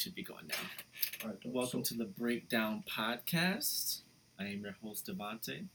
should 0.00 0.14
be 0.14 0.22
going 0.22 0.46
now. 0.48 0.54
All 1.24 1.30
right. 1.30 1.38
Welcome 1.44 1.84
So- 1.84 1.94
to 1.94 1.98
the 1.98 2.06
Breakdown 2.06 2.82
Podcast. 2.90 4.00
I 4.38 4.44
am 4.44 4.62
your 4.62 4.72
host, 4.82 5.06
Davonte. 5.06 5.66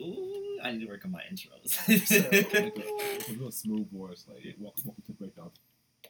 Ooh, 0.00 0.58
I 0.62 0.72
need 0.72 0.80
to 0.80 0.86
work 0.86 1.04
on 1.04 1.10
my 1.10 1.20
intros. 1.30 1.76
A 3.28 3.32
real 3.38 3.50
smooth 3.50 3.90
voice. 3.92 4.24
Like, 4.26 4.54
welcome, 4.58 4.82
welcome 4.86 5.04
to 5.06 5.12
Breakdown. 5.12 5.50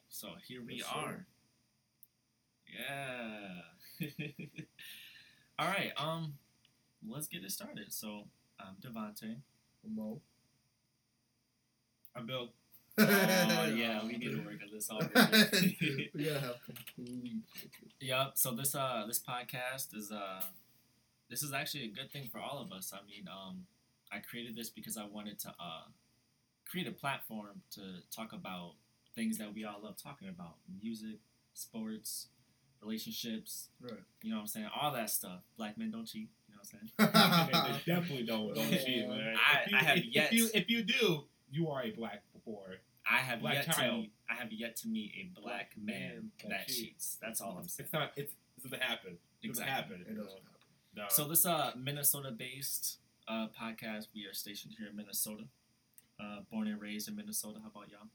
so 0.09 0.29
here 0.47 0.62
we 0.65 0.77
Yes, 0.77 0.87
sir. 0.87 0.95
are. 0.97 1.27
Yeah. 2.79 4.06
All 5.58 5.67
right. 5.67 5.93
Um, 5.97 6.35
let's 7.08 7.27
get 7.27 7.43
it 7.45 7.51
started. 7.51 7.93
So 7.93 8.29
I'm 8.61 8.77
Davonte. 8.81 9.37
Mo. 9.88 10.21
I'm 12.15 12.27
Bill. 12.27 12.51
Oh 12.99 13.67
yeah, 13.74 14.04
we 14.04 14.17
need 14.17 14.31
to 14.31 14.37
work 14.44 14.58
on 14.62 14.71
this 14.72 14.90
already. 14.90 15.79
we 16.15 16.24
gotta 16.24 16.41
have 16.41 16.55
complete. 16.65 17.42
Yep. 18.01 18.33
So 18.34 18.52
this 18.52 18.74
uh 18.74 19.05
this 19.07 19.19
podcast 19.21 19.95
is 19.95 20.11
uh 20.11 20.43
this 21.29 21.43
is 21.43 21.52
actually 21.52 21.85
a 21.85 21.88
good 21.88 22.11
thing 22.11 22.29
for 22.30 22.38
all 22.38 22.61
of 22.61 22.73
us. 22.73 22.93
I 22.95 22.98
mean, 23.07 23.27
um, 23.29 23.66
I 24.12 24.19
created 24.19 24.55
this 24.57 24.71
because 24.71 24.97
I 24.97 25.05
wanted 25.07 25.38
to 25.41 25.48
uh 25.48 25.88
create 26.71 26.87
a 26.87 26.93
platform 26.93 27.62
to 27.73 27.80
talk 28.15 28.33
about 28.33 28.73
things 29.15 29.38
that 29.38 29.52
we 29.55 29.65
all 29.65 29.80
love 29.83 29.97
talking 30.02 30.29
about: 30.29 30.55
music, 30.83 31.19
sports, 31.55 32.29
relationships. 32.80 33.69
Right. 33.80 33.93
You 34.23 34.30
know 34.30 34.37
what 34.37 34.43
I'm 34.43 34.47
saying? 34.49 34.69
All 34.80 34.93
that 34.93 35.10
stuff. 35.10 35.41
Black 35.57 35.77
men 35.77 35.91
don't 35.91 36.07
cheat. 36.07 36.29
You 36.49 36.55
know 36.55 36.60
what 36.97 37.15
I'm 37.16 37.51
saying? 37.52 37.80
definitely 37.87 38.24
don't, 38.27 38.55
don't 38.55 38.71
cheat, 38.71 39.07
man. 39.09 39.35
I- 39.37 39.63
If 39.65 39.71
you- 39.71 39.77
I 39.77 39.83
have 39.83 39.99
if, 39.99 40.05
yet- 40.07 40.27
If 40.27 40.33
you, 40.33 40.49
if 40.55 40.71
you 40.71 40.83
do, 40.83 41.24
you 41.51 41.69
are 41.69 41.83
a 41.83 41.91
black 41.91 42.23
boy. 42.47 42.77
I 43.09 43.19
have 43.19 43.41
Black 43.41 43.55
yet 43.67 43.73
to 43.77 43.93
meet. 43.93 44.13
I 44.31 44.35
have 44.35 44.53
yet 44.53 44.77
to 44.77 44.89
meet 44.89 45.13
a 45.17 45.41
black 45.41 45.73
man 45.81 46.31
that 46.49 46.67
cheats. 46.67 47.19
That's 47.23 47.41
all 47.41 47.57
I'm 47.59 47.69
saying. 47.69 47.85
It's 47.85 47.93
not. 47.93 48.13
It's, 48.17 48.33
it 48.57 48.63
doesn't 48.65 48.83
happen. 48.83 49.19
It 49.43 49.49
doesn't 49.49 49.63
Exactly. 49.65 49.97
happen. 49.97 50.07
It 50.09 50.17
doesn't 50.17 50.33
happen. 50.33 50.43
No. 50.97 51.05
So 51.11 51.29
this 51.29 51.45
uh 51.47 51.73
Minnesota-based 51.77 52.99
uh 53.29 53.47
podcast. 53.61 54.07
We 54.15 54.25
are 54.27 54.33
stationed 54.35 54.75
here 54.79 54.88
in 54.88 54.97
Minnesota. 54.97 55.45
Uh, 56.19 56.41
born 56.51 56.66
and 56.66 56.80
raised 56.80 57.09
in 57.09 57.15
Minnesota. 57.16 57.59
How 57.63 57.69
about 57.69 57.91
y'all? 57.91 58.09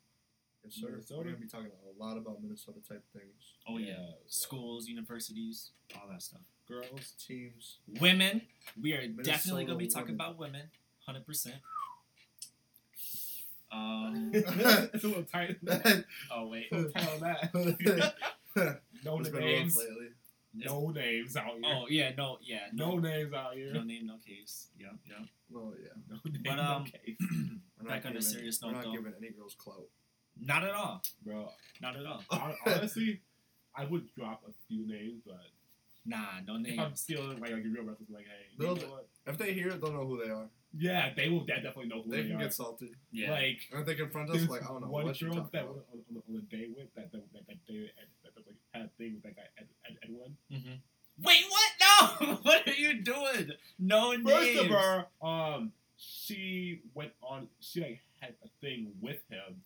Yes, 0.63 0.73
sir. 0.75 0.87
Minnesota? 0.89 1.19
We're 1.19 1.23
gonna 1.25 1.37
be 1.37 1.47
talking 1.47 1.67
a 1.69 2.03
lot 2.03 2.17
about 2.17 2.41
Minnesota 2.41 2.79
type 2.87 3.03
things. 3.13 3.53
Oh 3.67 3.77
yeah, 3.77 3.95
so 4.25 4.47
schools, 4.47 4.87
universities, 4.87 5.69
all 5.95 6.09
that 6.09 6.21
stuff. 6.21 6.41
girls. 6.67 7.13
Teams. 7.25 7.77
Women. 7.99 8.41
We 8.81 8.93
are 8.93 9.07
definitely 9.07 9.65
gonna 9.65 9.77
be 9.77 9.87
talking 9.87 10.07
women. 10.07 10.15
about 10.15 10.37
women. 10.39 10.61
Hundred 11.05 11.25
percent. 11.25 11.55
Um. 13.71 14.31
it's 14.33 15.03
a 15.03 15.07
little 15.07 15.23
tight. 15.23 15.57
Oh 16.31 16.47
wait. 16.47 16.67
A 16.71 16.75
little 16.75 16.91
tight 16.91 17.19
that. 17.21 17.53
no 19.05 19.19
It's 19.19 19.29
been 19.29 19.33
rough 19.39 19.43
names. 19.45 19.77
lately. 19.77 20.07
No 20.53 20.89
names 20.89 21.37
out 21.37 21.45
here. 21.53 21.61
Oh 21.65 21.85
yeah. 21.89 22.11
No. 22.17 22.37
Yeah. 22.41 22.59
no 22.73 22.91
No. 22.95 22.99
names 22.99 23.33
out 23.33 23.53
here. 23.53 23.73
No 23.73 23.83
name. 23.83 24.07
No 24.07 24.15
case. 24.25 24.67
Yep. 24.79 24.91
Yep. 25.07 25.27
Oh 25.55 25.73
yeah. 25.81 25.89
No 26.09 26.17
name, 26.29 26.41
But, 26.45 26.55
no 26.55 26.61
um, 26.63 26.83
case. 26.85 27.17
We're 27.81 27.87
Back 27.89 28.05
on 28.05 28.11
a 28.11 28.13
giving- 28.15 28.21
serious 28.21 28.59
We're 28.61 28.71
not 28.71 28.83
though. 28.83 28.91
giving 28.91 29.13
any 29.17 29.29
girls 29.31 29.55
clout. 29.57 29.87
Not 30.39 30.63
at 30.63 30.73
all. 30.73 31.01
bro. 31.23 31.49
Not 31.81 31.95
at 31.97 32.05
all. 32.05 32.23
Honestly, 32.65 33.21
I 33.75 33.85
would 33.85 34.13
drop 34.15 34.43
a 34.47 34.51
few 34.67 34.85
names, 34.87 35.21
but 35.25 35.39
Nah. 36.05 36.41
No 36.47 36.57
names. 36.57 36.67
if 36.73 36.79
I'm 36.79 36.87
names. 36.89 37.03
feeling 37.03 37.39
like, 37.39 37.51
like 37.51 37.63
a 37.63 37.67
real 37.69 37.83
reference, 37.83 38.09
like, 38.09 38.25
hey, 38.25 38.47
you 38.57 38.65
know 38.65 38.73
what? 38.73 39.07
If 39.27 39.37
they 39.37 39.53
hear 39.53 39.69
it, 39.69 39.79
they'll 39.81 39.93
know 39.93 40.05
who 40.05 40.23
they 40.23 40.31
are. 40.31 40.49
Yeah, 40.77 41.09
they 41.15 41.27
will 41.29 41.41
de- 41.41 41.55
definitely 41.55 41.87
know 41.87 42.01
who 42.01 42.11
They 42.11 42.21
they, 42.21 42.27
can 42.29 42.37
are. 42.37 42.43
get 42.43 42.53
salty. 42.53 42.91
Yeah. 43.11 43.31
Like, 43.31 43.59
And 43.71 43.81
if 43.81 43.85
they 43.87 43.95
confront 43.95 44.29
us, 44.29 44.47
like, 44.47 44.63
I 44.63 44.67
don't 44.67 44.81
know 44.81 44.87
one 44.87 45.05
what 45.05 45.19
you 45.19 45.27
girl 45.27 45.37
talking 45.37 45.49
that 45.53 45.63
about. 45.63 45.75
went 45.75 45.87
on, 45.93 45.99
on, 46.15 46.23
on 46.29 46.35
a 46.39 46.55
date 46.55 46.69
with 46.75 46.93
that 46.95 47.11
that 47.11 47.21
that, 47.33 47.47
that 47.47 47.57
they 47.67 47.73
that, 47.79 48.07
that, 48.23 48.35
that 48.35 48.47
like 48.47 48.55
had 48.73 48.83
a 48.85 48.89
thing 48.97 49.15
with 49.15 49.23
that 49.23 49.35
guy 49.35 49.43
Ed, 49.57 49.67
Ed, 49.85 49.97
Edwin. 50.03 50.37
hmm 50.49 50.77
Wait. 51.23 51.43
What? 51.49 51.71
No. 52.21 52.35
what 52.43 52.67
are 52.67 52.73
you 52.73 53.01
doing? 53.03 53.51
No 53.77 54.11
names. 54.13 54.29
First 54.29 54.57
of 54.65 54.71
all, 55.21 55.55
um, 55.55 55.71
she 55.97 56.81
went 56.95 57.11
on. 57.21 57.47
She 57.59 57.81
like 57.81 57.99
had 58.21 58.35
a 58.43 58.47
thing 58.61 58.93
with 59.01 59.19
him. 59.29 59.61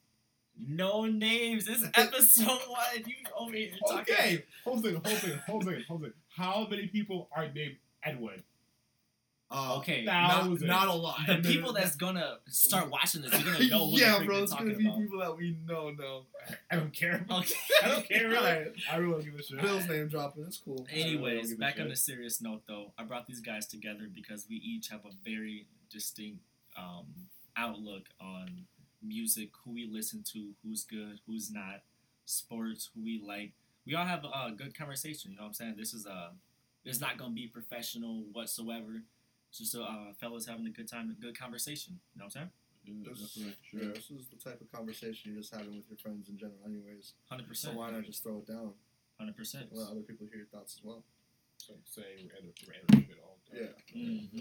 No 0.57 1.05
names. 1.05 1.65
This 1.65 1.83
episode 1.95 2.47
one. 2.67 3.03
You 3.05 3.15
over 3.38 3.53
here 3.53 3.71
talking. 3.88 4.13
Okay, 4.15 4.44
hold 4.63 4.85
on, 4.85 4.95
hold 4.95 5.05
on, 5.05 5.41
hold 5.47 5.67
on, 5.67 5.83
hold 5.88 6.03
on. 6.05 6.13
How 6.35 6.67
many 6.69 6.88
people 6.88 7.29
are 7.35 7.47
named 7.47 7.75
Edwin? 8.03 8.41
Uh, 9.51 9.75
Okay. 9.78 10.03
Not, 10.03 10.59
not 10.61 10.88
a 10.88 10.94
lot. 10.94 11.19
The 11.28 11.35
people 11.38 11.72
that's 11.72 11.95
gonna 11.95 12.38
start 12.47 12.89
watching 12.89 13.22
this, 13.22 13.31
you're 13.31 13.53
gonna 13.53 13.67
know 13.67 13.88
yeah, 13.91 14.23
bro, 14.23 14.41
it's 14.44 14.53
gonna 14.53 14.73
be 14.73 14.88
about. 14.88 15.00
people 15.00 15.19
that 15.19 15.38
we 15.38 15.56
know 15.67 15.91
know. 15.91 16.23
I 16.72 16.75
don't 16.75 16.91
care. 16.91 17.25
Okay. 17.29 17.56
I 17.83 17.88
don't 17.89 18.07
care. 18.07 18.28
Really. 18.28 18.35
Right. 18.45 18.67
I 18.91 18.95
really 18.97 19.23
don't 19.23 19.25
give 19.25 19.39
a 19.39 19.44
shit. 19.44 19.61
Bill's 19.61 19.88
name 19.88 20.07
dropping. 20.07 20.45
It's 20.45 20.57
cool. 20.57 20.85
I 20.89 20.95
really 20.95 21.03
Anyways, 21.09 21.56
back 21.56 21.79
on 21.79 21.88
a 21.91 21.95
serious 21.95 22.41
note, 22.41 22.63
though, 22.67 22.91
I 22.97 23.03
brought 23.03 23.28
these 23.28 23.39
guys 23.39 23.67
together 23.67 24.09
because 24.13 24.47
we 24.50 24.56
each 24.57 24.88
have 24.89 25.06
a 25.06 25.11
very 25.23 25.67
distinct 25.91 26.39
um, 26.77 27.06
outlook 27.56 28.03
on 28.19 28.66
music, 29.01 29.50
who 29.63 29.72
we 29.73 29.88
listen 29.91 30.23
to, 30.33 30.50
who's 30.63 30.83
good, 30.83 31.19
who's 31.27 31.51
not, 31.51 31.81
sports, 32.25 32.89
who 32.95 33.03
we 33.03 33.22
like. 33.25 33.51
We 33.85 33.94
all 33.94 34.06
have 34.06 34.23
a 34.25 34.51
good 34.51 34.75
conversation. 34.77 35.31
You 35.31 35.38
know 35.38 35.44
what 35.44 35.50
I'm 35.50 35.53
saying? 35.53 35.75
This 35.77 35.94
is 35.94 36.06
a, 36.07 36.31
it's 36.83 37.00
not 37.00 37.17
gonna 37.17 37.33
be 37.33 37.47
professional 37.47 38.23
whatsoever. 38.33 39.03
It's 39.55 39.71
just 39.71 39.75
a 39.75 39.83
uh, 39.88 40.11
fellas 40.19 40.45
having 40.45 40.67
a 40.67 40.69
good 40.69 40.89
time, 40.91 41.16
a 41.17 41.21
good 41.21 41.39
conversation. 41.39 41.95
You 42.13 42.19
know 42.19 42.25
what 42.25 42.35
I'm 42.35 42.51
saying? 42.51 42.51
Yeah, 42.83 43.07
This, 43.07 43.21
definitely, 43.23 43.55
yeah, 43.71 43.79
sure. 43.79 43.93
this 43.95 44.11
is 44.11 44.27
the 44.27 44.35
type 44.35 44.59
of 44.59 44.69
conversation 44.69 45.31
you're 45.31 45.39
just 45.39 45.55
having 45.55 45.77
with 45.77 45.88
your 45.88 45.95
friends 45.97 46.27
in 46.27 46.38
general, 46.38 46.59
anyways. 46.67 47.13
Hundred 47.31 47.47
percent. 47.47 47.73
So 47.73 47.79
why 47.79 47.89
not 47.91 48.03
just 48.03 48.21
throw 48.21 48.44
it 48.44 48.47
down? 48.51 48.73
Hundred 49.17 49.38
percent. 49.38 49.67
Let 49.71 49.91
other 49.91 50.01
people 50.01 50.27
hear 50.27 50.44
your 50.44 50.51
thoughts 50.51 50.75
as 50.77 50.83
well. 50.83 51.05
So 51.55 51.71
I'm 51.71 51.79
saying 51.88 52.27
random, 52.35 52.51
random 52.67 53.07
shit 53.07 53.17
all 53.23 53.38
the 53.47 53.55
time. 53.55 53.69
Yeah. 53.95 53.95
Mm-hmm. 53.95 54.39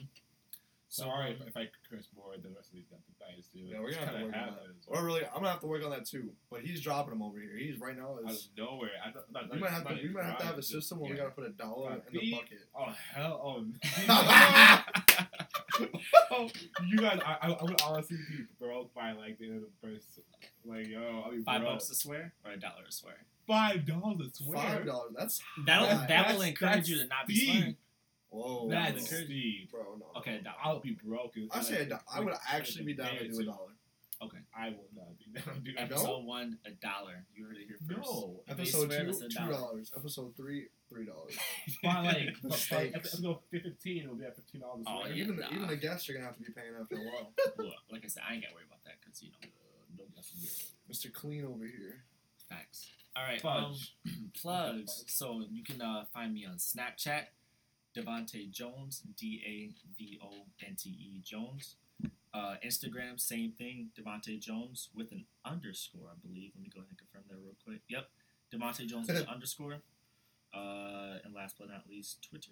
Sorry 0.94 1.32
if, 1.32 1.40
if 1.44 1.56
I 1.56 1.66
curse 1.90 2.06
more 2.14 2.34
than 2.34 2.42
the 2.42 2.56
rest 2.56 2.68
of 2.68 2.74
these 2.74 2.86
guys 3.18 3.48
do. 3.52 3.58
Yeah, 3.58 3.80
we're 3.80 3.90
gonna 3.90 4.06
have 4.06 4.14
to 4.16 4.24
work 4.26 4.34
on 4.34 4.40
that. 4.40 4.50
happens. 4.62 4.84
Or 4.86 5.04
really, 5.04 5.22
I'm 5.26 5.34
gonna 5.42 5.50
have 5.50 5.60
to 5.60 5.66
work 5.66 5.84
on 5.84 5.90
that 5.90 6.06
too. 6.06 6.30
But 6.52 6.60
he's 6.60 6.80
dropping 6.80 7.10
them 7.10 7.20
over 7.22 7.40
here. 7.40 7.56
He's 7.58 7.80
right 7.80 7.96
now 7.96 8.18
out 8.24 8.30
of 8.30 8.38
nowhere. 8.56 8.90
I, 9.04 9.08
not, 9.10 9.32
not, 9.32 9.52
We 9.52 9.58
might 9.58 9.70
have 9.70 9.88
to. 9.88 9.94
We 9.94 10.08
might 10.08 10.24
have 10.24 10.38
to 10.38 10.44
have 10.44 10.58
a 10.58 10.62
trying, 10.62 10.62
system 10.62 11.00
where 11.00 11.10
we 11.10 11.16
gotta 11.16 11.30
put 11.30 11.46
a 11.46 11.50
dollar 11.50 11.96
But 12.04 12.14
in 12.14 12.14
the 12.14 12.20
the- 12.20 12.32
bucket. 12.32 12.58
Oh 12.78 12.94
hell! 13.12 13.40
Oh, 13.42 13.64
oh 14.08 14.84
you 16.86 16.96
guys! 16.98 17.20
I, 17.24 17.36
I, 17.48 17.50
I 17.52 17.62
would 17.62 17.80
honestly 17.82 18.16
be 18.30 18.44
broke 18.58 18.92
by 18.94 19.12
like 19.12 19.38
the 19.38 19.46
end 19.46 19.56
of 19.56 19.62
the 19.62 19.88
first. 19.88 20.20
Like 20.64 20.88
yo, 20.88 21.22
I'll 21.24 21.30
be 21.32 21.42
Five 21.42 21.60
broke. 21.62 21.74
bucks 21.74 21.88
to 21.88 21.94
swear 21.94 22.32
or 22.44 22.52
a 22.52 22.56
dollar 22.58 22.84
to 22.86 22.92
swear. 22.92 23.14
Five 23.46 23.86
dollars. 23.86 24.20
I 24.40 24.44
swear. 24.44 24.56
Five 24.58 24.86
dollars. 24.86 25.12
That's 25.18 25.40
That'll 25.66 25.86
high. 25.88 26.06
that 26.06 26.26
will 26.28 26.38
That's- 26.40 26.48
encourage 26.48 26.88
you 26.88 26.96
to 26.98 27.06
not 27.06 27.26
be 27.26 27.34
steep. 27.36 27.50
swearing. 27.54 27.76
Whoa. 28.30 28.68
That's 28.68 29.08
bro. 29.08 29.18
steep. 29.20 29.70
Bro, 29.70 29.80
no. 30.00 30.18
Okay, 30.20 30.36
a 30.36 30.42
dollar. 30.42 30.56
I'll 30.64 30.80
be 30.80 30.98
broke. 31.04 31.34
I 31.52 31.60
say 31.60 31.76
a 31.76 31.78
like, 31.80 31.88
do- 31.90 31.96
I 32.12 32.20
would 32.20 32.32
like, 32.32 32.40
actually 32.52 32.84
be 32.84 32.94
down 32.94 33.10
to 33.16 33.28
do 33.28 33.40
a 33.40 33.44
dollar. 33.44 33.58
Okay. 34.24 34.38
I 34.56 34.68
will 34.70 34.88
not 34.94 35.18
be 35.18 35.26
down 35.40 35.54
to 35.56 35.60
do 35.60 35.72
that. 35.74 35.82
Episode 35.82 36.24
one, 36.24 36.58
a 36.66 36.70
dollar. 36.70 37.24
You 37.34 37.46
heard 37.46 37.56
it 37.56 37.66
here 37.66 37.78
first. 37.86 38.08
No. 38.10 38.40
If 38.46 38.52
Episode 38.58 38.90
two, 38.90 39.28
two 39.28 39.48
dollar. 39.50 39.80
Episode 39.96 40.36
three, 40.36 40.66
three 40.88 41.06
dollars. 41.06 41.36
By 41.82 42.00
like, 42.06 42.16
The 42.42 42.48
but 42.48 42.50
by 42.50 42.56
stakes. 42.56 42.94
episode 42.96 43.38
fifteen, 43.50 44.04
it'll 44.04 44.16
be 44.16 44.24
at 44.24 44.36
fifteen 44.36 44.60
dollars. 44.62 44.84
Oh, 44.86 45.00
swear. 45.02 45.12
yeah. 45.12 45.22
Even 45.24 45.36
the, 45.36 45.42
nah. 45.42 45.48
even 45.54 45.68
the 45.68 45.76
guests 45.76 46.08
are 46.08 46.12
gonna 46.14 46.24
have 46.26 46.36
to 46.36 46.42
be 46.42 46.52
paying 46.52 46.72
after 46.80 46.96
a 46.96 46.98
while. 46.98 47.32
Look, 47.58 47.74
like 47.90 48.04
I 48.04 48.08
said, 48.08 48.22
I 48.28 48.34
ain't 48.34 48.42
gotta 48.42 48.54
worry 48.54 48.64
about 48.66 48.82
that 48.84 48.94
because 49.00 49.22
you 49.22 49.30
know 49.30 49.36
Uh, 49.42 49.98
no 49.98 50.04
guessing. 50.14 50.40
Mr. 50.90 51.12
Clean 51.12 51.44
over 51.44 51.64
here. 51.64 52.04
facts. 52.48 52.90
All 53.16 53.22
right, 53.22 53.44
um, 53.44 53.72
Fudge. 53.74 53.94
plugs. 54.42 55.04
So 55.06 55.42
you 55.50 55.62
can 55.62 55.80
uh, 55.80 56.04
find 56.12 56.34
me 56.34 56.44
on 56.46 56.56
Snapchat, 56.56 57.26
Davonte 57.96 58.50
Jones, 58.50 59.02
D 59.16 59.40
A 59.46 59.74
V 59.96 60.18
O 60.22 60.30
N 60.66 60.74
T 60.76 60.90
E 60.90 61.20
Jones. 61.24 61.76
Uh, 62.34 62.56
Instagram, 62.66 63.20
same 63.20 63.52
thing, 63.52 63.90
Davonte 63.96 64.40
Jones 64.40 64.88
with 64.92 65.12
an 65.12 65.24
underscore, 65.44 66.08
I 66.10 66.18
believe. 66.26 66.50
Let 66.56 66.64
me 66.64 66.70
go 66.74 66.80
ahead 66.80 66.90
and 66.90 66.98
confirm 66.98 67.22
that 67.28 67.36
real 67.40 67.54
quick. 67.64 67.82
Yep, 67.88 68.08
Davonte 68.52 68.86
Jones 68.88 69.06
with 69.06 69.18
an 69.18 69.28
underscore. 69.32 69.82
Uh, 70.52 71.18
and 71.24 71.32
last 71.32 71.54
but 71.58 71.68
not 71.68 71.84
least, 71.88 72.26
Twitter. 72.28 72.50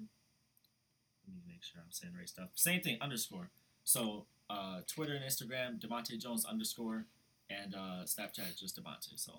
Let 1.26 1.34
me 1.34 1.42
make 1.48 1.62
sure 1.62 1.80
I'm 1.84 1.90
saying 1.90 2.12
the 2.12 2.20
right 2.20 2.28
stuff. 2.28 2.50
Same 2.54 2.80
thing, 2.80 2.98
underscore. 3.00 3.50
So 3.84 4.26
uh, 4.48 4.80
Twitter 4.86 5.14
and 5.14 5.24
Instagram, 5.24 5.80
Davonte 5.80 6.18
Jones 6.20 6.44
underscore, 6.44 7.06
and 7.50 7.74
uh, 7.74 8.04
Snapchat 8.04 8.58
just 8.58 8.80
Davonte. 8.80 9.16
So 9.16 9.32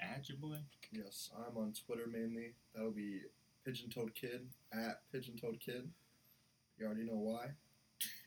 add 0.00 0.28
your 0.28 0.38
boy. 0.38 0.58
Yes, 0.90 1.30
I'm 1.36 1.56
on 1.56 1.72
Twitter 1.86 2.06
mainly. 2.10 2.54
That'll 2.74 2.90
be 2.90 3.20
Pigeon 3.64 3.90
Toed 3.90 4.14
Kid 4.14 4.48
at 4.72 5.02
Pigeon 5.12 5.36
Toed 5.36 5.60
Kid. 5.60 5.90
You 6.78 6.86
already 6.86 7.04
know 7.04 7.16
why. 7.16 7.48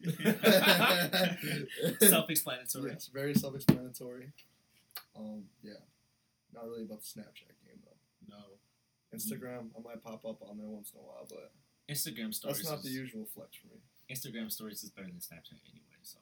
Self-explanatory. 1.99 2.91
It's 2.91 3.07
very 3.07 3.33
self-explanatory. 3.33 4.29
Um, 5.15 5.43
yeah, 5.63 5.73
not 6.53 6.65
really 6.67 6.83
about 6.83 7.01
the 7.01 7.05
Snapchat 7.21 7.55
game 7.63 7.79
though. 7.83 8.35
No. 8.35 8.57
Instagram, 9.15 9.67
I 9.77 9.81
might 9.81 10.03
pop 10.03 10.25
up 10.25 10.41
on 10.41 10.57
there 10.57 10.67
once 10.67 10.91
in 10.93 10.99
a 10.99 11.03
while, 11.03 11.25
but 11.29 11.51
Instagram 11.89 12.33
stories. 12.33 12.57
that's 12.57 12.69
not 12.69 12.83
the 12.83 12.89
usual 12.89 13.25
flex 13.33 13.55
for 13.55 13.67
me. 13.67 13.79
Instagram 14.11 14.51
stories 14.51 14.83
is 14.83 14.89
better 14.91 15.07
than 15.07 15.17
Snapchat 15.17 15.59
anyway. 15.71 15.99
So 16.03 16.19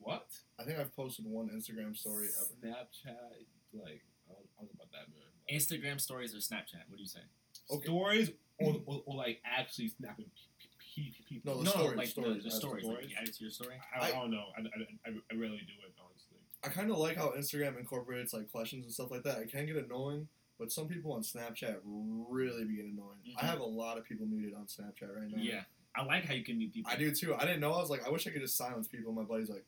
What? 0.00 0.26
I 0.58 0.64
think 0.64 0.78
I've 0.78 0.94
posted 0.96 1.26
one 1.26 1.48
Instagram 1.50 1.96
story 1.96 2.28
ever. 2.38 2.74
Snapchat, 2.74 3.44
like, 3.74 4.02
I 4.28 4.32
don't, 4.32 4.48
I 4.58 4.62
don't 4.62 4.74
know 4.74 4.80
about 4.80 4.90
that, 4.92 5.08
man. 5.12 5.28
Instagram 5.52 6.00
stories 6.00 6.34
or 6.34 6.38
Snapchat? 6.38 6.88
What 6.88 6.96
do 6.96 7.02
you 7.02 7.08
say? 7.08 7.20
Okay. 7.70 7.86
Stories 7.86 8.30
or, 8.58 8.76
or, 8.86 9.02
or 9.06 9.16
like 9.16 9.40
actually 9.44 9.88
snapping 9.88 10.26
pe- 10.94 11.10
pe- 11.10 11.24
people. 11.28 11.52
No, 11.54 11.58
the 11.58 11.64
no, 11.64 11.70
stories, 11.70 11.96
like 11.96 12.08
stories, 12.08 12.28
the, 12.28 12.34
the 12.38 12.42
that's 12.42 12.54
the 12.54 12.60
stories. 12.60 12.84
Like 12.84 12.94
stories. 12.96 13.10
you 13.20 13.32
to 13.32 13.42
your 13.44 13.50
story. 13.50 13.74
I, 13.94 13.98
I, 13.98 14.08
I- 14.08 14.10
don't 14.12 14.30
know. 14.30 14.44
I, 14.56 14.60
I, 14.60 15.10
I, 15.10 15.10
I 15.30 15.34
rarely 15.36 15.58
do 15.66 15.74
it 15.86 15.94
honestly. 15.98 16.38
I 16.64 16.68
kind 16.68 16.90
of 16.90 16.98
like 16.98 17.16
how 17.16 17.30
Instagram 17.36 17.78
incorporates 17.78 18.32
like 18.32 18.50
questions 18.52 18.84
and 18.84 18.92
stuff 18.94 19.10
like 19.10 19.24
that. 19.24 19.38
It 19.38 19.50
can 19.50 19.66
get 19.66 19.76
annoying, 19.76 20.28
but 20.58 20.70
some 20.70 20.86
people 20.86 21.12
on 21.12 21.22
Snapchat 21.22 21.76
really 21.84 22.64
be 22.64 22.76
getting 22.76 22.92
annoying. 22.92 23.18
I 23.36 23.42
Mhm. 23.42 23.46
have 23.48 23.60
a 23.60 23.64
lot 23.64 23.98
of 23.98 24.04
people 24.04 24.26
muted 24.26 24.54
on 24.54 24.66
Snapchat 24.66 25.14
right 25.14 25.28
now. 25.28 25.42
Yeah, 25.42 25.62
I 25.96 26.04
like 26.04 26.24
how 26.24 26.34
you 26.34 26.44
can 26.44 26.58
mute 26.58 26.72
people. 26.72 26.90
I 26.92 26.96
do 26.96 27.10
too. 27.12 27.34
I 27.34 27.40
didn't 27.40 27.60
know. 27.60 27.72
I 27.72 27.80
was 27.80 27.90
like, 27.90 28.06
I 28.06 28.10
wish 28.10 28.26
I 28.26 28.30
could 28.30 28.42
just 28.42 28.56
silence 28.56 28.86
people. 28.88 29.12
My 29.12 29.22
buddy's 29.24 29.48
like, 29.50 29.64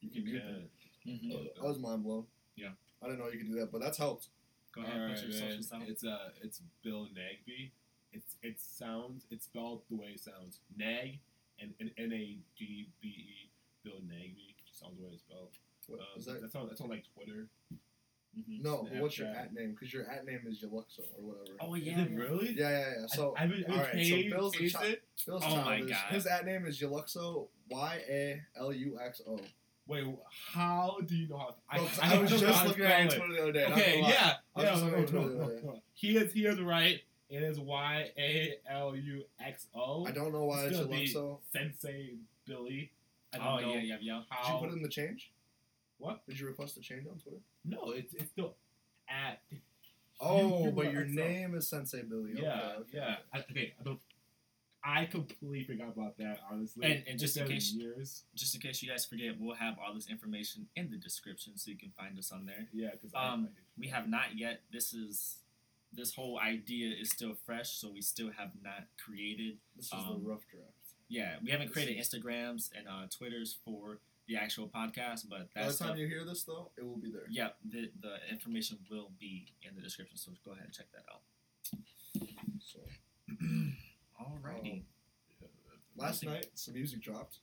you 0.00 0.10
can 0.10 0.24
mute 0.24 0.42
them. 0.42 0.70
Mhm. 1.06 1.48
I 1.62 1.66
was 1.66 1.78
mind 1.78 2.02
blown. 2.02 2.24
Yeah. 2.56 2.70
I 3.02 3.06
didn't 3.06 3.18
know 3.20 3.28
you 3.28 3.38
could 3.38 3.48
do 3.48 3.58
that, 3.60 3.70
but 3.70 3.80
that's 3.80 3.96
helped. 3.98 4.28
Go 4.72 4.82
ahead. 4.82 5.00
All 5.00 5.06
right, 5.06 5.18
your 5.18 5.28
man. 5.30 5.38
social 5.38 5.62
stuff? 5.62 5.82
It's 5.86 6.04
uh, 6.04 6.30
it's 6.42 6.60
Bill 6.82 7.08
Nagbe. 7.14 7.70
It's 8.12 8.36
it 8.42 8.58
sounds 8.58 9.26
it's 9.30 9.44
spelled 9.44 9.82
the 9.90 9.96
way 9.96 10.08
it 10.14 10.20
sounds. 10.20 10.60
Nag 10.76 11.18
and 11.60 11.74
and 11.80 11.90
N 11.98 12.12
A 12.12 12.38
G 12.56 12.88
B 13.00 13.08
E. 13.08 13.50
Bill 13.84 14.00
Nagbe 14.06 14.54
sounds 14.72 14.96
the 14.98 15.04
way 15.04 15.10
it's 15.12 15.22
spelled. 15.22 15.50
What, 15.86 16.00
Um, 16.00 16.06
is 16.16 16.24
that? 16.26 16.40
that's 16.40 16.54
on 16.54 16.68
that's 16.68 16.80
on 16.80 16.88
like 16.90 17.04
Twitter. 17.14 17.48
Mhm. 18.38 18.62
No, 18.62 18.86
but 18.90 19.00
what's 19.00 19.18
your 19.18 19.28
Snapchat. 19.28 19.36
at 19.44 19.54
name? 19.54 19.70
Because 19.72 19.92
your 19.92 20.08
at 20.10 20.24
name 20.26 20.40
is 20.46 20.62
Yaluxo 20.62 21.00
or 21.16 21.22
whatever. 21.22 21.56
Oh 21.60 21.74
Is 21.74 21.82
yeah. 21.84 22.02
it 22.02 22.10
really? 22.12 22.52
Yeah, 22.52 22.70
yeah, 22.70 22.92
yeah. 23.00 23.06
So 23.08 23.34
I, 23.36 23.44
I've 23.44 23.50
been, 23.50 23.64
I've 23.64 23.70
all 23.72 23.76
right, 23.78 24.06
so 24.06 24.16
Bill's 24.36 24.52
the 24.52 24.58
changed 24.58 24.76
chi- 24.76 24.86
it. 24.86 25.02
Bill's 25.26 25.42
Oh 25.46 25.56
my 25.56 25.62
childish. 25.78 25.90
God. 25.90 26.12
His 26.14 26.26
at 26.26 26.44
name 26.46 26.66
is 26.66 26.80
Yaluxo. 26.80 27.48
Y 27.70 28.00
A 28.08 28.42
L 28.58 28.72
U 28.72 28.98
X 29.04 29.22
O. 29.26 29.38
Wait, 29.86 30.04
how 30.52 30.98
do 31.06 31.16
you 31.16 31.28
know 31.28 31.38
how? 31.38 31.78
Bro, 31.78 31.86
'cause 31.88 31.98
I, 32.00 32.14
I, 32.16 32.18
was 32.20 32.30
just 32.30 32.66
looking 32.66 32.84
at 32.84 33.06
it 33.12 33.16
Twitter 33.16 33.32
the 33.32 33.42
other 33.42 33.52
day. 33.52 33.64
Okay, 33.64 34.00
yeah, 34.02 34.34
yeah. 34.56 34.62
just 34.64 34.82
no, 34.84 34.90
no, 34.90 35.04
the 35.06 35.12
no, 35.12 35.20
other 35.44 35.54
day. 35.56 35.60
no. 35.64 35.82
He 35.94 36.16
is 36.18 36.32
he 36.34 36.44
is 36.44 36.60
right. 36.60 37.00
It 37.30 37.42
is 37.42 37.58
Y 37.60 38.10
A 38.18 38.54
L 38.70 38.96
U 38.96 39.24
X 39.44 39.66
O. 39.74 40.06
I 40.06 40.12
don't 40.12 40.32
know 40.32 40.44
why 40.44 40.64
It's 40.64 40.78
it's 40.78 40.86
gonna 40.86 41.00
Yaluxo. 41.00 41.38
Sensei 41.52 42.14
Billy. 42.46 42.90
I 43.32 43.36
don't 43.38 43.46
Oh 43.46 43.56
know 43.60 43.74
yeah, 43.74 43.80
yeah, 43.80 43.96
yeah. 44.00 44.14
Did 44.20 44.24
you 44.30 44.52
how. 44.54 44.58
put 44.58 44.70
in 44.70 44.82
the 44.82 44.88
change? 44.88 45.30
What? 45.98 46.26
Did 46.26 46.38
you 46.40 46.46
request 46.46 46.76
a 46.76 46.80
change 46.80 47.06
on 47.06 47.18
Twitter? 47.18 47.40
No, 47.64 47.90
it's 47.90 48.14
it's 48.14 48.30
still 48.30 48.54
at. 49.08 49.40
Oh, 50.20 50.64
you 50.64 50.70
but 50.72 50.92
your 50.92 51.02
Yaluxo. 51.04 51.14
name 51.14 51.54
is 51.54 51.68
Sensei 51.68 52.02
Billy. 52.02 52.32
Okay, 52.32 52.42
Yeah, 52.42 52.72
okay. 52.80 52.88
yeah. 52.94 53.16
I, 53.32 53.38
okay, 53.50 53.74
I 53.78 53.82
don't. 53.84 54.00
I 54.82 55.04
completely 55.04 55.64
forgot 55.64 55.88
about 55.88 56.16
that. 56.18 56.38
Honestly, 56.50 56.86
And- 56.90 57.04
and 57.08 57.18
just 57.18 57.36
in 57.36 57.46
case- 57.46 57.72
years. 57.72 58.24
Just 58.34 58.54
in 58.54 58.60
case 58.60 58.80
you 58.82 58.88
guys 58.88 59.04
forget, 59.04 59.38
we'll 59.38 59.54
have 59.56 59.76
all 59.78 59.92
this 59.92 60.08
information 60.08 60.66
in 60.76 60.88
the 60.90 60.96
description, 60.96 61.58
so 61.58 61.70
you 61.70 61.76
can 61.76 61.90
find 61.90 62.16
us 62.18 62.32
on 62.32 62.46
there. 62.46 62.68
Yeah, 62.72 62.90
because 62.92 63.12
Um, 63.14 63.50
We 63.76 63.88
have 63.88 64.08
not 64.08 64.36
yet. 64.36 64.62
This 64.72 64.94
is 64.94 65.42
this 65.92 66.14
whole 66.14 66.38
idea 66.38 66.94
is 66.94 67.10
still 67.10 67.34
fresh, 67.46 67.70
so 67.72 67.90
we 67.90 68.02
still 68.02 68.30
have 68.36 68.50
not 68.62 68.84
created. 69.02 69.58
This 69.76 69.86
is 69.86 69.92
Um, 69.94 70.22
the 70.22 70.28
rough 70.28 70.46
draft. 70.50 70.72
Yeah, 71.08 71.36
we 71.42 71.50
haven't 71.50 71.72
created 71.72 71.96
Instagrams 71.96 72.70
and 72.76 72.86
uh, 72.86 73.06
Twitters 73.10 73.56
for 73.64 73.98
the 74.26 74.36
actual 74.36 74.68
podcast, 74.68 75.26
but 75.28 75.52
By 75.54 75.66
the 75.68 75.72
time 75.72 75.96
you 75.96 76.06
hear 76.06 76.24
this, 76.26 76.42
though, 76.44 76.70
it 76.76 76.84
will 76.84 76.98
be 76.98 77.10
there. 77.10 77.26
yeah, 77.30 77.50
the 77.64 77.90
the 78.00 78.16
information 78.30 78.78
will 78.90 79.10
be 79.18 79.46
in 79.62 79.74
the 79.74 79.80
description, 79.80 80.18
so 80.18 80.32
go 80.44 80.52
ahead 80.52 80.64
and 80.66 80.72
check 80.74 80.86
that 80.92 81.04
out. 81.10 81.22
So 82.60 82.80
Alrighty. 84.20 84.82
last 85.96 86.24
night, 86.24 86.46
some 86.54 86.74
music 86.74 87.00
dropped. 87.00 87.38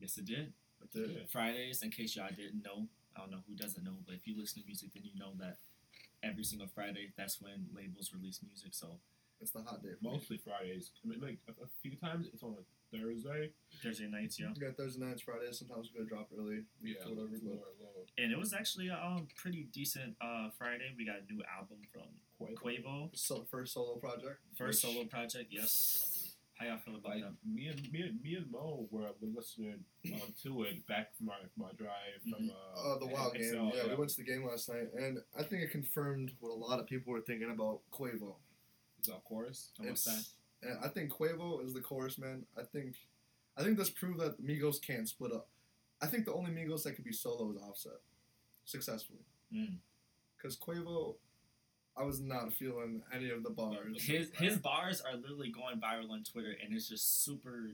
Yes, 0.00 0.16
it 0.16 0.24
did. 0.24 0.52
It 0.82 0.92
did. 0.92 1.28
Fridays, 1.30 1.82
in 1.82 1.90
case 1.90 2.16
y'all 2.16 2.28
didn't 2.34 2.62
know, 2.64 2.88
I 3.16 3.20
don't 3.20 3.30
know 3.30 3.40
who 3.48 3.54
doesn't 3.54 3.84
know, 3.84 3.96
but 4.06 4.14
if 4.14 4.26
you 4.26 4.34
listen 4.38 4.62
to 4.62 4.66
music, 4.66 4.92
then 4.94 5.02
you 5.04 5.12
know 5.18 5.32
that 5.38 5.58
every 6.28 6.44
single 6.44 6.68
Friday, 6.68 7.12
that's 7.16 7.40
when 7.40 7.66
labels 7.74 8.10
release 8.14 8.40
music. 8.46 8.74
So 8.74 8.98
It's 9.40 9.50
the 9.52 9.62
hot 9.62 9.82
day. 9.82 9.90
Mostly 10.02 10.38
Fridays. 10.38 10.90
I 11.04 11.08
mean, 11.08 11.20
like 11.20 11.38
a, 11.48 11.52
a 11.64 11.68
few 11.82 11.96
times 11.96 12.26
it's 12.32 12.42
on 12.42 12.56
a 12.58 12.96
Thursday. 12.96 13.50
Thursday 13.82 14.06
nights, 14.06 14.38
yeah. 14.38 14.48
You 14.54 14.60
got 14.66 14.76
Thursday 14.76 15.04
nights, 15.04 15.22
Fridays. 15.22 15.58
Sometimes 15.58 15.90
we 15.92 16.00
go 16.00 16.06
drop 16.08 16.28
early. 16.38 16.62
Yeah, 16.82 16.94
whatever. 17.04 17.28
it's 17.32 17.40
But 17.42 17.50
lower, 17.50 17.74
lower. 17.80 18.04
And 18.18 18.30
it 18.32 18.38
was 18.38 18.54
actually 18.54 18.88
a 18.88 18.94
um, 18.94 19.26
pretty 19.36 19.66
decent 19.72 20.14
uh, 20.20 20.48
Friday. 20.56 20.94
We 20.96 21.04
got 21.04 21.16
a 21.28 21.32
new 21.32 21.42
album 21.58 21.78
from 21.92 22.08
Quite 22.38 22.54
Quavo, 22.56 23.10
so, 23.14 23.44
first 23.50 23.74
solo 23.74 23.96
project. 23.96 24.38
first 24.56 24.84
which- 24.84 24.94
solo 24.94 25.04
project. 25.06 25.46
Yes. 25.50 26.13
How 26.54 26.66
y'all 26.66 26.78
feel 26.78 26.94
about 26.96 27.12
Like 27.16 27.22
that? 27.22 27.34
me 27.44 27.66
and 27.66 27.92
me 27.92 28.02
and 28.02 28.22
me 28.22 28.34
and 28.36 28.50
Mo 28.50 28.86
were, 28.90 29.02
were 29.20 29.28
listening 29.34 29.84
um, 30.12 30.20
to 30.44 30.62
it 30.62 30.86
back 30.86 31.16
from 31.16 31.28
our 31.28 31.36
from 31.52 31.64
my 31.64 31.72
drive 31.76 32.22
from 32.30 32.48
uh, 32.50 32.80
Uh, 32.94 32.98
the 33.00 33.06
wild 33.06 33.32
XL, 33.32 33.38
game. 33.40 33.72
Yeah, 33.74 33.88
we 33.88 33.94
went 33.96 34.10
to 34.10 34.16
the 34.18 34.22
game 34.24 34.44
last 34.46 34.68
night, 34.68 34.88
and 34.96 35.18
I 35.38 35.42
think 35.42 35.62
it 35.62 35.70
confirmed 35.72 36.32
what 36.40 36.50
a 36.50 36.54
lot 36.54 36.78
of 36.78 36.86
people 36.86 37.12
were 37.12 37.20
thinking 37.22 37.50
about 37.50 37.80
Quavo. 37.92 38.36
Is 39.00 39.08
of 39.08 39.24
course. 39.24 39.70
And 39.78 39.88
what's 39.88 40.04
that? 40.04 40.12
It's- 40.12 40.34
and 40.62 40.78
I 40.82 40.88
think 40.88 41.10
Quavo 41.12 41.62
is 41.64 41.74
the 41.74 41.80
chorus 41.80 42.16
man. 42.18 42.46
I 42.56 42.62
think, 42.62 42.94
I 43.56 43.62
think 43.62 43.76
this 43.76 43.90
proved 43.90 44.18
that 44.20 44.40
Migos 44.42 44.80
can't 44.80 45.06
split 45.06 45.30
up. 45.32 45.48
I 46.00 46.06
think 46.06 46.24
the 46.24 46.32
only 46.32 46.52
Migos 46.52 46.84
that 46.84 46.92
could 46.94 47.04
be 47.04 47.12
solo 47.12 47.50
is 47.50 47.58
Offset, 47.58 48.00
successfully. 48.64 49.26
Mm. 49.52 49.76
Because 50.36 50.56
Quavo, 50.56 51.16
I 51.96 52.02
was 52.02 52.20
not 52.20 52.52
feeling 52.52 53.02
any 53.14 53.30
of 53.30 53.42
the 53.42 53.50
bars. 53.50 54.02
His 54.02 54.30
his 54.38 54.58
bars 54.58 55.00
are 55.00 55.16
literally 55.16 55.50
going 55.50 55.80
viral 55.80 56.10
on 56.10 56.24
Twitter, 56.24 56.54
and 56.62 56.74
it's 56.74 56.88
just 56.88 57.24
super 57.24 57.70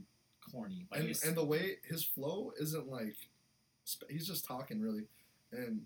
corny. 0.51 0.87
Like 0.91 1.01
and, 1.01 1.19
and 1.27 1.37
the 1.37 1.45
way 1.45 1.77
his 1.89 2.05
flow 2.05 2.53
isn't 2.61 2.89
like, 2.89 3.17
he's 4.09 4.27
just 4.27 4.45
talking 4.45 4.81
really, 4.81 5.05
and 5.53 5.83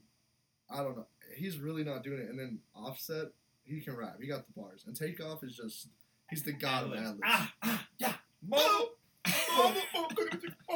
I 0.69 0.79
don't 0.79 0.97
know, 0.97 1.07
he's 1.37 1.59
really 1.59 1.85
not 1.85 2.03
doing 2.03 2.21
it. 2.21 2.29
And 2.29 2.39
then 2.39 2.59
Offset, 2.75 3.29
he 3.65 3.81
can 3.81 3.97
rap. 3.97 4.17
He 4.21 4.27
got 4.27 4.47
the 4.47 4.61
bars. 4.61 4.85
And 4.87 4.97
Takeoff 4.97 5.45
is 5.45 5.57
just, 5.57 5.89
he's 6.31 6.43
the 6.43 6.53
god 6.53 6.87
of 6.87 6.95
ad 6.95 7.19
Ah, 7.23 7.53
ah, 7.63 7.87
yeah. 7.99 8.13
Mama, 8.47 8.87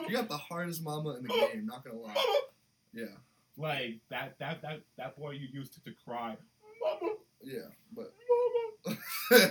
you 0.08 0.12
got 0.12 0.28
the 0.28 0.36
hardest 0.38 0.82
mama 0.82 1.16
in 1.16 1.22
the 1.24 1.28
game. 1.28 1.66
Not 1.66 1.84
gonna 1.84 1.98
lie. 1.98 2.14
Yeah, 2.94 3.04
Like 3.56 3.98
that 4.10 4.38
that 4.38 4.62
that 4.62 4.80
that 4.96 5.18
boy 5.18 5.32
you 5.32 5.48
used 5.52 5.74
to, 5.74 5.84
to 5.84 5.90
cry, 6.04 6.36
mama, 6.82 7.14
yeah, 7.48 7.68
but. 7.94 8.14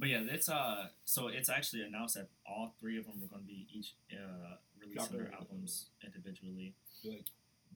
But 0.00 0.08
yeah, 0.10 0.20
it's 0.30 0.48
uh, 0.48 0.86
so 1.04 1.26
it's 1.26 1.48
actually 1.48 1.82
announced 1.82 2.14
that 2.14 2.28
all 2.46 2.72
three 2.80 2.98
of 2.98 3.04
them 3.06 3.16
are 3.20 3.26
going 3.26 3.42
to 3.42 3.48
be 3.48 3.66
each 3.72 3.94
uh 4.12 4.54
releasing 4.80 5.18
their 5.18 5.32
albums 5.34 5.86
individually. 6.04 6.74
like 7.04 7.24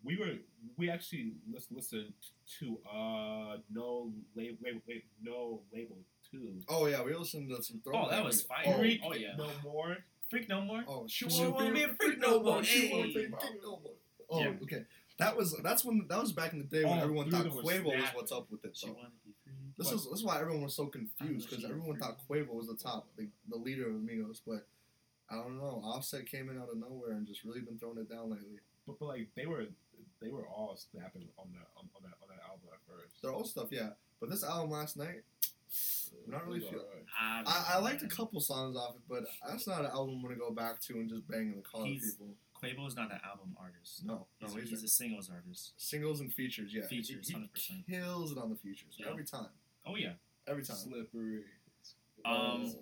we 0.04 0.16
were 0.16 0.34
we 0.76 0.88
actually 0.88 1.32
lis- 1.52 1.66
listened 1.72 2.12
to 2.60 2.78
uh 2.88 3.56
no 3.72 4.12
label 4.36 4.56
wait, 4.62 4.82
wait, 4.86 5.04
no 5.20 5.62
label 5.74 5.96
two. 6.30 6.60
oh 6.68 6.86
yeah, 6.86 7.02
we 7.02 7.12
listened 7.12 7.50
to 7.50 7.60
some. 7.60 7.82
Oh, 7.92 8.08
that 8.08 8.24
was 8.24 8.42
fire. 8.42 8.66
Oh, 8.68 8.78
Freak 8.78 9.00
oh, 9.04 9.14
yeah. 9.14 9.34
no 9.36 9.48
more. 9.64 9.96
Freak 10.30 10.48
no 10.48 10.60
more. 10.60 10.84
Oh, 10.86 11.04
she 11.08 11.28
She 11.28 11.42
won't 11.42 11.54
won't 11.56 11.74
be 11.74 11.80
be 11.80 11.84
a 11.90 11.94
freak 11.94 12.18
no 12.20 12.40
more. 12.40 12.62
She 12.62 12.88
won't 12.92 13.12
be 13.12 13.24
a 13.24 13.28
freak 13.30 13.62
no 13.64 13.70
more. 13.82 13.92
Oh, 14.30 14.40
Yeah. 14.40 14.52
okay. 14.62 14.84
That 15.18 15.36
was 15.36 15.56
that's 15.62 15.84
when 15.84 16.06
that 16.08 16.20
was 16.20 16.32
back 16.32 16.52
in 16.52 16.58
the 16.58 16.64
day 16.64 16.84
when 16.84 16.98
Oh, 16.98 17.02
everyone 17.02 17.30
thought 17.30 17.46
it 17.46 17.52
was 17.52 17.64
Quavo 17.64 17.84
was 17.96 18.04
what's 18.14 18.32
up 18.32 18.50
with 18.50 18.64
it. 18.64 18.76
She 18.76 18.86
Though. 18.86 18.94
wanted 18.94 19.12
to 19.12 19.24
be 19.26 19.32
free. 19.44 19.52
This 19.78 19.86
What? 19.88 19.94
is 19.96 20.04
this 20.04 20.18
is 20.20 20.24
why 20.24 20.40
everyone 20.40 20.62
was 20.62 20.74
so 20.74 20.86
confused 20.86 21.48
because 21.50 21.64
everyone 21.64 21.88
was 21.88 21.98
thought 21.98 22.18
Quavo 22.28 22.54
was 22.54 22.66
the 22.68 22.76
top, 22.76 23.06
the, 23.16 23.28
the 23.48 23.56
leader 23.56 23.88
of 23.88 23.94
Amigos, 23.94 24.40
but 24.46 24.66
I 25.30 25.36
don't 25.36 25.56
know. 25.58 25.80
Offset 25.84 26.26
came 26.26 26.50
in 26.50 26.58
out 26.58 26.68
of 26.70 26.78
nowhere 26.78 27.12
and 27.12 27.26
just 27.26 27.44
really 27.44 27.60
been 27.60 27.78
throwing 27.78 27.98
it 27.98 28.08
down 28.10 28.30
lately. 28.30 28.58
But, 28.86 28.98
but 28.98 29.06
like 29.06 29.28
they 29.36 29.46
were 29.46 29.66
they 30.20 30.28
were 30.30 30.46
all 30.46 30.76
snapping 30.76 31.28
on 31.38 31.48
that 31.52 31.68
on, 31.76 31.88
on 31.96 32.02
that 32.02 32.16
on 32.22 32.28
that 32.28 32.42
album 32.48 32.68
at 32.72 32.80
first. 32.88 33.20
Their 33.22 33.32
old 33.32 33.46
stuff, 33.48 33.68
yeah. 33.70 33.90
But 34.20 34.30
this 34.30 34.44
album 34.44 34.70
last 34.70 34.96
night, 34.96 35.22
not 36.28 36.46
really 36.46 36.58
It 36.60 36.62
was 36.64 36.70
feel- 36.70 36.80
alright. 36.80 37.46
I, 37.46 37.74
I, 37.74 37.76
I 37.76 37.80
liked 37.80 38.02
a 38.02 38.06
couple 38.08 38.40
songs 38.40 38.76
off 38.76 38.94
it, 38.96 39.02
but 39.08 39.24
that's 39.48 39.66
not 39.66 39.80
an 39.80 39.86
album 39.86 40.16
I'm 40.16 40.22
gonna 40.22 40.36
go 40.36 40.50
back 40.52 40.80
to 40.82 40.94
and 40.94 41.08
just 41.08 41.26
bang 41.28 41.48
in 41.52 41.56
the 41.56 41.62
car 41.62 41.82
with 41.82 41.90
He's- 41.92 42.16
people. 42.62 42.86
is 42.86 42.96
not 42.96 43.10
an 43.12 43.20
album 43.24 43.56
artist. 43.60 44.04
No, 44.04 44.26
no, 44.40 44.48
He's, 44.48 44.54
he's, 44.54 44.62
a, 44.64 44.68
he's 44.70 44.82
a 44.84 44.88
singles 44.88 45.30
artist. 45.32 45.72
singles 45.76 46.20
and 46.20 46.32
features, 46.32 46.72
yeah. 46.74 46.86
Features, 46.86 47.28
he, 47.28 47.34
100%. 47.34 47.48
he 47.56 47.84
kills 47.92 48.32
it 48.32 48.38
on 48.38 48.50
the 48.50 48.56
features 48.56 48.94
Yeah. 48.98 49.08
every 49.10 49.24
time, 49.24 49.48
Oh 49.86 49.96
yeah. 49.96 50.12
every 50.46 50.64
time. 50.64 50.76
Slippery. 50.76 51.42
Um, 52.24 52.72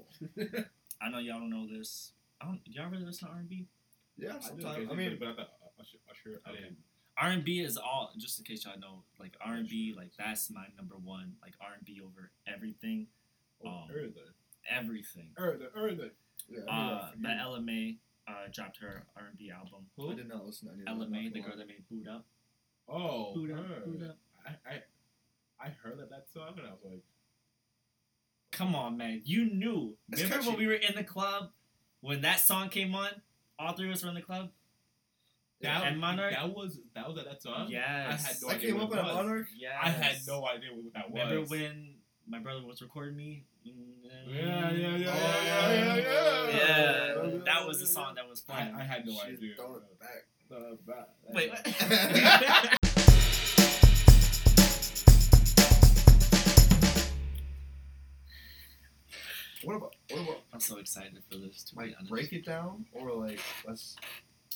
I 1.01 1.09
know 1.11 1.19
y'all 1.19 1.41
don't 1.41 1.51
know 1.51 1.67
this. 1.67 2.13
I 2.41 2.45
don't. 2.47 2.61
Y'all 2.67 2.91
really 2.91 3.05
listen 3.05 3.27
to 3.29 3.33
R 3.35 3.41
and 3.41 3.49
B? 3.49 3.67
yeah, 4.19 4.35
I, 4.37 4.41
sometimes. 4.41 4.65
occasionally, 4.77 4.93
I 5.07 5.09
mean, 5.11 5.17
but, 5.19 5.37
but 5.37 5.43
I, 5.63 5.81
I, 5.81 5.81
Usher, 5.83 5.99
Usher, 6.11 6.41
I 6.45 6.51
Okay. 6.51 6.61
didn't. 6.61 6.77
R 7.19 7.29
and 7.31 7.45
B 7.45 7.61
is 7.61 7.77
all. 7.77 8.13
Just 8.19 8.39
in 8.39 8.45
case 8.45 8.65
y'all 8.65 8.79
know, 8.79 9.03
like 9.19 9.35
R 9.45 9.55
and 9.55 9.69
B, 9.69 9.95
like 9.97 10.11
that's 10.19 10.51
my 10.51 10.65
number 10.77 10.97
one. 10.97 11.35
Like 11.43 11.55
R 11.61 11.69
and 11.77 11.85
B 11.85 12.01
over 12.05 12.31
everything, 12.47 13.07
Oh, 13.65 13.69
Um, 13.69 13.89
Earther. 13.95 14.35
everything. 14.71 15.31
Earther. 15.37 15.71
Earther. 15.75 16.11
yeah, 16.49 16.61
I 16.69 16.77
mean, 16.83 16.93
Uh, 16.93 17.01
I, 17.03 17.11
but 17.19 17.31
Ella 17.41 17.61
Mai 17.61 17.97
uh, 18.31 18.49
dropped 18.53 18.79
her 18.79 19.05
R 19.17 19.27
and 19.29 19.39
B 19.39 19.51
album. 19.51 19.87
I 20.01 20.15
did 20.15 20.29
not 20.29 20.45
listen 20.47 20.69
to 20.69 20.75
any 20.75 20.83
of 20.83 20.87
that. 20.87 20.93
Ella 20.93 21.09
Mai, 21.11 21.31
the 21.33 21.41
girl 21.41 21.57
that 21.57 21.67
made 21.67 21.85
Boo'd 21.91 22.07
Up. 22.09 22.25
Oh, 22.89 23.35
Boo'd 23.35 23.51
Up, 23.53 23.67
her. 23.67 23.81
Boo'd 23.87 24.03
Up. 24.05 24.17
I, 24.47 24.51
I, 24.71 25.67
I 25.67 25.69
heard 25.83 25.99
that, 25.99 26.11
that 26.11 26.27
song 26.33 26.55
and 26.57 26.67
I 26.67 26.71
was 26.71 26.81
like, 26.85 27.03
Come 28.53 28.75
on, 28.75 28.97
man. 28.97 29.23
You 29.25 29.45
knew. 29.45 29.97
It's 30.11 30.23
Remember 30.23 30.39
catchy. 30.45 30.49
when 30.51 30.59
we 30.59 30.67
were 30.67 30.75
in 30.75 30.95
the 30.97 31.05
club 31.05 31.51
when 32.01 32.23
that 32.23 32.41
song 32.41 32.69
came 32.69 32.95
on? 32.95 33.09
All 33.59 33.75
three 33.75 33.89
of 33.89 33.95
us 33.95 34.03
were 34.03 34.09
in 34.09 34.15
the 34.17 34.23
club. 34.23 34.51
That, 35.61 35.85
And 35.85 36.01
Monarch- 36.01 36.33
That 36.33 36.55
was 36.55 36.79
that 36.95 37.07
was 37.07 37.23
that 37.23 37.43
song. 37.43 37.69
Yes. 37.71 38.25
I 38.25 38.29
had 38.29 38.37
no 38.43 38.49
I 38.49 38.53
idea 38.55 38.73
came 38.73 38.81
up 38.81 38.93
it 38.93 38.99
at 38.99 39.05
was. 39.05 39.15
Monarch. 39.15 39.47
Yes. 39.57 39.73
I 39.83 39.89
had 39.91 40.17
no 40.27 40.47
idea 40.49 40.71
what 40.75 40.93
that 40.95 41.11
was. 41.11 41.21
Remember 41.23 41.49
when 41.51 41.95
my 42.31 42.39
brother 42.39 42.65
was 42.65 42.81
recording 42.81 43.17
me? 43.17 43.45
Yeah, 43.65 43.73
yeah, 44.29 44.71
yeah, 44.71 45.11
Oh, 45.13 45.43
yeah, 45.45 45.73
yeah, 45.73 45.97
yeah. 45.97 46.57
Yeah, 46.57 47.39
that 47.45 47.67
was 47.67 47.81
the 47.81 47.87
song 47.87 48.15
that 48.15 48.29
was 48.29 48.43
I, 48.49 48.53
playing. 48.53 48.75
I 48.75 48.85
had 48.85 49.05
no 49.07 49.13
She's 49.27 49.39
idea. 49.39 49.55
throwing 49.57 49.83
it 49.83 49.99
back. 49.99 50.25
Uh, 50.51 50.77
but- 50.87 51.15
Wait. 51.35 51.51
uh, 51.53 52.77
what? 59.65 59.75
What 59.75 59.77
about 59.77 59.95
what 60.11 60.21
about 60.23 60.41
I'm 60.53 60.61
so 60.61 60.79
excited 60.79 61.19
for 61.31 61.37
this. 61.37 61.65
To 61.65 61.77
like 61.77 61.95
honest, 61.99 62.11
break 62.11 62.33
it 62.33 62.45
down 62.47 62.87
or 62.93 63.13
like 63.13 63.39
let's? 63.67 63.97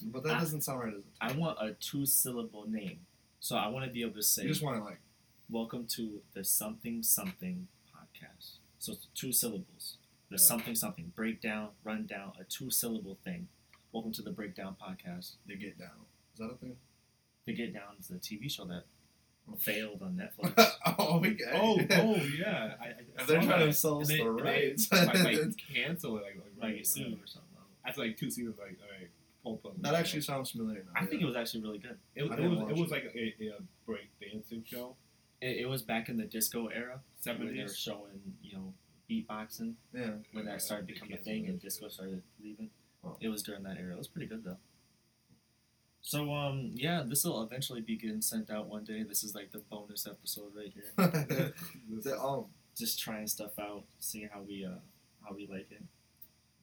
But 0.03 0.23
that 0.25 0.37
I- 0.37 0.41
doesn't 0.41 0.63
sound 0.63 0.81
right. 0.81 0.95
As 0.95 1.01
a 1.01 1.35
I 1.35 1.37
want 1.39 1.59
a 1.61 1.75
two-syllable 1.75 2.67
name, 2.69 3.01
so 3.41 3.57
I 3.57 3.69
want 3.69 3.85
to 3.87 3.91
be 3.93 4.03
able 4.03 4.15
to 4.15 4.23
say, 4.23 4.43
You 4.43 4.49
just 4.49 4.63
want 4.63 4.79
to 4.79 4.85
like 4.85 5.01
"Welcome 5.49 5.87
to 5.89 6.23
the 6.33 6.45
Something 6.45 7.03
Something 7.03 7.69
Podcast." 7.95 8.57
So 8.79 8.93
it's 8.93 9.07
two 9.15 9.33
syllables. 9.33 9.99
The 10.31 10.37
Yeah. 10.37 10.39
something 10.39 10.75
something 10.75 11.13
breakdown, 11.15 11.71
rundown, 11.85 12.33
a 12.39 12.45
two-syllable 12.45 13.17
thing. 13.25 13.49
Welcome 13.93 14.13
to 14.13 14.23
the 14.23 14.33
Breakdown 14.33 14.77
Podcast. 14.81 15.37
The 15.47 15.57
get 15.57 15.79
down. 15.79 16.07
Is 16.33 16.39
that 16.41 16.51
a 16.51 16.57
thing? 16.57 16.77
The 17.45 17.53
Get 17.53 17.75
Down 17.75 17.97
is 18.01 18.09
the 18.09 18.17
TV 18.19 18.49
show 18.51 18.65
that 18.65 18.85
Oh. 19.47 19.55
failed 19.57 20.01
on 20.01 20.17
Netflix. 20.39 20.73
oh, 20.99 21.19
we 21.19 21.39
oh, 21.53 21.79
oh 21.91 22.17
yeah. 22.17 22.75
I, 22.81 22.87
I, 23.21 23.25
they're 23.27 23.43
trying 23.43 23.67
to 23.67 23.73
sell 23.75 24.01
us 24.01 24.09
the 24.09 24.23
rights. 24.25 24.91
like, 24.91 25.23
like 25.23 25.57
cancel 25.75 26.17
it, 26.17 26.23
like 26.23 26.37
like, 26.37 26.45
like 26.59 26.63
right 26.77 26.87
soon 26.87 27.13
or 27.23 27.27
something. 27.27 27.51
After 27.85 28.01
like 28.01 28.17
two 28.17 28.31
seasons, 28.31 28.57
like 28.59 28.79
alright, 28.83 29.11
pull 29.43 29.75
that 29.83 29.95
actually 29.95 30.23
sounds 30.23 30.51
familiar. 30.53 30.83
Now, 30.95 31.03
I 31.03 31.05
think 31.05 31.21
it 31.21 31.27
was 31.27 31.37
actually 31.37 31.61
really 31.61 31.79
good. 31.79 31.99
it, 32.15 32.25
it 32.25 32.49
was 32.49 32.61
it 32.71 32.77
was 32.81 32.91
like 32.91 33.05
a, 33.15 33.45
a 33.49 33.63
break 33.85 34.09
dancing 34.19 34.65
show. 34.67 34.97
It, 35.45 35.59
it 35.59 35.67
was 35.69 35.83
back 35.83 36.09
in 36.09 36.17
the 36.17 36.25
disco 36.25 36.69
era 36.69 37.01
where 37.25 37.37
they 37.37 37.63
were 37.63 37.69
showing, 37.69 38.35
you 38.43 38.57
know, 38.57 38.73
beatboxing 39.11 39.75
yeah. 39.93 40.13
when 40.33 40.47
that 40.47 40.63
started 40.63 40.87
becoming 40.87 41.13
a 41.13 41.19
thing 41.19 41.47
and 41.47 41.61
disco 41.61 41.89
started 41.89 42.23
leaving. 42.43 42.71
Oh. 43.05 43.19
It 43.21 43.29
was 43.29 43.43
during 43.43 43.63
that 43.65 43.77
era. 43.79 43.93
It 43.93 43.99
was 43.99 44.09
pretty 44.09 44.27
good 44.27 44.43
though. 44.43 44.57
So 46.01 46.33
um 46.33 46.71
yeah, 46.73 47.03
this 47.07 47.25
will 47.25 47.43
eventually 47.43 47.83
be 47.83 47.97
getting 47.97 48.23
sent 48.23 48.51
out 48.51 48.69
one 48.69 48.85
day. 48.85 49.03
This 49.03 49.23
is 49.23 49.35
like 49.35 49.53
the 49.53 49.59
bonus 49.59 50.07
episode 50.07 50.53
right 50.57 50.73
here. 50.73 51.53
um, 52.19 52.47
Just 52.75 52.99
trying 52.99 53.27
stuff 53.27 53.59
out, 53.59 53.85
seeing 53.99 54.31
how 54.33 54.41
we 54.41 54.65
uh 54.65 54.79
how 55.29 55.35
we 55.35 55.47
like 55.47 55.71
it. 55.71 55.83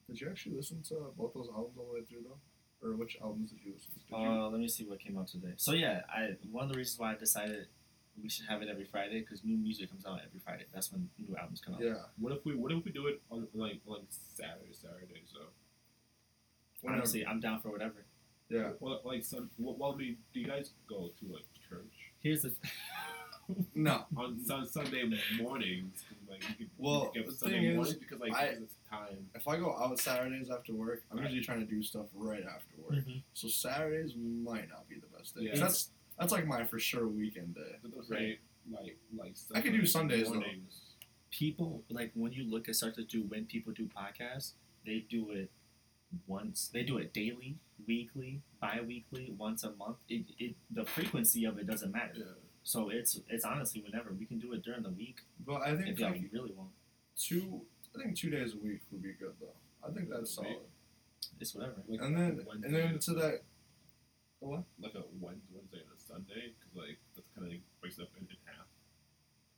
did 0.08 0.22
you 0.22 0.28
actually 0.28 0.56
listen 0.56 0.82
to 0.90 1.14
both 1.16 1.36
those 1.36 1.50
albums 1.56 1.78
all 1.78 1.86
the 1.86 2.00
way 2.00 2.06
through 2.10 2.24
though, 2.24 2.88
or 2.88 2.96
which 2.96 3.18
albums 3.22 3.52
did 3.52 3.60
you 3.64 3.74
listen 3.74 3.92
to? 4.10 4.16
Uh, 4.16 4.50
let 4.50 4.60
me 4.60 4.68
see 4.68 4.86
what 4.86 5.00
came 5.00 5.20
out 5.20 5.28
today. 5.28 5.54
So 5.58 5.74
yeah, 5.74 6.02
I 6.10 6.32
one 6.50 6.64
of 6.64 6.72
the 6.72 6.78
reasons 6.78 7.00
why 7.00 7.14
I 7.14 7.16
decided 7.16 7.68
we 8.22 8.30
should 8.30 8.46
have 8.48 8.62
it 8.62 8.70
every 8.70 8.86
Friday 8.86 9.20
because 9.22 9.44
new 9.44 9.58
music 9.58 9.90
comes 9.90 10.06
out 10.06 10.20
every 10.26 10.40
Friday. 10.40 10.66
That's 10.74 10.92
when 10.92 11.10
new 11.20 11.36
albums 11.38 11.62
come 11.64 11.76
out. 11.76 11.82
yeah. 11.82 11.96
What 12.20 12.34
if 12.34 12.46
we 12.46 12.56
what 12.56 12.72
if 12.72 12.84
we 12.86 12.92
do 12.92 13.08
it 13.08 13.22
on 13.30 13.48
like 13.54 13.82
like 13.86 14.02
Saturday 14.10 14.74
Saturday 14.74 15.24
so 15.32 15.40
Whenever. 16.82 17.02
Honestly, 17.02 17.26
I'm 17.26 17.40
down 17.40 17.62
for 17.62 17.70
whatever. 17.70 18.06
Yeah. 18.50 18.72
well 18.80 19.02
like 19.06 19.24
some 19.24 19.50
well, 19.58 19.76
well 19.78 19.94
I 19.94 19.98
mean, 19.98 20.18
do 20.34 20.40
you 20.40 20.48
guys 20.48 20.72
go 20.90 21.12
to 21.20 21.32
like 21.32 21.46
church 21.70 21.94
Here's 22.20 22.42
the 22.44 22.54
No. 23.76 24.06
on 24.18 24.44
sun, 24.46 24.68
Sunday 24.68 25.04
mornings? 25.40 26.04
Like 26.30 26.44
you 26.50 26.56
could, 26.56 26.70
Well, 26.78 27.12
you 27.16 27.24
could 27.24 27.32
the 27.32 27.36
Sunday 27.38 27.56
thing 27.60 27.66
is, 27.72 27.76
mornings 27.76 27.98
because 27.98 28.20
like 28.20 28.34
I- 28.34 28.46
it's 28.46 28.76
time. 28.90 29.30
If 29.36 29.48
I 29.48 29.58
go 29.58 29.76
out 29.78 29.98
Saturdays 30.00 30.50
after 30.50 30.74
work, 30.74 31.04
I'm 31.12 31.18
Right. 31.18 31.26
usually 31.30 31.44
trying 31.46 31.60
to 31.60 31.66
do 31.66 31.82
stuff 31.84 32.06
right 32.14 32.44
after 32.44 32.76
work. 32.82 33.00
Mm-hmm. 33.00 33.20
So 33.34 33.48
Saturdays 33.48 34.14
might 34.18 34.70
not 34.70 34.88
be 34.90 34.96
the 34.96 35.08
best 35.18 35.36
day. 35.36 35.44
Yeah. 35.54 35.60
That's 35.60 35.90
that's 36.22 36.32
like 36.32 36.48
my 36.48 36.64
for 36.64 36.80
sure 36.80 37.08
weekend 37.08 37.56
day. 37.56 37.76
Right. 38.10 38.40
Like 38.72 38.98
like 39.18 39.36
I 39.56 39.62
could 39.62 39.74
do 39.74 39.86
Sundays, 39.86 40.32
though. 40.32 40.44
people 41.32 41.84
like 41.90 42.12
when 42.14 42.32
you 42.32 42.50
look 42.50 42.70
at 42.70 42.76
start 42.76 42.96
to 42.96 43.04
do 43.04 43.24
when 43.24 43.46
people 43.46 43.74
do 43.74 43.88
podcasts, 43.88 44.54
they 44.86 45.06
do 45.10 45.32
it 45.32 45.52
once. 46.28 46.70
They 46.74 46.84
do 46.84 46.98
it 46.98 47.14
daily, 47.14 47.58
weekly, 47.88 48.42
bi-weekly, 48.62 49.34
once 49.38 49.64
a 49.64 49.72
month. 49.72 49.98
It, 50.10 50.26
it 50.38 50.56
the 50.70 50.86
frequency 50.86 51.46
of 51.46 51.58
it 51.58 51.68
doesn't 51.68 51.92
matter. 51.92 52.14
Yeah. 52.18 52.26
So 52.64 52.90
it's 52.90 53.20
it's 53.28 53.44
honestly 53.44 53.82
whenever 53.82 54.14
we 54.14 54.26
can 54.26 54.38
do 54.40 54.54
it 54.54 54.62
during 54.64 54.84
the 54.84 54.92
week 54.92 55.22
But 55.46 55.62
I 55.64 55.76
think 55.76 55.90
if 55.90 56.00
y'all 56.00 56.14
really 56.32 56.54
want. 56.54 56.70
two, 57.18 57.62
I 57.96 58.04
think 58.04 58.16
two 58.16 58.30
days 58.30 58.54
a 58.54 58.58
week 58.58 58.82
would 58.92 59.02
be 59.02 59.14
good 59.14 59.34
though. 59.40 59.56
I 59.88 59.92
think 59.92 60.10
that's 60.10 60.36
solid. 60.36 60.58
It's 61.40 61.56
whatever. 61.56 61.82
Like 61.88 62.02
And 62.02 62.16
then 62.16 62.40
Wednesday, 62.48 62.68
and 62.68 62.76
then 62.76 63.00
to 63.00 63.14
that. 63.16 63.42
What? 64.40 64.64
like 64.82 64.94
a 64.96 65.04
Wednesday, 65.20 65.50
Wednesday 65.54 65.78
and 65.82 65.91
a 65.91 65.91
Sunday 66.12 66.52
because 66.58 66.74
like 66.76 66.98
that's 67.16 67.28
kind 67.36 67.48
of 67.48 67.54
like 67.54 67.62
breaks 67.80 67.98
it 67.98 68.04
up 68.04 68.10
in, 68.20 68.24
in 68.28 68.38
half. 68.46 68.68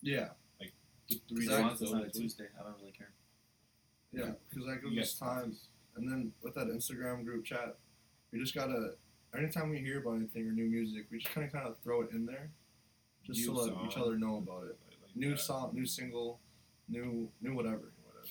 Yeah, 0.02 0.30
Like 0.60 0.74
The 1.10 1.16
As 1.16 1.22
three 1.30 1.48
long 1.48 1.64
days 1.70 1.74
as 1.74 1.82
it's 1.82 1.92
not 1.92 2.06
a. 2.06 2.10
Tuesday, 2.10 2.46
I 2.60 2.64
don't 2.64 2.76
really 2.80 2.92
care. 2.92 3.12
yeah, 4.12 4.32
because 4.50 4.66
that 4.68 4.82
gives 4.82 4.94
You 4.94 5.02
us 5.02 5.14
get 5.14 5.26
time. 5.26 5.56
And 5.96 6.08
then 6.10 6.32
with 6.42 6.56
that 6.56 6.68
Instagram 6.68 7.24
group 7.26 7.46
chat, 7.46 7.76
we 8.32 8.40
just 8.40 8.54
gotta. 8.56 8.96
Anytime 9.36 9.70
we 9.70 9.80
hear 9.80 10.00
about 10.00 10.16
anything 10.18 10.48
or 10.48 10.52
new 10.52 10.66
music, 10.70 11.06
we 11.12 11.18
just 11.20 11.34
kind 11.34 11.48
of 11.48 11.52
kind 11.54 11.68
of 11.68 11.76
throw 11.84 12.02
it 12.02 12.12
in 12.12 12.26
there, 12.26 12.50
just 13.26 13.40
New 13.40 13.46
to 13.48 13.52
let 13.54 13.74
each 13.90 13.98
other 13.98 14.16
know 14.18 14.38
about 14.38 14.64
it. 14.66 14.78
Like, 14.88 14.98
like 15.02 15.16
New 15.16 15.32
that. 15.32 15.40
song, 15.40 15.72
new 15.74 15.86
single, 15.86 16.40
new 16.88 17.30
new 17.42 17.54
whatever. 17.56 17.92
Whatever. 18.06 18.28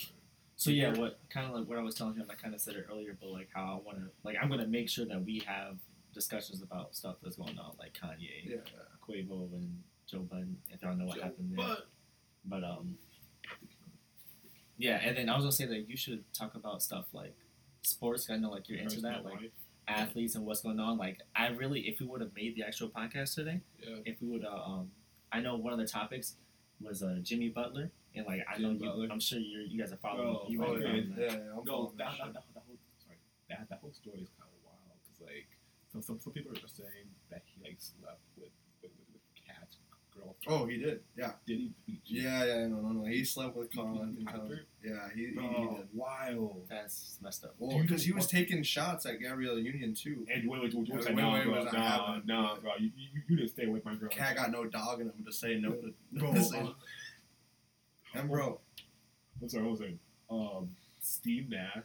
So 0.56 0.70
yeah, 0.70 0.96
what 0.96 1.18
kind 1.28 1.46
of 1.46 1.54
like 1.58 1.68
what 1.68 1.76
I 1.78 1.82
was 1.82 1.94
telling 1.96 2.14
him, 2.14 2.26
I 2.30 2.34
kind 2.34 2.54
of 2.54 2.60
said 2.60 2.76
it 2.76 2.86
earlier, 2.90 3.16
but 3.20 3.30
like 3.30 3.48
how 3.52 3.64
I 3.64 3.84
want 3.86 3.98
to 3.98 4.04
like 4.22 4.36
I'm 4.40 4.48
gonna 4.48 4.66
make 4.66 4.88
sure 4.88 5.04
that 5.06 5.24
we 5.24 5.40
have 5.46 5.76
discussions 6.12 6.62
about 6.62 6.94
stuff 6.94 7.16
that's 7.22 7.36
going 7.36 7.58
on, 7.58 7.74
like 7.78 7.94
Kanye, 7.94 8.44
Yeah, 8.44 8.56
Quavo, 9.06 9.52
and 9.54 9.82
Joe 10.06 10.20
Budden. 10.20 10.58
If 10.70 10.82
y'all 10.82 10.94
know 10.96 11.06
what 11.06 11.20
happened 11.20 11.52
there, 11.56 11.66
But 11.66 11.88
but 12.44 12.64
um, 12.64 12.96
yeah, 14.76 15.00
and 15.02 15.16
then 15.16 15.28
I 15.28 15.36
was 15.36 15.44
gonna 15.44 15.52
say 15.52 15.66
that 15.66 15.88
you 15.88 15.96
should 15.96 16.24
talk 16.32 16.54
about 16.54 16.82
stuff 16.82 17.06
like 17.12 17.34
sports. 17.82 18.28
I 18.30 18.36
know 18.36 18.50
like 18.50 18.68
you're 18.68 18.78
into 18.78 19.00
that, 19.02 19.24
like 19.24 19.52
athletes 19.88 20.34
and 20.34 20.44
what's 20.44 20.60
going 20.60 20.80
on. 20.80 20.98
Like 20.98 21.20
I 21.34 21.48
really, 21.48 21.80
if 21.80 22.00
we 22.00 22.06
would 22.06 22.20
have 22.20 22.34
made 22.34 22.56
the 22.56 22.64
actual 22.64 22.88
podcast 22.88 23.34
today, 23.34 23.60
yeah. 23.80 23.96
if 24.04 24.20
we 24.20 24.28
would, 24.28 24.44
uh, 24.44 24.50
um, 24.50 24.90
I 25.30 25.40
know 25.40 25.56
one 25.56 25.72
of 25.72 25.78
the 25.78 25.86
topics 25.86 26.36
was 26.80 27.02
uh, 27.02 27.16
Jimmy 27.22 27.48
Butler, 27.48 27.90
and 28.14 28.26
like 28.26 28.40
I 28.48 28.58
know 28.58 28.72
Jimmy 28.72 28.84
you, 28.84 28.90
Butler. 28.90 29.08
I'm 29.10 29.20
sure 29.20 29.38
you 29.38 29.66
you 29.68 29.80
guys 29.80 29.92
are 29.92 29.98
following. 29.98 30.28
Oh, 30.28 30.44
you 30.48 30.64
oh, 30.64 30.76
yeah, 30.76 30.86
yeah, 30.88 31.02
yeah. 31.16 31.28
I'm 31.56 31.64
No, 31.64 31.72
following 31.72 31.96
that, 31.98 32.10
that 32.10 32.18
that, 32.18 32.34
that, 32.34 32.44
that 32.54 32.62
whole 32.66 32.78
sorry, 32.98 33.18
that 33.50 33.66
that 33.68 33.78
whole 33.80 33.92
story 33.92 34.20
is 34.20 34.30
kind 34.38 34.50
of 34.50 34.58
wild 34.64 34.98
because 35.02 35.20
like 35.20 35.48
some, 35.92 36.02
some 36.02 36.18
some 36.20 36.32
people 36.32 36.52
are 36.52 36.56
just 36.60 36.76
saying 36.76 37.08
that 37.30 37.42
he 37.46 37.62
like 37.62 37.76
slept 37.78 38.20
with 38.36 38.48
with, 38.82 38.90
with, 38.98 39.08
with 39.12 39.22
Cat's 39.46 39.76
girlfriend. 40.14 40.36
Oh, 40.48 40.66
he 40.66 40.78
did. 40.78 41.00
Yeah. 41.16 41.32
did 41.46 41.58
he? 41.58 41.72
Did 41.86 41.98
he 42.04 42.20
Yeah, 42.22 42.44
yeah, 42.44 42.66
no, 42.68 42.76
no, 42.80 42.88
no. 42.92 43.04
He 43.04 43.24
slept 43.24 43.56
with 43.56 43.74
Colin. 43.74 44.10
I 44.12 44.14
think 44.16 44.28
Colin- 44.32 44.60
Yeah, 44.84 45.08
he, 45.14 45.20
he, 45.26 45.26
he 45.40 45.76
did. 45.76 45.88
wild. 45.92 46.66
That's 46.68 47.18
messed 47.22 47.44
up. 47.44 47.54
Well, 47.58 47.78
because 47.80 48.04
he 48.04 48.12
was 48.12 48.24
what- 48.24 48.30
taking 48.30 48.62
shots 48.62 49.06
at 49.06 49.20
Gabrielle 49.20 49.58
Union 49.58 49.94
too. 49.94 50.26
And 50.32 50.48
wait, 50.48 50.62
wait, 50.62 50.74
wait, 50.74 50.88
wait, 50.88 50.90
Wait, 50.90 51.04
wait, 51.04 51.14
wait, 51.14 51.22
nah, 51.22 51.32
wait, 51.34 51.44
bro, 51.44 51.64
was 51.64 51.66
I 51.74 51.76
nah, 51.78 52.06
having- 52.14 52.26
nah, 52.26 52.56
bro, 52.56 52.70
you, 52.78 52.90
you, 52.96 53.22
you 53.28 53.36
didn't 53.36 53.50
stay 53.50 53.66
with 53.66 53.84
my 53.84 53.94
girl. 53.94 54.08
Cat 54.08 54.36
got 54.36 54.50
no 54.50 54.64
dog 54.66 55.00
in 55.00 55.06
him 55.06 55.24
to 55.26 55.32
say 55.32 55.56
no 55.60 55.72
to. 55.72 55.92
Bro, 56.12 56.32
to 56.34 56.42
say- 56.44 56.60
uh, 56.60 56.68
and 58.14 58.28
bro, 58.30 58.60
I'm 59.40 59.48
sorry, 59.48 59.64
what 59.64 59.72
was 59.72 59.80
it? 59.82 59.98
Um, 60.30 60.70
Steve 61.00 61.48
Nash, 61.50 61.84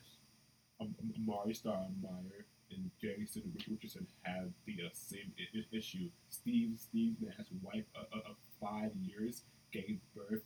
um, 0.79 0.93
Amar'e 1.19 1.49
Stoudemire, 1.59 2.43
and 2.71 2.89
Jason 3.01 3.43
Richardson 3.69 4.07
have 4.23 4.49
the 4.65 4.73
uh, 4.85 4.89
same 4.93 5.31
I- 5.39 5.57
I- 5.57 5.75
issue. 5.77 6.09
Steve 6.29 6.71
Steve 6.77 7.15
Nash's 7.21 7.47
wife 7.61 7.85
uh, 7.95 8.03
uh, 8.15 8.29
of 8.31 8.35
five 8.61 8.91
years 9.01 9.43
gave 9.71 9.99
birth 10.15 10.41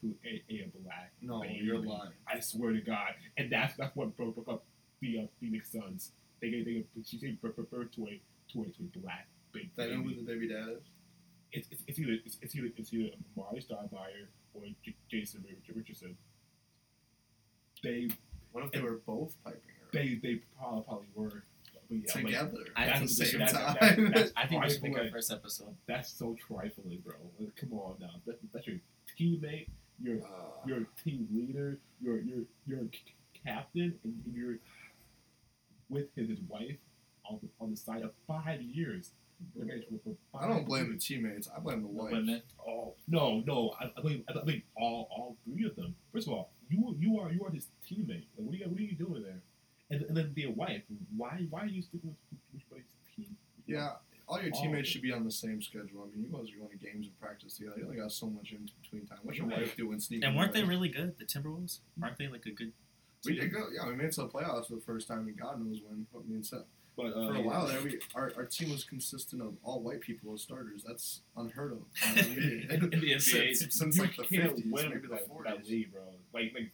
to 0.00 0.14
a, 0.24 0.42
a 0.52 0.72
black 0.82 1.12
no, 1.20 1.40
baby. 1.42 1.60
you're 1.62 1.78
lying. 1.78 2.12
I 2.26 2.40
swear 2.40 2.72
to 2.72 2.80
God, 2.80 3.14
and 3.36 3.50
that's 3.52 3.76
that's 3.76 3.94
what 3.96 4.16
broke 4.16 4.38
up 4.48 4.64
the 5.00 5.20
uh, 5.20 5.26
Phoenix 5.40 5.70
Suns. 5.72 6.12
They 6.40 6.50
gave 6.50 6.64
they 6.64 6.84
she 7.04 7.18
gave 7.18 7.40
birth, 7.40 7.56
birth 7.56 7.92
to 7.96 8.06
a 8.08 8.20
to 8.52 8.62
a 8.62 8.64
to 8.64 8.88
a 8.94 8.98
black 8.98 9.28
big 9.52 9.70
That 9.76 9.90
know 9.90 10.02
who 10.02 10.14
the 10.14 10.22
baby 10.22 10.48
dad 10.48 10.68
is? 10.70 10.82
It's, 11.54 11.68
it's, 11.70 11.82
it's 11.86 11.98
either 11.98 12.16
it's, 12.24 12.38
it's 12.40 12.56
either 12.56 12.68
it's 12.76 12.92
either 12.94 13.10
Amar'e 13.36 13.64
Stoudemire 13.64 14.26
or 14.54 14.62
J- 14.84 14.96
Jason 15.10 15.44
Richardson. 15.74 16.16
They 17.82 18.08
What 18.52 18.64
if 18.64 18.72
they 18.72 18.80
were 18.80 19.00
both 19.06 19.34
piping? 19.44 19.60
They 19.92 20.18
they 20.22 20.40
probably, 20.58 20.82
probably 20.84 21.06
were. 21.14 21.44
Yeah, 21.90 22.10
together 22.10 22.56
I 22.74 22.86
at 22.86 23.02
the 23.02 23.08
same 23.08 23.26
should- 23.26 23.40
time. 23.48 23.76
that- 23.80 23.96
that- 23.98 24.14
that's 24.14 24.32
I 24.36 24.46
think 24.46 24.64
we 24.64 24.70
should 24.70 24.82
make 24.82 24.96
our 24.98 25.10
first 25.10 25.30
episode. 25.30 25.76
That's 25.86 26.10
so 26.10 26.34
trifling, 26.48 27.02
bro. 27.04 27.14
Like, 27.38 27.54
come 27.54 27.74
on 27.74 27.96
now. 28.00 28.12
That, 28.26 28.38
that's 28.50 28.66
your 28.66 28.78
teammate, 29.20 29.68
your 30.02 30.16
Uh, 30.22 30.66
your 30.66 30.86
team 31.04 31.28
leader, 31.30 31.78
your 32.00 32.18
your 32.22 32.44
your 32.66 32.80
c- 32.92 33.14
captain, 33.44 33.98
and 34.04 34.14
you're 34.32 34.56
with 35.90 36.06
his, 36.16 36.28
his 36.30 36.40
wife 36.48 36.78
on 37.28 37.38
the, 37.42 37.48
on 37.60 37.70
the 37.70 37.76
side 37.76 38.02
of 38.02 38.12
five 38.26 38.62
years. 38.62 39.10
They're 39.54 39.66
married 39.66 39.84
for- 39.90 40.16
for 40.32 40.42
I 40.42 40.48
don't 40.48 40.64
blame 40.66 40.84
the 40.86 40.90
years. 40.92 41.04
teammates. 41.04 41.48
I 41.54 41.58
blame 41.60 41.82
the 41.82 41.88
The 41.88 41.92
wife. 41.94 42.12
women. 42.12 42.42
Oh 42.66 42.94
no, 43.08 43.40
no! 43.40 43.74
I, 43.78 43.90
I 43.96 44.00
blame 44.00 44.24
I 44.28 44.32
blame 44.40 44.62
all 44.76 45.08
all 45.10 45.36
three 45.44 45.66
of 45.66 45.76
them. 45.76 45.94
First 46.12 46.26
of 46.28 46.32
all, 46.32 46.52
you 46.70 46.96
you 46.98 47.18
are 47.20 47.30
you 47.30 47.44
are 47.44 47.50
his 47.50 47.66
teammate. 47.86 48.24
Like, 48.38 48.46
what 48.46 48.54
are 48.54 48.56
you 48.58 48.64
what 48.70 48.78
are 48.80 48.82
you 48.82 48.94
doing 48.96 49.22
there? 49.24 49.42
And, 49.92 50.02
and 50.02 50.16
then 50.16 50.32
their 50.36 50.50
wife. 50.50 50.82
Why 51.16 51.46
why 51.50 51.60
are 51.62 51.66
you 51.66 51.82
sticking 51.82 52.16
with, 52.32 52.62
with 52.70 52.82
team 53.16 53.36
Yeah, 53.66 53.92
all 54.28 54.40
your 54.40 54.50
teammates 54.52 54.88
should 54.88 55.02
be 55.02 55.12
on 55.12 55.24
the 55.24 55.30
same 55.30 55.60
schedule. 55.60 56.06
I 56.08 56.16
mean, 56.16 56.24
you 56.26 56.36
guys 56.36 56.50
are 56.52 56.58
going 56.58 56.70
to 56.78 56.84
games 56.84 57.06
and 57.06 57.20
practice 57.20 57.56
together. 57.58 57.76
You 57.78 57.84
only 57.84 57.96
got 57.98 58.12
so 58.12 58.26
much 58.26 58.52
in 58.52 58.68
between 58.82 59.06
time. 59.06 59.18
What's 59.22 59.38
your 59.38 59.46
Right. 59.48 59.58
wife 59.60 59.76
doing 59.76 60.00
sneaking? 60.00 60.24
And 60.24 60.36
weren't 60.36 60.52
they 60.52 60.64
really 60.64 60.88
good? 60.88 61.18
The 61.18 61.24
Timberwolves 61.24 61.80
aren't 62.02 62.16
they 62.18 62.28
like 62.28 62.46
a 62.46 62.50
good? 62.50 62.72
We 63.24 63.34
did 63.38 63.52
go. 63.52 63.68
Yeah, 63.72 63.86
we 63.86 63.94
made 63.94 64.06
it 64.06 64.12
to 64.12 64.22
the 64.22 64.28
playoffs 64.28 64.66
for 64.68 64.74
the 64.74 64.80
first 64.80 65.06
time 65.06 65.28
in 65.28 65.34
God 65.34 65.64
knows 65.64 65.80
when. 65.86 66.06
I 66.14 66.18
mean, 66.28 66.42
so 66.42 66.64
But 66.96 67.12
uh, 67.14 67.28
for 67.28 67.36
a 67.36 67.42
while 67.42 67.66
there, 67.68 67.80
we 67.82 68.00
our, 68.14 68.32
our 68.36 68.44
team 68.46 68.70
was 68.70 68.82
consistent 68.84 69.40
of 69.42 69.54
all 69.62 69.80
white 69.80 70.00
people 70.00 70.32
as 70.34 70.42
starters. 70.42 70.82
That's 70.86 71.20
unheard 71.36 71.72
of. 71.72 71.78
in 72.18 72.34
the 72.34 72.40
NBA. 72.40 72.70
in, 72.70 72.92
in 72.94 73.00
the 73.00 73.12
NBA, 73.14 73.20
since, 73.54 73.76
since 73.78 73.96
you 73.96 74.02
like 74.02 74.16
the 74.16 74.24
can't 74.24 74.42
fifties, 74.54 74.72
win 74.72 74.88
maybe 74.90 75.06
the 75.08 75.18
forties. 75.18 75.52
that 75.54 75.68
league, 75.68 75.92
bro. 75.92 76.02
Like, 76.34 76.52
like 76.54 76.72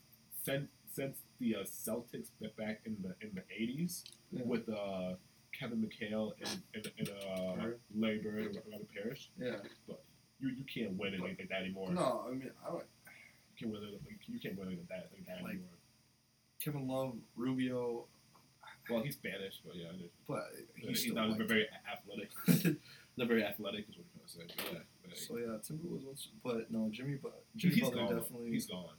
since 0.99 1.19
the 1.41 1.57
uh, 1.57 1.65
Celtics 1.65 2.31
ba- 2.41 2.51
back 2.59 2.81
in 2.87 2.97
the 3.03 3.15
in 3.27 3.35
the 3.35 3.43
eighties 3.57 4.05
Yeah. 4.33 4.43
with 4.45 4.69
uh, 4.69 5.15
Kevin 5.59 5.79
McHale 5.87 6.33
and 6.41 6.63
and, 6.75 6.93
and 6.99 7.09
uh, 7.09 7.55
Bird. 7.63 7.81
Larry 7.97 8.19
Bird 8.19 8.47
and 8.47 8.59
Robert 8.73 8.89
Parish, 8.95 9.31
Yeah. 9.39 9.57
but 9.87 10.03
you 10.41 10.49
you 10.51 10.65
can't 10.73 10.97
win 10.99 11.15
it 11.15 11.21
like, 11.21 11.39
like 11.39 11.49
that 11.49 11.63
anymore. 11.63 11.91
No, 11.93 12.25
I 12.27 12.31
mean, 12.31 12.51
I 12.65 12.71
don't. 12.71 12.85
You 13.51 13.57
can't 13.67 13.73
win 13.73 13.83
it 13.83 13.93
like 13.93 14.19
you 14.27 14.41
can't 14.41 14.59
win 14.59 14.69
it 14.69 14.79
like 14.79 14.89
that 14.89 15.11
like 15.13 15.27
that 15.27 15.43
Like- 15.43 15.55
anymore. 15.55 15.75
Kevin 16.65 16.89
Love, 16.89 17.15
Rubio, 17.37 18.07
Well, 18.91 19.03
he's 19.03 19.15
Spanish, 19.15 19.61
but 19.65 19.77
yeah, 19.77 19.93
but 20.27 20.43
he's, 20.75 21.05
he's 21.05 21.13
not 21.15 21.37
very 21.39 21.69
athletic. 21.95 22.31
not 23.17 23.29
very 23.29 23.45
athletic 23.45 23.85
is 23.89 23.97
what 23.97 24.07
I'm 24.13 24.27
trying 24.35 24.49
to 24.49 24.55
say. 24.55 24.65
But 24.65 24.73
yeah, 24.73 24.79
but, 25.09 25.19
So 25.19 25.37
yeah, 25.37 25.59
Timberwolves. 25.63 26.05
was- 26.05 26.29
But 26.43 26.71
no, 26.73 26.89
Jimmy. 26.91 27.17
But 27.23 27.45
Jimmy 27.57 27.75
he's 27.77 27.85
Butler 27.85 28.07
gone. 28.07 28.17
definitely. 28.17 28.51
He's 28.51 28.67
gone. 28.67 28.97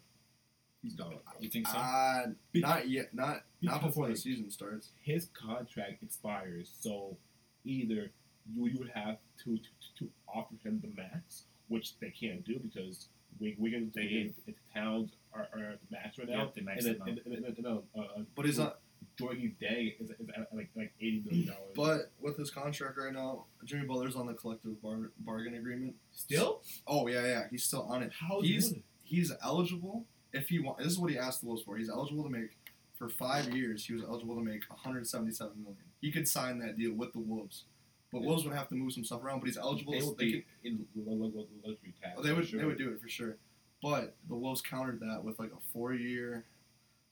He's 0.81 0.95
gone. 0.95 1.15
You 1.39 1.49
think 1.49 1.67
so? 1.67 1.77
Uh, 1.77 2.27
Be- 2.51 2.61
not 2.61 2.87
yet. 2.89 3.13
Not 3.13 3.43
not 3.61 3.79
because, 3.81 3.81
before 3.95 4.07
the 4.07 4.15
season 4.15 4.49
starts. 4.49 4.89
his 5.01 5.27
contract 5.33 6.01
expires, 6.03 6.71
so 6.79 7.17
either 7.65 8.11
you 8.55 8.67
you 8.67 8.79
would 8.79 8.91
have 8.95 9.17
to 9.43 9.57
to, 9.57 9.63
to 9.99 10.09
offer 10.33 10.55
him 10.63 10.81
the 10.81 10.89
max, 11.01 11.43
which 11.67 11.97
they 11.99 12.09
can't 12.11 12.45
do 12.45 12.59
because 12.59 13.07
Wig- 13.39 13.57
Wiggins, 13.59 13.93
They 13.93 14.07
they 14.07 14.33
and 14.47 14.55
Towns 14.73 15.11
are, 15.33 15.47
are 15.53 15.71
at 15.73 15.79
the 15.81 15.87
max 15.91 16.17
right 16.17 16.27
yeah, 16.29 16.37
now. 16.37 16.51
they 16.55 16.61
and 16.61 16.69
maxed 16.69 16.83
then, 16.83 16.93
them 16.93 17.01
out. 17.01 17.07
and, 17.09 17.19
and, 17.25 17.45
and, 17.45 17.57
and, 17.57 17.67
uh, 17.67 17.99
uh, 17.99 18.21
But 18.35 18.45
he's 18.45 18.57
not. 18.59 18.79
Jordan 19.17 19.53
Day 19.59 19.95
is, 19.99 20.09
is 20.11 20.15
at 20.35 20.47
like 20.55 20.69
like 20.77 20.93
eighty 21.01 21.21
million 21.25 21.47
dollars. 21.47 21.59
But 21.75 22.11
with 22.21 22.37
his 22.37 22.51
contract 22.51 22.97
right 22.97 23.13
now, 23.13 23.45
Jimmy 23.65 23.85
Butler's 23.85 24.15
on 24.15 24.27
the 24.27 24.33
collective 24.33 24.81
bar- 24.81 25.11
bargain 25.19 25.55
agreement. 25.55 25.95
still, 26.13 26.61
Oh 26.87 27.07
yeah, 27.07 27.25
yeah, 27.25 27.43
he's 27.51 27.65
still 27.65 27.83
on 27.83 28.01
it. 28.03 28.11
how 28.17 28.39
He's- 28.41 28.73
He's 29.03 29.31
eligible 29.43 30.05
if 30.33 30.49
he 30.49 30.59
want. 30.59 30.77
This 30.79 30.87
is 30.87 30.99
what 30.99 31.11
he 31.11 31.17
asked 31.17 31.41
the 31.41 31.47
Wolves 31.47 31.63
for. 31.63 31.77
He's 31.77 31.89
eligible 31.89 32.23
to 32.23 32.29
make 32.29 32.57
for 32.97 33.09
five 33.09 33.53
years. 33.55 33.85
He 33.85 33.93
was 33.93 34.03
eligible 34.03 34.35
to 34.35 34.41
make 34.43 34.61
177 34.69 35.53
million. 35.61 35.77
He 36.01 36.11
could 36.11 36.27
sign 36.27 36.59
that 36.59 36.77
deal 36.77 36.93
with 36.93 37.13
the 37.13 37.19
Wolves, 37.19 37.65
but 38.11 38.21
Yeah. 38.21 38.27
Wolves 38.27 38.43
would 38.45 38.53
have 38.53 38.67
to 38.69 38.75
move 38.75 38.93
some 38.93 39.03
stuff 39.03 39.23
around. 39.23 39.39
But 39.39 39.47
he's 39.47 39.57
eligible. 39.57 39.93
They 39.93 39.99
to- 39.99 40.05
would 40.07 40.17
they 40.17 40.25
be 40.25 40.31
could- 40.33 40.45
in 40.63 40.87
lu- 40.95 41.13
lu- 41.13 41.25
lu- 41.27 41.47
luxury 41.63 41.93
tax. 42.01 42.15
Oh, 42.17 42.23
they 42.23 42.33
would 42.33 42.47
sure. 42.47 42.59
they 42.59 42.65
would 42.65 42.77
do 42.77 42.91
it 42.91 43.01
for 43.01 43.07
sure. 43.09 43.37
But 43.81 44.15
the 44.27 44.35
Wolves 44.35 44.61
countered 44.61 44.99
that 44.99 45.23
with 45.23 45.39
like 45.39 45.51
a 45.53 45.59
four 45.71 45.93
year, 45.93 46.45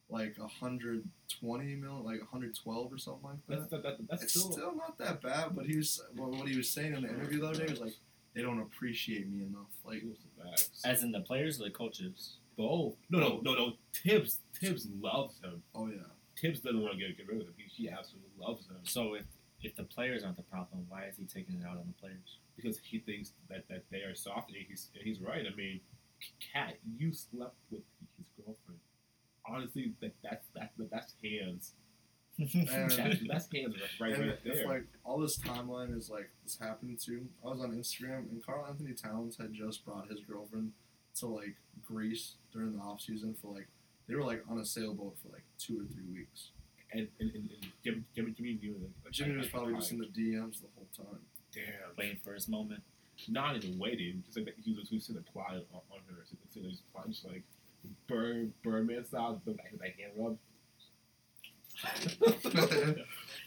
like 0.10 0.38
hundred 0.38 1.08
twenty 1.30 1.76
mil, 1.76 2.02
like 2.04 2.22
hundred 2.30 2.56
twelve 2.56 2.92
or 2.94 2.98
something 2.98 3.24
like 3.30 3.38
That's 3.48 3.68
that. 3.68 3.84
that, 3.84 3.98
that, 3.98 4.08
that's 4.10 4.24
It's 4.24 4.34
still, 4.34 4.52
still, 4.52 4.76
not 4.76 4.98
that 4.98 5.22
bad. 5.22 5.56
But 5.56 5.66
he 5.66 5.78
was 5.78 6.02
well, 6.16 6.32
what 6.32 6.48
he 6.50 6.58
was 6.58 6.70
saying 6.70 6.94
in 6.94 7.04
the 7.04 7.10
interview 7.10 7.40
the 7.40 7.48
other 7.48 7.66
day 7.66 7.72
was 7.72 7.80
like 7.82 7.94
they 8.34 8.42
don't 8.42 8.60
appreciate 8.60 9.30
me 9.30 9.44
enough. 9.44 9.68
Like 9.86 9.98
Eagles 10.04 10.18
and 10.38 10.46
Bags. 10.50 10.82
As 10.86 11.04
in 11.04 11.12
the 11.12 11.22
players 11.22 11.60
or 11.60 11.64
the 11.66 11.72
coaches? 11.72 12.38
Both. 12.58 12.96
No, 13.10 13.20
no, 13.20 13.40
no, 13.44 13.54
no. 13.54 13.74
Thibs, 13.94 14.40
Thibs 14.60 14.88
loves 15.00 15.40
him. 15.44 15.62
oh 15.76 15.88
yeah, 15.88 15.98
Thibs 16.42 16.60
doesn't 16.62 16.82
want 16.82 16.94
to 16.94 17.00
get, 17.00 17.16
get 17.18 17.28
rid 17.28 17.42
of 17.42 17.48
him. 17.48 17.54
He, 17.58 17.84
he 17.84 17.90
absolutely 17.90 18.32
loves 18.40 18.66
him 18.68 18.78
So 18.84 19.14
if 19.14 19.24
if 19.62 19.76
the 19.76 19.84
players 19.84 20.24
aren't 20.24 20.38
the 20.38 20.44
problem, 20.44 20.86
why 20.90 21.06
is 21.06 21.18
he 21.18 21.26
taking 21.26 21.56
it 21.62 21.66
out 21.66 21.78
on 21.78 21.86
the 21.88 21.94
players? 22.02 22.38
because 22.56 22.80
he 22.84 22.98
thinks 22.98 23.34
that, 23.50 23.68
that 23.70 23.84
they 23.92 24.00
are 24.00 24.16
soft, 24.16 24.50
and 24.50 24.58
he's 24.68 24.90
and 24.96 25.04
he's 25.04 25.20
right. 25.22 25.46
I 25.52 25.56
mean, 25.56 25.80
Cat, 26.54 26.78
you 26.98 27.14
slept 27.14 27.56
with 27.70 27.82
his 28.18 28.26
girlfriend. 28.36 28.80
Honestly, 29.48 29.94
that 30.02 30.14
that's 30.24 30.48
that, 30.56 30.72
that 30.78 30.90
that's 30.92 31.14
hands. 31.24 31.74
And- 32.40 32.92
That's, 32.92 32.98
that's 33.28 33.48
hands 33.54 33.76
right, 34.00 34.14
and 34.14 34.28
right 34.28 34.38
if 34.46 34.56
there. 34.56 34.68
like 34.68 34.84
all 35.04 35.20
this 35.20 35.38
timeline 35.40 35.96
is 35.98 36.10
like 36.10 36.30
this 36.44 36.58
happened 36.60 37.00
to, 37.06 37.26
I 37.44 37.50
was 37.50 37.62
on 37.62 37.72
Instagram 37.72 38.30
and 38.32 38.46
Karl-Anthony 38.46 38.94
Towns 38.94 39.38
had 39.38 39.54
just 39.54 39.84
brought 39.86 40.08
his 40.12 40.20
girlfriend 40.22 40.72
to 41.20 41.28
like 41.28 41.56
Greece 41.86 42.36
during 42.54 42.74
the 42.74 42.80
off 42.80 43.02
season 43.02 43.36
for 43.42 43.54
like 43.54 43.68
they 44.08 44.16
were 44.16 44.24
like 44.24 44.44
on 44.50 44.60
a 44.60 44.66
sailboat 44.66 45.16
for 45.22 45.30
like 45.34 45.44
two 45.58 45.80
or 45.82 45.86
three 45.86 46.08
weeks. 46.14 46.52
and 46.92 47.08
and, 47.20 47.32
and, 47.32 47.50
and 47.52 47.72
Jimmy, 47.84 48.04
Jimmy, 48.16 48.32
Jimmy 48.32 48.60
knew 48.62 48.74
that. 48.74 48.90
like, 49.06 49.14
Jimmy 49.14 49.38
was 49.38 49.48
probably 49.48 49.74
just 49.76 49.92
in 49.92 49.98
the 50.00 50.06
DMs 50.06 50.62
the 50.62 50.68
whole 50.76 50.88
time. 50.96 51.20
damn. 51.54 51.64
Waiting 51.98 52.18
for 52.24 52.34
his 52.34 52.48
moment. 52.48 52.82
not 53.28 53.56
even 53.56 53.78
waiting, 53.80 54.24
just 54.26 54.38
like 54.38 54.54
he 54.64 54.74
was, 54.74 54.90
he 54.90 54.96
was 54.96 55.08
the 55.08 55.22
plotting 55.34 55.64
on, 55.74 55.82
on 55.92 56.00
her, 56.10 56.24
sitting, 56.24 56.38
sitting 56.54 56.70
just 56.70 56.84
plotting, 56.94 57.12
just 57.12 57.26
like 57.26 57.44
Bird, 58.08 58.52
Birdman 58.64 59.06
style, 59.06 59.42
but 59.46 59.56
like 59.58 59.80
that 59.80 59.94
hand 59.98 60.14
rub. 60.18 60.38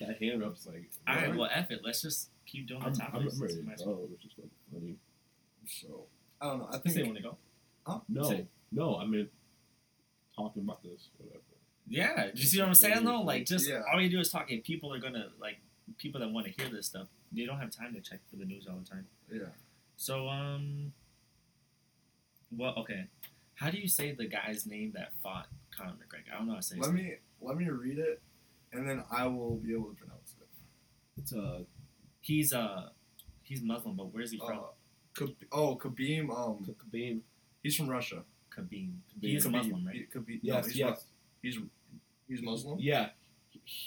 that 0.01 0.17
hand 0.21 0.41
rub's 0.41 0.67
like. 0.67 0.91
All 1.09 1.15
right, 1.15 1.35
well, 1.37 1.49
F 1.53 1.71
it. 1.71 1.81
Let's 1.85 2.03
just 2.03 2.31
keep 2.47 2.69
doing 2.69 2.81
the 2.81 2.87
I'm, 2.87 2.95
topics. 2.95 3.37
I'm 3.37 3.43
ready 3.43 3.55
to 3.57 3.63
Might 3.63 3.75
as 3.75 3.87
well. 3.87 3.97
go, 3.97 4.03
which 4.03 4.25
is 4.25 4.33
fucking 4.33 4.51
funny. 4.73 4.97
So 5.67 6.07
I 6.41 6.47
don't 6.47 6.59
know. 6.59 6.69
I 6.71 6.77
Say 6.89 6.95
think 6.95 7.07
want 7.07 7.17
to 7.19 7.23
go? 7.23 7.37
No, 8.09 8.23
Say- 8.23 8.47
no, 8.73 8.97
I 8.99 9.07
mean, 9.07 9.29
talking 10.37 10.63
about 10.63 10.83
this, 10.83 11.09
whatever. 11.19 11.41
Yeah. 11.89 12.31
Do 12.33 12.41
you 12.41 12.47
see 12.47 12.61
what 12.61 12.69
I'm 12.69 12.75
saying 12.75 13.05
though? 13.05 13.23
Like, 13.23 13.47
just 13.47 13.69
Yeah. 13.69 13.83
all 13.93 14.01
you 14.01 14.09
do 14.09 14.21
is 14.21 14.31
talk. 14.31 14.51
And 14.51 14.63
people 14.63 14.93
are 14.95 15.01
gonna 15.01 15.33
like 15.41 15.59
people 15.99 16.21
that 16.21 16.29
want 16.31 16.47
to 16.47 16.53
hear 16.53 16.71
this 16.71 16.87
stuff. 16.87 17.09
They 17.33 17.45
don't 17.47 17.59
have 17.59 17.71
time 17.71 17.95
to 17.95 18.01
check 18.01 18.21
for 18.31 18.37
the 18.37 18.45
news 18.45 18.67
all 18.69 18.77
the 18.79 18.85
time. 18.89 19.07
yeah. 19.33 19.49
So 19.97 20.29
um, 20.29 20.93
well, 22.57 22.75
okay. 22.79 23.07
How 23.55 23.71
do 23.71 23.79
you 23.79 23.89
say 23.89 24.13
the 24.13 24.27
guy's 24.27 24.67
name 24.67 24.93
that 24.95 25.13
fought 25.23 25.49
Conor 25.77 25.93
McGregor? 25.93 26.33
I 26.35 26.39
don't 26.39 26.47
know 26.47 26.55
how 26.55 26.61
to 26.61 26.63
say. 26.67 26.77
his 26.77 26.87
Let 26.87 26.95
me 26.95 27.15
let 27.41 27.57
me 27.57 27.69
read 27.69 27.99
it, 27.99 28.23
and 28.73 28.89
then 28.89 29.05
I 29.11 29.27
will 29.27 29.57
be 29.57 29.73
able 29.75 29.91
to 29.91 29.95
pronounce 29.97 30.35
it. 30.41 30.49
It's 31.19 31.33
uh, 31.33 31.65
He's 32.23 32.53
uh, 32.53 32.91
he's 33.43 33.63
Muslim, 33.63 33.97
but 33.97 34.13
where's 34.15 34.31
he 34.31 34.39
from? 34.39 34.59
Uh, 34.59 34.63
Kab- 35.17 35.35
oh, 35.53 35.77
Khabib. 35.77 36.31
Um, 36.31 36.65
Khabib. 36.65 37.21
He's 37.63 37.77
from 37.77 37.89
Russia. 37.89 38.23
Khabib. 38.57 38.91
Khabib. 39.23 39.45
A 39.47 39.49
Muslim, 39.51 39.87
right? 39.87 40.09
Khabib. 40.15 40.41
Yes, 40.43 40.65
no, 40.65 40.69
he's, 40.69 40.77
yes, 40.79 41.05
He's 41.43 41.59
he's 42.29 42.43
Muslim, 42.43 42.79
yeah. 42.81 43.11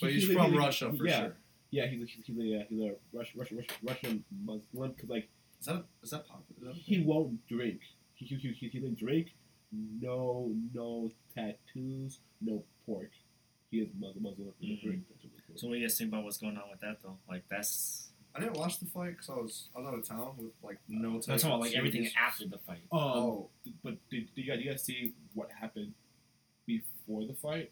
but 0.01 0.11
he's, 0.11 0.29
a- 0.29 0.33
from 0.33 0.53
a- 0.53 0.57
Russia 0.57 0.91
for 0.93 1.05
yeah, 1.05 1.19
sure. 1.21 1.35
Yeah, 1.71 1.87
he's 1.87 2.01
a, 2.03 2.05
he's 2.05 2.37
a, 2.37 2.41
yeah, 2.43 2.63
he's 2.69 2.79
a 2.81 2.95
Russian, 3.11 3.39
Russian, 3.39 3.57
Russian, 3.57 3.75
Russian 3.83 4.23
Muslim 4.45 4.91
because 4.91 5.09
like 5.09 5.29
Is 5.59 5.65
that 5.67 5.83
is 6.03 6.09
that 6.11 6.27
popular? 6.27 6.71
Is 6.71 6.77
that 6.77 6.83
he 6.83 7.01
won't 7.01 7.45
drink. 7.47 7.79
He 8.15 8.25
he, 8.25 8.35
he, 8.35 8.67
he, 8.67 8.79
didn't 8.79 8.99
drink. 8.99 9.33
No 9.71 10.51
no 10.73 11.09
tattoos. 11.35 12.19
No 12.41 12.63
pork. 12.85 13.11
He 13.71 13.79
is 13.79 13.89
Muslim. 13.99 14.23
Muslim. 14.23 14.53
Mhm. 14.63 14.81
drink. 14.83 15.03
So 15.55 15.67
what 15.67 15.73
do 15.73 15.79
you 15.79 15.85
guys 15.87 15.97
think 15.97 16.09
about 16.09 16.23
what's 16.23 16.37
going 16.37 16.57
on 16.57 16.69
with 16.69 16.79
that 16.81 17.01
though? 17.03 17.17
Like 17.29 17.43
that's 17.49 18.09
I 18.35 18.39
didn't 18.39 18.57
watch 18.57 18.79
the 18.79 18.85
fight 18.87 19.11
because 19.11 19.29
I 19.29 19.33
was 19.35 19.69
I 19.75 19.79
was 19.79 19.87
out 19.87 19.93
of 19.93 20.07
town 20.07 20.31
with 20.37 20.51
like 20.63 20.79
no. 20.87 21.09
I'm 21.15 21.21
type 21.21 21.43
about 21.43 21.59
like 21.59 21.75
everything 21.75 22.09
after 22.19 22.47
the 22.47 22.57
fight. 22.57 22.79
call. 22.89 22.99
Um, 22.99 23.17
Oh, 23.23 23.49
but 23.83 23.95
did, 24.09 24.33
did, 24.35 24.41
you, 24.45 24.47
guys- 24.47 24.57
did 24.57 24.65
you 24.65 24.71
guys 24.71 24.83
see 24.83 25.13
what 25.35 25.49
happened 25.59 25.93
before 26.65 27.25
the 27.25 27.33
fight? 27.33 27.71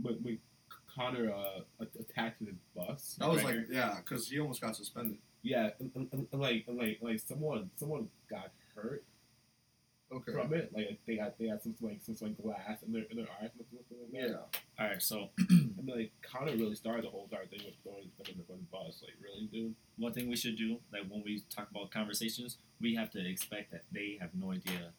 When, 0.00 0.14
when 0.22 0.38
Conor 0.94 1.30
uh, 1.32 1.84
attacked 2.00 2.40
his 2.40 2.54
bus. 2.74 3.16
that 3.18 3.28
was 3.28 3.42
McGregor? 3.42 3.44
like 3.58 3.66
yeah, 3.70 3.96
because 4.04 4.28
he 4.28 4.38
almost 4.40 4.60
got 4.60 4.76
suspended. 4.76 5.18
Yeah, 5.42 5.70
and, 5.78 5.90
and, 5.94 6.08
and, 6.12 6.26
and 6.32 6.40
like 6.40 6.64
and 6.68 6.76
like 6.78 6.98
like 7.02 7.20
someone 7.20 7.70
someone 7.76 8.08
got 8.30 8.50
hurt 8.74 9.04
Okay. 10.12 10.32
from 10.32 10.54
it. 10.54 10.70
Like 10.72 11.00
they 11.06 11.16
got 11.16 11.38
they 11.38 11.48
got 11.48 11.62
some 11.62 11.74
like 11.80 12.00
some 12.00 12.16
like 12.20 12.40
glass 12.40 12.82
in 12.86 12.92
their 12.92 13.02
in 13.10 13.16
their 13.16 13.26
eyes 13.40 13.50
like 13.58 13.70
that. 13.70 13.86
Yeah. 14.12 14.36
All 14.78 14.86
right, 14.86 15.02
so 15.02 15.30
I 15.50 15.82
mean, 15.82 15.96
like 15.96 16.12
Conor 16.22 16.52
really 16.52 16.76
started 16.76 17.04
the 17.04 17.10
whole 17.10 17.24
entire 17.24 17.46
thing 17.46 17.60
with 17.64 17.74
throwing 17.82 18.10
them 18.18 18.26
in 18.30 18.38
the 18.38 18.44
fucking 18.44 18.66
bus. 18.70 19.02
Like, 19.02 19.14
really, 19.20 19.46
dude? 19.46 19.74
one 19.98 20.12
thing 20.12 20.28
we 20.28 20.36
should 20.36 20.56
do, 20.56 20.78
like 20.92 21.02
when 21.08 21.22
we 21.24 21.42
talk 21.54 21.68
about 21.70 21.90
conversations, 21.90 22.58
we 22.80 22.94
have 22.94 23.10
to 23.10 23.28
expect 23.30 23.72
that 23.72 23.84
they 23.92 24.18
have 24.20 24.30
no 24.34 24.52
idea 24.52 24.92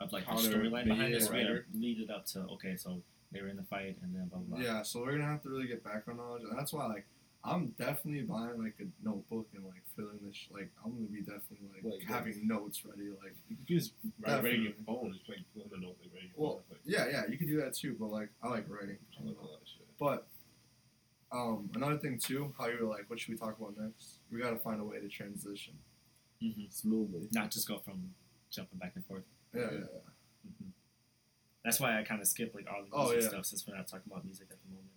of 0.00 0.12
like 0.12 0.26
the 0.26 0.32
storyline 0.32 0.86
behind 0.86 1.12
this. 1.12 1.28
We 1.28 1.36
right. 1.36 1.46
gotta 1.46 1.64
lead 1.74 2.00
it 2.00 2.10
up 2.10 2.26
to 2.26 2.40
okay, 2.54 2.76
so 2.76 3.02
they 3.32 3.42
were 3.42 3.48
in 3.48 3.56
the 3.56 3.64
fight 3.64 3.98
and 4.02 4.14
then 4.14 4.28
blah 4.28 4.38
blah. 4.38 4.58
blah. 4.58 4.66
Yeah, 4.66 4.82
so 4.82 5.00
we're 5.00 5.12
gonna 5.12 5.26
have 5.26 5.42
to 5.42 5.50
really 5.50 5.66
get 5.66 5.84
background 5.84 6.20
knowledge, 6.20 6.42
and 6.48 6.58
that's 6.58 6.72
why 6.72 6.86
like 6.86 7.06
I'm 7.46 7.74
definitely 7.78 8.22
buying 8.22 8.62
like 8.62 8.76
a 8.80 8.86
notebook 9.06 9.48
and 9.54 9.64
like 9.66 9.82
filling 9.94 10.18
this. 10.26 10.34
Sh- 10.34 10.48
like 10.50 10.70
I'm 10.84 10.92
gonna 10.92 11.06
be 11.12 11.20
definitely 11.20 11.68
like, 11.74 11.84
Like, 11.84 12.02
having 12.08 12.46
notes 12.48 12.84
ready. 12.86 13.10
Like 13.10 13.36
You 13.50 13.56
can 13.56 13.66
just 13.66 13.92
write 14.20 14.42
right 14.42 14.58
your 14.58 14.72
phone. 14.86 15.12
Just 15.12 15.28
like 15.28 15.38
let 15.54 15.70
them 15.70 15.82
know 15.82 15.88
like 16.00 16.10
right 16.14 16.22
on 16.22 16.28
your 16.28 16.32
Well, 16.36 16.52
phone. 16.52 16.62
Like, 16.70 16.80
yeah, 16.86 17.06
yeah, 17.10 17.22
you 17.30 17.36
can 17.36 17.46
do 17.46 17.60
that 17.60 17.74
too. 17.74 17.96
But 18.00 18.06
like 18.10 18.30
I 18.42 18.48
like 18.48 18.64
writing. 18.68 18.96
I 19.20 19.26
like 19.28 19.36
all 19.42 19.48
that 19.52 19.68
shit. 19.68 19.86
But 19.98 20.26
um, 21.32 21.68
another 21.74 21.98
thing 21.98 22.18
too, 22.18 22.54
how 22.56 22.68
you 22.68 22.78
were 22.80 22.88
like, 22.88 23.10
what 23.10 23.18
should 23.20 23.30
we 23.32 23.36
talk 23.38 23.58
about 23.58 23.74
next? 23.76 24.20
We 24.32 24.40
gotta 24.40 24.56
find 24.56 24.80
a 24.80 24.84
way 24.84 25.00
to 25.00 25.08
transition. 25.08 25.74
hmm 26.40 26.50
Smoothly. 26.70 27.28
Not 27.32 27.50
just 27.50 27.68
go 27.68 27.78
from 27.78 28.14
jumping 28.50 28.78
back 28.78 28.92
and 28.94 29.04
forth. 29.04 29.24
Yeah, 29.54 29.60
yeah, 29.60 29.66
Yeah. 29.70 29.78
yeah. 29.80 30.50
hmm 30.58 30.70
That's 31.64 31.78
why 31.80 31.98
I 31.98 32.04
kind 32.04 32.20
of 32.22 32.26
skip 32.28 32.54
like 32.54 32.66
all 32.72 32.82
the 32.84 32.88
Oh, 32.96 33.04
music 33.10 33.22
yeah. 33.22 33.28
stuff 33.28 33.46
since 33.46 33.66
we're 33.66 33.76
not 33.76 33.86
talking 33.88 34.10
about 34.10 34.24
music 34.24 34.46
at 34.50 34.56
the 34.62 34.68
moment. 34.70 34.88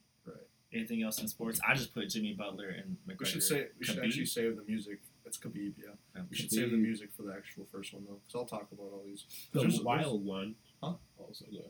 Right. 0.73 0.79
Anything 0.79 1.03
else 1.03 1.19
in 1.21 1.27
sports? 1.27 1.59
I 1.67 1.73
just 1.73 1.93
put 1.93 2.09
Jimmy 2.09 2.33
Butler 2.33 2.69
and 2.69 2.97
McGregor. 3.07 3.19
We 3.19 3.25
should 3.25 3.43
say 3.43 3.67
we 3.79 3.85
should 3.85 3.99
actually 3.99 4.25
save 4.25 4.55
the 4.57 4.63
music. 4.67 4.99
It's 5.25 5.37
Khabib, 5.37 5.73
yeah. 5.77 5.91
Yeah. 6.15 6.21
We 6.29 6.35
should 6.37 6.51
save 6.51 6.71
the 6.71 6.77
music 6.77 7.09
for 7.15 7.23
the 7.23 7.33
actual 7.33 7.65
first 7.71 7.93
one 7.93 8.03
though, 8.07 8.19
because 8.25 8.35
I'll 8.35 8.45
talk 8.59 8.67
about 8.71 8.91
all 8.93 9.03
these. 9.05 9.25
The 9.51 9.59
There's- 9.61 9.79
wild 9.81 10.25
one. 10.25 10.55
Huh? 10.81 10.93
Also 11.17 11.45
good. 11.51 11.63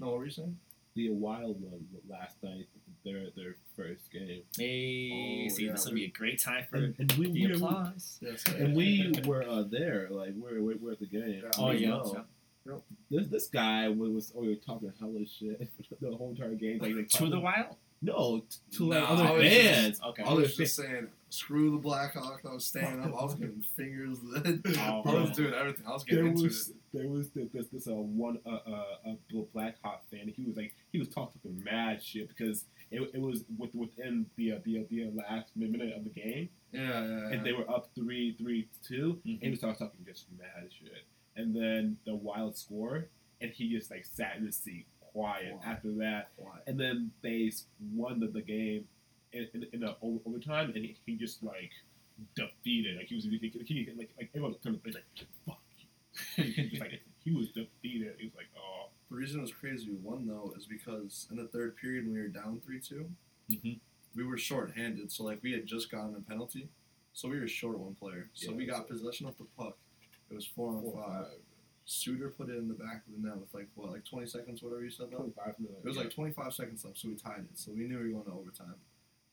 No, 0.00 0.08
what 0.08 0.18
were 0.18 0.24
you 0.24 0.30
saying? 0.30 0.56
The 0.96 1.10
wild 1.10 1.60
one 1.60 1.86
last 2.08 2.42
night. 2.42 2.66
Their 3.04 3.26
their 3.36 3.56
first 3.76 4.10
game. 4.10 4.42
Hey, 4.56 5.46
Oh, 5.50 5.54
see, 5.54 5.66
yeah, 5.66 5.72
this 5.72 5.84
will 5.84 5.92
be 5.92 6.04
a 6.04 6.10
great 6.10 6.40
time 6.40 6.64
for 6.70 6.76
And, 6.76 6.94
and 6.98 7.12
we, 7.12 7.26
the 7.26 7.46
we 7.48 7.52
applause. 7.54 8.18
Yes. 8.22 8.44
and 8.48 8.74
we 8.74 9.12
were 9.26 9.42
uh, 9.42 9.64
there. 9.70 10.08
Like 10.10 10.32
we're, 10.36 10.62
we're, 10.62 10.76
we're 10.78 10.92
at 10.92 11.00
the 11.00 11.06
game. 11.06 11.42
Yeah. 11.44 11.50
Oh 11.58 11.70
yeah, 11.72 11.88
know. 11.90 12.24
yeah. 12.66 12.74
This 13.10 13.26
this 13.28 13.46
guy 13.48 13.88
was, 13.88 14.10
was 14.10 14.32
always 14.34 14.58
talking 14.64 14.90
hella 14.98 15.26
shit 15.26 15.70
the 16.00 16.16
whole 16.16 16.30
entire 16.30 16.54
game. 16.54 16.78
Like, 16.78 16.94
like, 16.94 17.08
to 17.08 17.26
the 17.28 17.40
wild. 17.40 17.76
No 18.04 18.44
t- 18.48 18.76
to 18.76 18.84
like 18.86 19.00
No, 19.00 19.06
other 19.06 19.24
I 19.24 19.30
was 19.32 19.42
fans. 19.42 20.00
Okay. 20.06 20.22
I 20.22 20.32
was 20.32 20.56
just 20.56 20.76
saying, 20.76 21.08
screw 21.30 21.70
the 21.70 21.88
Blackhawks. 21.88 22.46
I 22.48 22.54
was 22.54 22.66
standing 22.66 23.00
up. 23.02 23.18
I 23.18 23.24
was 23.24 23.34
giving 23.34 23.64
fingers. 23.76 24.18
Oh, 24.78 25.02
I 25.04 25.14
was 25.22 25.30
doing 25.30 25.54
everything. 25.54 25.86
I 25.86 25.92
was 25.92 26.04
there 26.04 26.16
getting 26.18 26.32
into 26.32 26.44
was 26.44 26.68
it. 26.68 26.76
there 26.92 27.08
was 27.08 27.30
this 27.30 27.48
this, 27.52 27.66
this 27.68 27.86
uh, 27.88 27.94
one 27.94 28.38
uh, 28.46 28.58
uh, 28.66 28.84
uh 29.06 29.42
Black 29.52 29.76
Hawk 29.82 30.02
fan. 30.10 30.32
He 30.34 30.44
was 30.44 30.56
like 30.56 30.74
he 30.92 30.98
was 30.98 31.08
talking 31.08 31.40
mad 31.64 32.02
shit 32.02 32.28
because 32.28 32.64
it, 32.90 33.10
it 33.14 33.20
was 33.20 33.44
with, 33.58 33.74
within 33.74 34.26
the 34.36 34.52
uh, 34.52 34.58
the, 34.64 34.80
uh, 34.80 34.84
the 34.88 35.12
last 35.16 35.56
minute 35.56 35.94
of 35.96 36.04
the 36.04 36.10
game 36.10 36.48
Yeah, 36.72 36.80
yeah, 36.82 37.06
yeah. 37.06 37.28
and 37.30 37.46
they 37.46 37.52
were 37.52 37.68
up 37.70 37.90
three 37.94 38.34
three 38.38 38.68
two. 38.86 39.20
And 39.24 39.38
he 39.40 39.50
was 39.50 39.60
talking, 39.60 39.86
talking 39.86 40.04
just 40.06 40.26
mad 40.38 40.68
shit. 40.70 41.04
And 41.36 41.54
then 41.54 41.96
the 42.06 42.14
Wild 42.14 42.56
score, 42.56 43.08
and 43.40 43.50
he 43.50 43.68
just 43.76 43.90
like 43.90 44.04
sat 44.04 44.36
in 44.38 44.46
his 44.46 44.56
seat 44.56 44.86
quiet 45.14 45.54
Wow. 45.54 45.60
after 45.64 45.92
that. 45.92 46.30
Quiet. 46.36 46.62
And 46.66 46.78
then 46.78 47.10
they 47.22 47.50
won 47.94 48.20
the, 48.20 48.26
the 48.26 48.42
game 48.42 48.86
in, 49.32 49.48
in, 49.54 49.66
in 49.72 49.80
the 49.80 49.96
o- 50.02 50.20
overtime, 50.26 50.72
and 50.74 50.84
he, 50.84 50.96
he 51.06 51.16
just 51.16 51.42
like 51.42 51.70
defeated. 52.34 52.96
Like 52.96 53.06
he 53.06 53.14
was 53.16 53.24
he, 53.24 53.52
he, 53.64 53.88
like 53.96 54.10
like 54.18 54.30
everyone 54.34 54.54
turned 54.62 54.80
like 54.84 55.04
fuck. 55.46 55.58
you." 55.78 56.44
He 56.44 56.68
just, 56.68 56.80
like 56.80 57.00
he 57.24 57.32
was 57.32 57.48
defeated. 57.48 58.14
He 58.18 58.26
was 58.26 58.34
like 58.36 58.46
oh 58.56 58.88
The 59.10 59.16
reason 59.16 59.38
it 59.40 59.42
was 59.42 59.52
crazy 59.52 59.88
we 59.90 59.96
won 59.96 60.26
though 60.26 60.52
is 60.56 60.66
because 60.66 61.26
in 61.30 61.36
the 61.36 61.48
third 61.48 61.76
period 61.76 62.04
when 62.04 62.14
we 62.14 62.20
were 62.20 62.28
down 62.28 62.60
three 62.64 62.80
two, 62.80 63.08
Mhm. 63.50 63.78
we 64.14 64.24
were 64.24 64.38
short-handed. 64.38 65.10
So 65.12 65.24
like 65.24 65.40
we 65.42 65.52
had 65.52 65.66
just 65.66 65.90
gotten 65.90 66.14
a 66.14 66.20
penalty, 66.20 66.68
so 67.12 67.28
we 67.28 67.38
were 67.40 67.48
short 67.48 67.78
one 67.78 67.94
player. 67.94 68.28
So 68.34 68.50
Yeah, 68.50 68.56
we 68.56 68.66
got 68.66 68.82
so- 68.88 68.94
possession 68.94 69.26
of 69.26 69.36
the 69.38 69.44
puck. 69.58 69.76
It 70.30 70.34
was 70.34 70.46
four 70.46 70.70
on 70.70 70.82
five. 70.84 71.26
five, 71.26 71.38
Suter 71.86 72.28
put 72.30 72.48
it 72.48 72.56
in 72.56 72.68
the 72.68 72.74
back 72.74 73.02
of 73.06 73.12
the 73.20 73.28
net 73.28 73.36
with 73.36 73.52
like 73.52 73.68
what, 73.74 73.90
like 73.90 74.04
20 74.04 74.26
seconds, 74.26 74.62
whatever 74.62 74.82
you 74.82 74.90
said. 74.90 75.08
Though. 75.10 75.18
25 75.18 75.58
minutes. 75.60 75.84
It 75.84 75.88
was 75.88 75.96
like 75.96 76.10
25 76.10 76.54
seconds 76.54 76.84
left, 76.84 76.98
so 76.98 77.08
we 77.08 77.14
tied 77.14 77.40
it. 77.40 77.58
So 77.58 77.72
we 77.72 77.84
knew 77.86 77.98
we 77.98 78.12
were 78.14 78.20
going 78.22 78.24
to 78.24 78.32
overtime, 78.40 78.74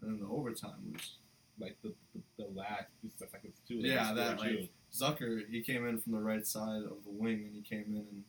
and 0.02 0.12
then 0.12 0.20
the 0.20 0.28
overtime 0.34 0.92
was 0.94 1.16
like 1.60 1.78
the 1.82 1.94
the, 2.14 2.22
the 2.44 2.50
last 2.54 2.86
seconds 3.18 3.62
too. 3.68 3.82
like, 3.82 3.92
Yeah, 3.92 4.14
that, 4.14 4.40
like, 4.40 4.70
Zucker. 4.94 5.48
He 5.50 5.62
came 5.62 5.88
in 5.88 5.98
from 6.00 6.12
the 6.14 6.20
right 6.20 6.46
side 6.46 6.84
of 6.84 7.04
the 7.06 7.12
wing, 7.12 7.44
and 7.46 7.56
he 7.56 7.62
came 7.62 7.86
in 7.90 7.98
and 8.12 8.24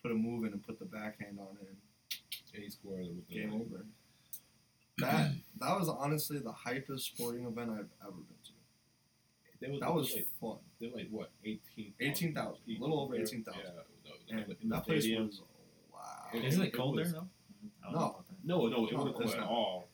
put 0.00 0.10
a 0.10 0.14
move 0.14 0.44
in 0.44 0.52
and 0.52 0.62
put 0.66 0.78
the 0.78 0.84
backhand 0.86 1.38
on 1.38 1.56
it. 1.62 1.76
and 2.54 2.62
he 2.62 2.70
scored 2.70 3.00
with 3.00 3.28
the 3.28 3.34
Game 3.34 3.52
over. 3.52 3.84
That 4.98 5.32
that 5.60 5.78
was 5.78 5.88
honestly 5.88 6.38
the 6.38 6.52
hypest 6.52 7.00
sporting 7.00 7.44
event 7.46 7.70
I've 7.70 7.90
ever 8.02 8.12
been 8.12 8.36
to. 8.44 8.51
They 9.62 9.70
was, 9.70 9.80
That 9.80 9.94
was 9.94 10.12
like, 10.12 10.26
fun. 10.40 10.56
They're 10.80 10.90
like 10.90 11.08
what, 11.10 11.30
eighteen? 11.44 11.92
18,000, 12.00 12.54
a 12.68 12.80
little 12.80 13.00
over 13.00 13.14
18,000. 13.14 13.60
Yeah, 13.64 13.70
no, 14.04 14.12
And 14.38 14.48
no, 14.48 14.54
in 14.62 14.68
the 14.68 14.74
that 14.76 14.84
place 14.84 15.02
stadium. 15.04 15.26
was 15.28 15.40
wow. 15.92 16.00
Isn't 16.34 16.62
it 16.62 16.66
it 16.68 16.74
cold 16.74 16.98
there 16.98 17.04
was- 17.04 17.12
though? 17.12 17.28
No. 17.84 17.90
know 17.90 17.98
about 17.98 18.26
that. 18.28 18.34
No, 18.44 18.66
no, 18.66 18.86
it 18.86 18.92
wasn't 18.94 19.14
cool 19.16 19.22
it's 19.22 19.32
at 19.34 19.40
not. 19.40 19.48
all. 19.48 19.88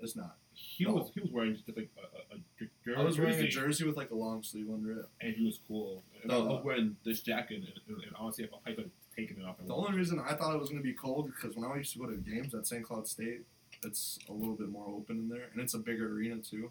It's 0.00 0.16
not. 0.16 0.36
He 0.52 0.84
No. 0.84 0.94
was 0.94 1.10
he 1.14 1.20
was 1.20 1.30
wearing 1.30 1.54
just 1.54 1.66
like 1.68 1.88
a, 1.96 2.34
a, 2.34 2.36
a 2.36 2.68
jer- 2.84 2.98
I 2.98 3.02
was 3.02 3.18
wearing 3.18 3.34
a 3.34 3.42
jersey, 3.42 3.48
jersey 3.48 3.84
with 3.86 3.96
like 3.96 4.10
a 4.10 4.14
long 4.14 4.42
sleeve 4.42 4.68
under 4.70 4.92
it. 5.00 5.06
and 5.20 5.34
he 5.34 5.44
was 5.46 5.58
cool. 5.68 6.02
And 6.22 6.30
No. 6.30 6.48
I 6.48 6.52
was 6.54 6.64
wearing 6.64 6.96
this 7.04 7.20
jacket, 7.22 7.58
and, 7.58 7.80
and, 7.96 8.04
and 8.04 8.12
honestly, 8.16 8.44
if 8.44 8.50
I 8.66 8.70
could 8.70 8.84
have 8.84 8.90
taken 9.16 9.40
it 9.40 9.44
off, 9.44 9.56
The 9.64 9.72
only 9.74 9.96
reason 9.96 10.18
I 10.20 10.34
thought 10.34 10.54
it 10.54 10.58
was 10.60 10.70
going 10.70 10.82
to 10.82 10.86
be 10.86 10.92
cold 10.94 11.26
because 11.26 11.56
when 11.56 11.70
I 11.70 11.76
used 11.76 11.92
to 11.92 11.98
go 12.00 12.06
to 12.06 12.16
games 12.16 12.54
at 12.54 12.66
St. 12.66 12.82
Cloud 12.84 13.06
State, 13.06 13.42
it's 13.84 14.18
a 14.28 14.32
little 14.32 14.54
bit 14.54 14.68
more 14.70 14.86
open 14.88 15.18
in 15.18 15.28
there, 15.28 15.48
and 15.52 15.60
it's 15.60 15.74
a 15.74 15.78
bigger 15.78 16.08
arena 16.12 16.36
too. 16.38 16.70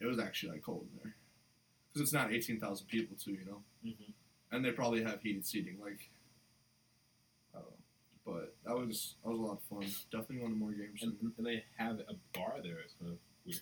It 0.00 0.06
was 0.06 0.18
actually 0.18 0.52
like 0.52 0.62
cold 0.62 0.86
in 0.92 1.00
there 1.04 1.14
because 1.98 2.08
it's 2.08 2.12
not 2.12 2.32
eighteen 2.32 2.60
thousand 2.60 2.86
people 2.86 3.16
too, 3.16 3.32
you 3.32 3.44
know, 3.44 3.62
Mhm. 3.84 4.12
and 4.52 4.64
they 4.64 4.70
probably 4.72 5.02
have 5.02 5.20
heated 5.22 5.44
seating. 5.46 5.78
Like, 5.80 6.10
I 7.54 7.58
don't 7.58 7.70
know, 7.70 7.76
but 8.24 8.54
that 8.64 8.76
was 8.76 9.16
that 9.22 9.30
was 9.30 9.38
a 9.38 9.42
lot 9.42 9.52
of 9.58 9.62
fun. 9.64 9.86
Definitely 10.10 10.38
one 10.38 10.52
of 10.52 10.58
the 10.58 10.64
more 10.64 10.72
games. 10.72 11.02
and, 11.02 11.16
and 11.36 11.46
they 11.46 11.64
have 11.76 11.98
a 12.00 12.14
bar 12.32 12.56
there. 12.62 12.78
It's 12.78 12.94
kind 12.94 13.12
of 13.12 13.18
weird. 13.44 13.60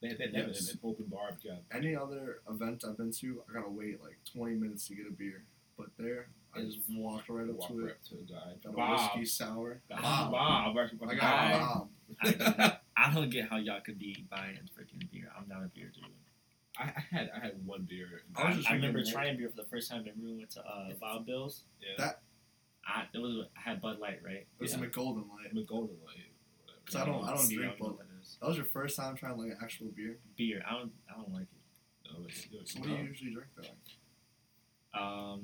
They, 0.00 0.08
they, 0.14 0.38
have 0.38 0.48
Yes. 0.48 0.70
an, 0.72 0.78
an 0.82 0.90
open 0.90 1.06
bar, 1.06 1.28
but 1.30 1.44
yeah, 1.44 1.56
Any 1.72 1.94
other 1.96 2.40
event 2.48 2.84
I've 2.86 2.96
been 2.96 3.10
to, 3.12 3.42
I 3.48 3.52
gotta 3.54 3.70
wait 3.70 4.02
like 4.02 4.18
twenty 4.30 4.54
minutes 4.54 4.88
to 4.88 4.94
get 4.94 5.06
a 5.06 5.12
beer, 5.12 5.44
but 5.76 5.86
there 5.98 6.28
I 6.54 6.60
just 6.62 6.78
walked 6.90 7.28
right 7.28 7.48
up 7.50 7.68
to 7.68 7.74
right 7.80 7.88
it. 7.88 7.92
up 7.92 8.02
to 8.08 8.14
the 8.16 8.32
guy. 8.32 8.52
Got 8.62 8.72
a 8.72 8.76
Bob, 8.76 9.00
whiskey 9.16 9.24
sour. 9.26 9.80
Bob, 9.88 10.30
Bob, 10.32 10.76
I 10.78 11.14
got 11.14 11.18
Bob. 11.20 11.88
I, 12.22 12.30
don't- 12.32 12.74
I 12.96 13.12
don't 13.12 13.28
get 13.30 13.48
how 13.50 13.56
y'all 13.56 13.80
could 13.80 13.98
be 13.98 14.24
buying 14.30 14.56
freaking 14.78 15.10
beer. 15.10 15.28
I'm 15.36 15.48
not 15.48 15.64
a 15.64 15.68
beer 15.68 15.90
dude. 15.92 16.03
I, 16.78 16.82
I 16.84 17.04
had 17.10 17.30
I 17.36 17.38
had 17.40 17.66
one 17.66 17.82
beer. 17.88 18.22
I 18.36 18.48
was 18.48 18.56
just 18.58 18.70
I 18.70 18.74
remember 18.74 18.98
drinking, 18.98 19.14
like- 19.14 19.24
trying 19.24 19.36
beer 19.38 19.48
for 19.48 19.56
the 19.56 19.68
first 19.68 19.90
time. 19.90 20.00
Remember 20.00 20.24
we 20.26 20.34
went 20.36 20.50
to 20.50 20.60
uh, 20.60 20.88
Wild 21.00 21.26
Bill's. 21.26 21.62
yeah, 21.80 21.88
That- 21.98 22.22
I 22.86 23.04
it 23.14 23.18
was 23.18 23.46
I 23.56 23.70
had 23.70 23.80
Bud 23.80 23.98
Light, 23.98 24.20
right? 24.24 24.46
It 24.46 24.48
was 24.60 24.72
Yeah. 24.72 24.78
a 24.78 24.80
Mich 24.82 24.92
Golden 24.92 25.22
Light. 25.28 25.48
I'm 25.50 25.56
a 25.58 25.62
golden 25.64 25.96
light. 26.04 26.16
Whatever. 26.64 26.80
'Cause 26.86 26.96
I 26.96 27.06
don't- 27.06 27.24
I 27.24 27.34
don't 27.34 27.48
drink 27.50 27.78
Bud. 27.78 27.86
what 27.88 27.98
that 27.98 28.06
is. 28.20 28.36
That 28.40 28.48
was 28.48 28.56
your 28.56 28.66
first 28.66 28.96
time 28.96 29.16
trying 29.16 29.38
like 29.38 29.52
actual 29.62 29.86
beer. 29.88 30.18
Beer. 30.36 30.62
I 30.68 30.72
don't. 30.72 30.92
I 31.08 31.14
don't 31.16 31.32
like 31.32 31.42
it. 31.44 32.12
No, 32.12 32.24
it's- 32.24 32.46
it's- 32.52 32.72
So 32.72 32.80
what 32.80 32.88
do 32.88 32.94
you 32.94 33.04
usually 33.04 33.32
drink 33.32 33.48
though? 33.56 35.00
Um, 35.00 35.42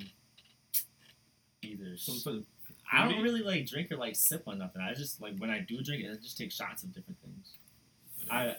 either. 1.62 1.96
Some 1.96 2.16
sort 2.16 2.36
of 2.36 2.44
I 2.92 3.08
don't 3.08 3.22
really 3.22 3.42
like 3.42 3.66
drink 3.66 3.90
or 3.92 3.96
like 3.96 4.16
sip 4.16 4.42
on 4.46 4.58
nothing. 4.58 4.82
I 4.82 4.94
just 4.94 5.20
like 5.20 5.36
when 5.38 5.50
I 5.50 5.60
do 5.60 5.80
drink 5.82 6.02
it, 6.04 6.10
I 6.10 6.16
just 6.16 6.36
take 6.36 6.50
shots 6.52 6.82
of 6.82 6.92
different 6.92 7.20
things. 7.22 7.52
I 8.30 8.56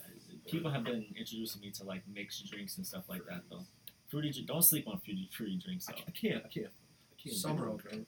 people 0.48 0.72
have 0.72 0.84
been 0.84 1.06
introducing 1.18 1.62
me 1.62 1.72
to 1.72 1.84
like 1.84 2.04
mixed 2.14 2.50
drinks 2.52 2.78
and 2.78 2.86
stuff 2.86 3.04
like 3.10 3.26
that 3.26 3.44
though. 3.50 3.64
Fruity. 4.10 4.32
dr- 4.32 4.48
Don't 4.48 4.62
sleep 4.64 4.88
on 4.88 5.00
fruity 5.00 5.30
fruity 5.32 5.58
drinks 5.64 5.88
I 5.90 5.94
though. 5.94 5.98
can't. 5.98 6.08
I 6.08 6.12
can't. 6.12 6.44
I 6.46 6.48
can't. 6.50 6.68
I 6.68 7.22
can't 7.24 7.36
Some 7.36 7.58
do 7.58 7.64
okay. 7.88 8.02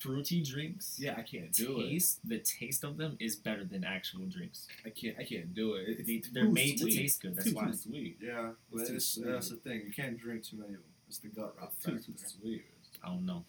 Fruity 0.00 0.42
drinks. 0.42 0.96
Yeah, 0.98 1.14
I 1.18 1.22
can't 1.22 1.52
do 1.52 1.78
it. 1.80 1.90
taste 1.90 2.20
the 2.26 2.38
taste 2.38 2.84
of 2.84 2.96
them 2.96 3.18
is 3.20 3.36
better 3.36 3.64
than 3.64 3.84
actual 3.84 4.24
drinks. 4.26 4.66
I 4.86 4.88
can't. 4.90 5.16
I 5.18 5.24
can't 5.24 5.52
do 5.54 5.74
it. 5.74 5.84
It's 5.88 6.06
They, 6.06 6.16
too 6.18 6.30
they're 6.32 6.48
made 6.48 6.78
sweet. 6.78 6.92
to 6.94 6.98
taste 7.00 7.20
good. 7.22 7.36
That's 7.36 7.50
too, 7.50 7.54
why. 7.56 7.66
too 7.66 7.72
sweet. 7.74 8.16
Yeah, 8.22 8.50
but 8.72 8.80
It's 8.82 8.90
it's, 8.90 9.04
sweet. 9.08 9.26
that's 9.26 9.50
the 9.50 9.56
thing. 9.56 9.82
You 9.86 9.92
can't 9.92 10.18
drink 10.18 10.44
too 10.44 10.56
many 10.56 10.70
of 10.74 10.80
them. 10.80 10.84
It's 11.06 11.18
the 11.18 11.28
gut 11.28 11.54
rot 11.60 11.72
It's 11.76 11.84
too, 11.84 11.92
factor. 11.98 12.12
too 12.12 12.18
sweet. 12.40 12.64
I 13.04 13.08
don't 13.08 13.26
know. 13.26 13.44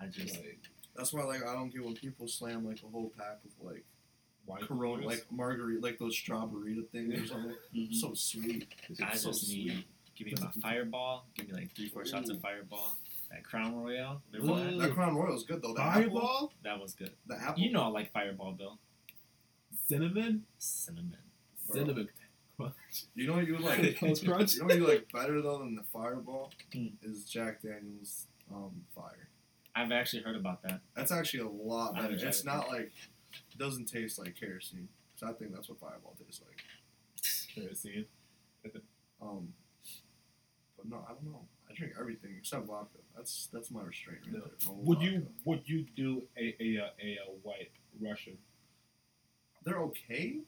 I 0.00 0.06
just 0.06 0.36
Like, 0.36 0.58
That's 0.94 1.12
why 1.12 1.24
like 1.24 1.42
I 1.44 1.54
don't 1.54 1.72
get 1.72 1.84
when 1.84 1.94
people 1.94 2.28
slam 2.28 2.64
like 2.66 2.80
a 2.84 2.86
whole 2.86 3.10
pack 3.18 3.38
of 3.44 3.66
like 3.66 3.84
wine 4.46 4.62
Corona, 4.62 5.02
coolers. 5.02 5.06
like 5.18 5.26
margarita, 5.30 5.80
like 5.82 5.98
those 5.98 6.16
strawberry 6.16 6.82
things 6.92 7.20
or 7.22 7.26
something. 7.26 7.54
mhm. 7.76 7.94
So 7.94 8.14
sweet. 8.14 8.66
I 9.04 9.14
so 9.16 9.30
just 9.30 9.46
sweet. 9.46 9.66
need 9.66 9.84
give 10.16 10.26
me 10.28 10.34
my 10.40 10.50
Fireball. 10.62 11.26
Give 11.36 11.48
me 11.48 11.54
like 11.54 11.74
three, 11.76 11.88
four 11.88 12.04
shots 12.06 12.30
of 12.30 12.40
Fireball. 12.40 12.96
That 13.30 13.42
Crown 13.44 13.74
Royal. 13.76 14.22
Remember 14.32 14.52
Ooh, 14.62 14.78
that? 14.78 14.88
that 14.88 14.94
Crown 14.94 15.16
Royal 15.16 15.36
is 15.36 15.42
good 15.42 15.60
though. 15.62 15.74
The 15.74 15.82
apple, 15.82 16.02
Fireball, 16.02 16.52
That 16.64 16.80
was 16.80 16.94
good. 16.94 17.10
the 17.26 17.34
apple. 17.42 17.60
You 17.62 17.72
know 17.72 17.82
I 17.82 17.88
like 17.88 18.12
Fireball, 18.12 18.52
Bill. 18.52 18.78
cinnamon, 19.88 20.44
Cinnamon. 20.58 21.16
Bro. 21.66 21.76
cinnamon 21.76 22.08
crunch. 22.56 22.72
You 23.14 23.26
know 23.26 23.34
what 23.34 23.46
you 23.46 23.58
like. 23.58 23.98
Toast 23.98 24.24
crunch. 24.24 24.54
you 24.54 24.60
know 24.60 24.66
what 24.66 24.76
you 24.78 24.86
like 24.86 25.12
better 25.12 25.42
though 25.42 25.58
than 25.58 25.74
the 25.74 25.82
Fireball 25.92 26.52
Hmm. 26.72 26.86
is 27.02 27.24
Jack 27.24 27.62
Daniel's 27.62 28.26
um, 28.52 28.70
Fire. 28.94 29.28
I've 29.74 29.92
actually 29.92 30.22
heard 30.22 30.36
about 30.36 30.62
that. 30.62 30.80
That's 30.94 31.12
actually 31.12 31.40
a 31.40 31.48
lot 31.48 31.94
better. 31.96 32.16
tried 32.16 32.28
It's 32.28 32.44
not 32.44 32.68
like 32.68 32.80
it 32.86 32.92
doesn't 33.58 33.86
taste 33.86 34.18
like 34.18 34.34
kerosene. 34.38 34.88
Cause 35.18 35.30
I 35.30 35.32
think 35.38 35.54
that's 35.54 35.68
what 35.68 35.78
Fireball 35.80 36.14
tastes 36.24 36.42
like. 36.46 36.58
Kerosene. 37.54 38.04
Um, 39.22 39.48
but 40.76 40.88
no, 40.88 40.96
I 41.08 41.12
don't 41.14 41.24
know. 41.32 41.46
I 41.70 41.74
drink 41.74 41.94
everything 41.98 42.34
except 42.38 42.66
vodka. 42.66 42.98
That's 43.16 43.48
that's 43.52 43.70
my 43.70 43.82
restraint 43.82 44.20
right 44.26 44.34
No. 44.34 44.40
there. 44.40 44.50
No 44.66 44.72
Would 44.82 44.98
vodka. 44.98 45.10
you 45.12 45.26
would 45.44 45.62
you 45.64 45.86
do 45.96 46.22
a 46.36 46.54
a, 46.60 46.76
a, 46.76 46.92
a, 47.02 47.12
a 47.16 47.30
white 47.42 47.70
Russian? 48.00 48.36
They're 49.64 49.78
okay, 49.80 50.40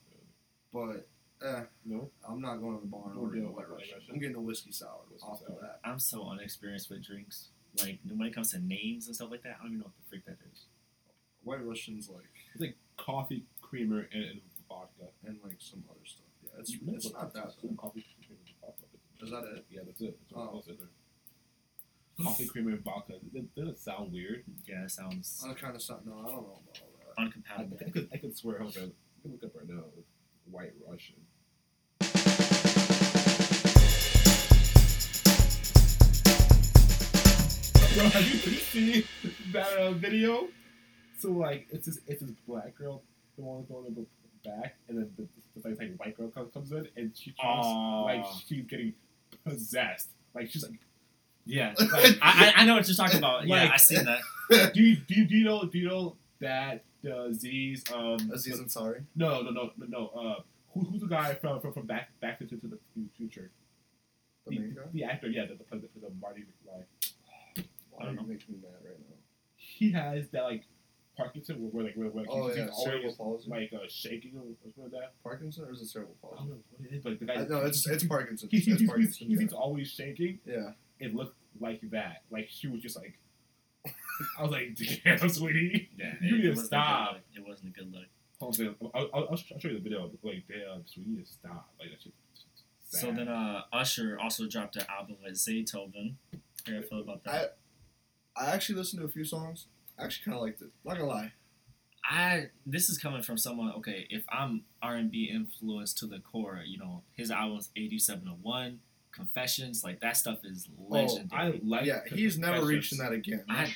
but 0.73 1.09
eh, 1.45 1.63
No. 1.85 2.11
I'm 2.29 2.41
not 2.41 2.57
going 2.61 2.77
to 2.77 2.81
the 2.83 2.87
bar 2.87 3.05
and 3.07 3.15
We'll 3.17 3.25
ordering 3.25 3.45
a 3.45 3.49
a 3.49 3.51
white 3.53 3.69
white 3.71 3.79
Russian. 3.79 3.95
Russian. 3.95 4.11
I'm 4.15 4.21
getting 4.21 4.37
a 4.37 4.41
whiskey 4.41 4.71
sour 4.73 5.01
Whiskey 5.11 5.27
off 5.27 5.39
sour. 5.41 5.49
of 5.57 5.61
that. 5.63 5.81
I'm 5.85 5.99
so 5.99 6.29
unexperienced 6.29 6.91
with 6.91 7.05
drinks. 7.05 7.49
Like 7.81 7.99
when 8.07 8.29
it 8.29 8.35
comes 8.35 8.51
to 8.53 8.59
names 8.61 9.07
and 9.07 9.17
stuff 9.17 9.31
like 9.31 9.43
that, 9.45 9.57
I 9.59 9.63
don't 9.63 9.69
even 9.69 9.79
know 9.81 9.85
what 9.87 9.97
the 9.97 10.09
freak 10.09 10.25
that 10.27 10.39
is. 10.53 10.67
White 11.43 11.65
Russian's 11.65 12.09
like 12.11 12.25
It's 12.59 12.65
like 12.67 12.77
coffee 12.97 13.45
creamer 13.63 14.09
and, 14.13 14.25
and 14.25 14.41
vodka. 14.69 15.07
and 15.25 15.39
like 15.45 15.55
some 15.61 15.85
other 15.89 16.01
stuff. 16.05 16.27
Yeah, 16.43 16.51
it's 16.59 16.73
No, 16.83 16.95
it's 16.95 17.13
not 17.13 17.33
that. 17.35 17.45
it's 17.47 17.55
Bad. 17.55 17.77
Coffee 17.77 18.05
creamer 18.19 18.41
and 18.45 18.57
vodka. 18.61 18.85
Is 19.23 19.31
that 19.31 19.57
it? 19.57 19.65
Yeah, 19.71 19.83
that's 19.87 20.01
it. 20.01 20.19
That's 20.21 20.33
what 20.33 20.49
Oh. 20.51 20.55
else 20.57 20.67
is 20.67 20.79
there. 20.79 20.89
Coffee 22.27 22.47
creamer 22.49 22.71
and 22.71 22.83
vodka. 22.83 23.13
That 23.33 23.55
doesn't 23.55 23.79
sound 23.79 24.13
weird. 24.13 24.43
Yeah, 24.67 24.83
it 24.83 24.91
sounds 24.91 25.45
I 25.49 25.53
kind 25.55 25.77
of 25.77 25.83
sound. 25.83 26.05
No, 26.07 26.15
I 26.15 26.17
don't 26.17 26.25
know 26.33 26.39
about 26.41 26.43
all 26.43 26.63
that. 26.99 27.15
I, 27.17 27.25
uncompatible. 27.27 27.87
I 27.87 27.91
could 27.91 28.09
I 28.13 28.17
could 28.17 28.37
swear. 28.37 28.59
Hold 28.59 28.77
on. 28.77 28.83
I 28.91 29.23
can 29.23 29.31
look 29.31 29.45
up 29.45 29.55
right 29.55 29.69
now. 29.69 29.85
White 30.51 30.73
Russian. 30.85 31.15
Bro, 37.95 38.09
have 38.11 38.27
you, 38.29 38.39
have 38.39 38.53
you 38.53 38.59
seen 38.61 39.05
that 39.53 39.67
uh, 39.79 39.91
video? 39.93 40.49
So 41.19 41.31
like, 41.33 41.67
it's 41.71 41.87
this 41.87 41.99
it's 42.07 42.23
this 42.23 42.31
black 42.47 42.75
girl, 42.77 43.03
the 43.37 43.43
one 43.43 43.65
going 43.69 43.87
in 43.87 43.95
the 43.95 44.07
back, 44.49 44.77
and 44.89 44.99
then 44.99 45.11
the, 45.17 45.27
the, 45.61 45.69
the 45.69 45.77
like, 45.77 45.97
white 45.99 46.17
girl 46.17 46.29
comes, 46.29 46.53
comes 46.53 46.73
in, 46.73 46.89
and 46.97 47.11
she 47.17 47.31
she's 47.31 47.35
Oh. 47.43 48.03
like 48.05 48.25
she's 48.47 48.65
getting 48.67 48.95
possessed. 49.45 50.09
Like 50.35 50.51
she's 50.51 50.63
like, 50.63 50.79
Yeah, 51.45 51.75
like 51.81 51.91
I, 51.93 52.17
I 52.23 52.53
I 52.59 52.65
know 52.65 52.75
what 52.77 52.87
you're 52.87 52.97
talking 52.97 53.19
about. 53.19 53.47
Yeah, 53.47 53.71
I 53.73 53.77
seen 53.79 54.05
that. 54.05 54.73
do 54.75 54.83
you 54.83 54.97
do 54.97 55.15
you, 55.15 55.25
do 55.27 55.37
you 55.37 55.45
know 55.45 55.65
do 55.65 55.79
you 55.79 55.89
know 55.89 56.17
that 56.41 56.85
the 57.03 57.29
Z's 57.33 57.83
um 57.93 58.31
Aziz 58.33 58.61
Ansari. 58.61 59.05
no 59.17 59.43
no 59.43 59.51
no 59.51 59.71
no 59.77 59.87
no 59.89 60.07
uh 60.09 60.43
who, 60.73 60.81
who's 60.85 61.01
the 61.01 61.07
guy 61.09 61.35
from 61.35 61.61
from, 61.61 61.73
from 61.73 61.87
back 61.87 62.11
back 62.21 62.41
into 62.41 62.57
the 62.57 62.79
future 63.17 63.51
The 64.47 64.59
main 64.59 64.75
guy. 64.75 64.83
the 64.93 65.05
actor 65.05 65.29
yeah 65.29 65.47
the 65.47 65.55
the, 65.55 65.65
the, 65.79 65.89
the 66.01 66.11
Marty 66.21 66.43
McFly 66.43 66.85
Why 67.91 68.05
don't 68.05 68.09
are 68.09 68.15
know. 68.15 68.23
you 68.23 68.29
making 68.29 68.55
me 68.55 68.61
mad 68.63 68.73
right 68.85 68.99
now? 68.99 69.17
he 69.57 69.93
has 69.93 70.29
that 70.29 70.43
like 70.45 70.65
Parkinson 71.19 71.61
where, 71.61 71.71
where 71.71 71.85
like 71.85 71.95
where, 71.97 72.09
where 72.09 72.25
Oh 72.31 72.49
he's, 72.49 72.57
yeah, 72.57 72.67
he's 72.67 72.77
cerebral 72.85 73.15
always 73.19 73.45
palsy. 73.45 73.51
like 73.51 73.73
uh, 73.75 73.87
shaking 73.89 74.33
or 74.37 74.45
something 74.63 74.83
like 74.85 74.93
that 74.93 75.13
Parkinson 75.23 75.65
or 75.65 75.73
is 75.73 75.83
it 75.83 75.89
cerebral 75.89 76.17
I 76.23 76.27
palsy? 76.29 76.39
don't 76.39 76.49
know 76.51 76.57
what 76.71 76.91
it 76.91 76.95
is 76.97 77.03
but 77.05 77.19
the 77.19 77.25
guy 77.27 77.35
I, 77.35 77.47
no, 77.47 77.67
it's 77.67 77.87
it's 77.87 78.05
Parkinson. 78.05 78.49
he, 78.51 78.59
he, 78.59 78.71
it's 78.71 78.81
he's, 78.81 78.89
Parkinson. 78.89 79.27
he's, 79.29 79.37
yeah. 79.37 79.43
he's 79.43 79.53
always 79.53 79.89
shaking 79.89 80.39
yeah. 80.47 80.71
it 81.01 81.15
looked 81.15 81.37
like 81.61 81.81
that 81.91 82.23
like 82.31 82.49
she 82.51 82.69
was 82.69 82.81
just 82.81 82.97
like 82.97 83.19
I 84.39 84.43
was 84.43 84.51
like 84.53 84.77
damn 85.05 85.29
sweetie 85.29 85.91
Yeah, 85.99 86.15
You 86.23 86.37
need 86.39 86.43
to 86.43 86.49
wasn't 86.51 86.53
a 86.53 86.55
good 86.61 86.67
stop. 86.67 87.21
It 87.35 87.47
wasn't 87.47 87.77
a 87.77 87.81
good 87.81 87.93
look. 87.93 88.07
Hold 88.41 88.61
on, 88.61 88.77
I'll, 88.95 89.11
I'll, 89.13 89.29
I'll 89.31 89.37
show 89.37 89.69
you 89.69 89.75
the 89.75 89.81
video. 89.81 90.11
Like, 90.23 90.45
damn, 90.49 90.85
so 90.87 91.01
we 91.05 91.15
need 91.17 91.27
to 91.27 91.33
stop. 91.33 91.69
Like, 91.81 91.91
that 91.91 92.01
shit. 92.03 92.13
So 92.91 93.11
then, 93.13 93.27
uh, 93.29 93.63
Usher 93.73 94.17
also 94.21 94.47
dropped 94.47 94.77
an 94.77 94.85
album 94.89 95.17
with 95.23 95.35
Zaytoven. 95.35 96.15
How 96.33 96.39
do 96.67 96.75
you 96.75 96.83
feel 96.83 97.01
about 97.01 97.25
that? 97.25 97.59
I, 98.37 98.47
I 98.47 98.51
actually 98.55 98.77
listened 98.77 99.01
to 99.03 99.07
a 99.07 99.11
few 99.11 99.25
songs. 99.25 99.67
I 99.99 100.05
actually 100.05 100.25
kind 100.25 100.37
of 100.37 100.43
liked 100.43 100.63
it. 100.63 100.69
Not 100.85 100.97
gonna 100.99 101.09
lie. 101.09 101.33
I 102.05 102.47
this 102.65 102.89
is 102.89 102.99
coming 102.99 103.23
from 103.23 103.37
someone. 103.37 103.73
Okay, 103.79 104.07
if 104.11 104.25
I'm 104.31 104.65
R 104.83 104.95
and 104.95 105.11
B 105.11 105.31
influenced 105.33 105.99
to 105.99 106.07
the 106.07 106.21
core, 106.21 106.63
you 106.67 106.79
know, 106.79 107.03
his 107.15 107.31
albums 107.31 107.71
eighty 107.77 107.99
seven 107.99 108.29
oh 108.31 108.39
one, 108.41 108.81
Confessions, 109.13 109.83
like 109.85 110.01
that 110.01 110.17
stuff 110.17 110.39
is 110.45 110.69
oh, 110.81 110.95
I 110.95 111.01
legendary. 111.03 111.61
like. 111.65 111.85
yeah, 111.87 112.01
he's 112.07 112.39
never 112.39 112.65
reaching 112.65 112.99
that 112.99 113.13
again. 113.13 113.45
I, 113.49 113.73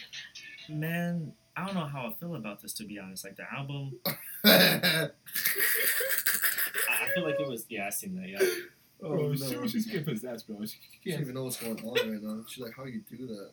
man, 0.68 1.32
I 1.56 1.66
don't 1.66 1.74
know 1.74 1.86
how 1.86 2.06
I 2.06 2.12
feel 2.20 2.34
about 2.36 2.62
this 2.62 2.72
to 2.74 2.84
be 2.84 2.98
honest. 2.98 3.24
Like 3.24 3.36
the 3.36 3.44
album, 3.52 3.98
I, 4.44 5.08
I 6.88 7.08
feel 7.14 7.24
like 7.24 7.40
it 7.40 7.48
was. 7.48 7.66
Yeah, 7.68 7.86
I 7.86 7.90
seen 7.90 8.14
that. 8.16 8.28
Yeah, 8.28 8.38
oh, 9.02 9.06
oh 9.06 9.08
Bro, 9.16 9.28
no. 9.32 9.34
she, 9.36 9.68
she's 9.68 9.86
getting 9.86 10.04
possessed, 10.04 10.46
bro. 10.46 10.60
She 10.64 10.78
She 11.02 11.10
doesn't 11.10 11.10
can't 11.10 11.20
even 11.22 11.34
know 11.34 11.44
what's 11.44 11.56
going 11.56 11.78
on 11.84 12.10
right 12.12 12.22
now. 12.22 12.44
She's 12.48 12.62
like, 12.64 12.74
how 12.76 12.84
you 12.84 13.02
do 13.10 13.26
that? 13.26 13.50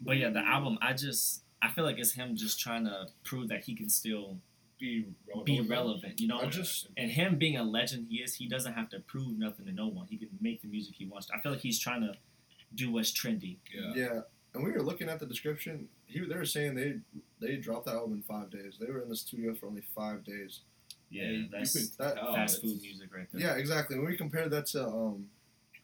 But 0.00 0.16
yeah, 0.16 0.30
the 0.30 0.40
album. 0.40 0.78
I 0.80 0.92
just 0.92 1.42
I 1.62 1.68
feel 1.70 1.84
like 1.84 1.98
it's 1.98 2.12
him 2.12 2.36
just 2.36 2.58
trying 2.60 2.84
to 2.84 3.08
prove 3.24 3.48
that 3.48 3.64
he 3.64 3.74
can 3.74 3.88
still 3.88 4.38
be 4.78 5.04
relevant. 5.28 5.46
be 5.46 5.60
relevant. 5.60 6.20
You 6.20 6.28
know, 6.28 6.40
I 6.40 6.46
just- 6.46 6.88
and 6.96 7.10
him 7.10 7.36
being 7.36 7.56
a 7.58 7.62
legend 7.62 8.06
he 8.08 8.16
is, 8.18 8.34
he 8.36 8.48
doesn't 8.48 8.72
have 8.72 8.88
to 8.90 9.00
prove 9.00 9.36
nothing 9.38 9.66
to 9.66 9.72
no 9.72 9.88
one. 9.88 10.06
He 10.08 10.16
can 10.16 10.28
make 10.40 10.62
the 10.62 10.68
music 10.68 10.94
he 10.96 11.04
wants. 11.04 11.28
I 11.34 11.38
feel 11.40 11.52
like 11.52 11.60
he's 11.60 11.78
trying 11.78 12.00
to 12.00 12.14
do 12.74 12.90
what's 12.92 13.12
trendy. 13.12 13.56
Yeah. 13.74 13.92
Yeah. 13.94 14.20
And 14.54 14.64
we 14.64 14.72
were 14.72 14.82
looking 14.82 15.08
at 15.10 15.20
the 15.20 15.26
description. 15.26 15.88
He, 16.06 16.20
they 16.20 16.34
were 16.34 16.44
saying 16.46 16.74
they 16.76 16.94
they 17.40 17.56
dropped 17.56 17.86
that 17.86 17.94
album 17.96 18.14
in 18.14 18.22
five 18.22 18.50
days. 18.50 18.76
They 18.80 18.90
were 18.90 19.02
in 19.02 19.08
the 19.10 19.16
studio 19.16 19.54
for 19.54 19.66
only 19.66 19.82
five 19.94 20.24
days. 20.24 20.60
Yeah, 21.10 21.24
You 21.24 21.48
that's 21.52 21.72
could 21.74 21.98
that- 21.98 22.16
fast 22.16 22.54
it's, 22.54 22.62
food 22.62 22.80
music 22.80 23.14
right 23.14 23.26
there. 23.32 23.40
Yeah, 23.42 23.54
exactly. 23.56 23.98
When 23.98 24.06
we 24.08 24.16
compared 24.16 24.50
that 24.52 24.66
to 24.66 24.86
um, 24.86 25.28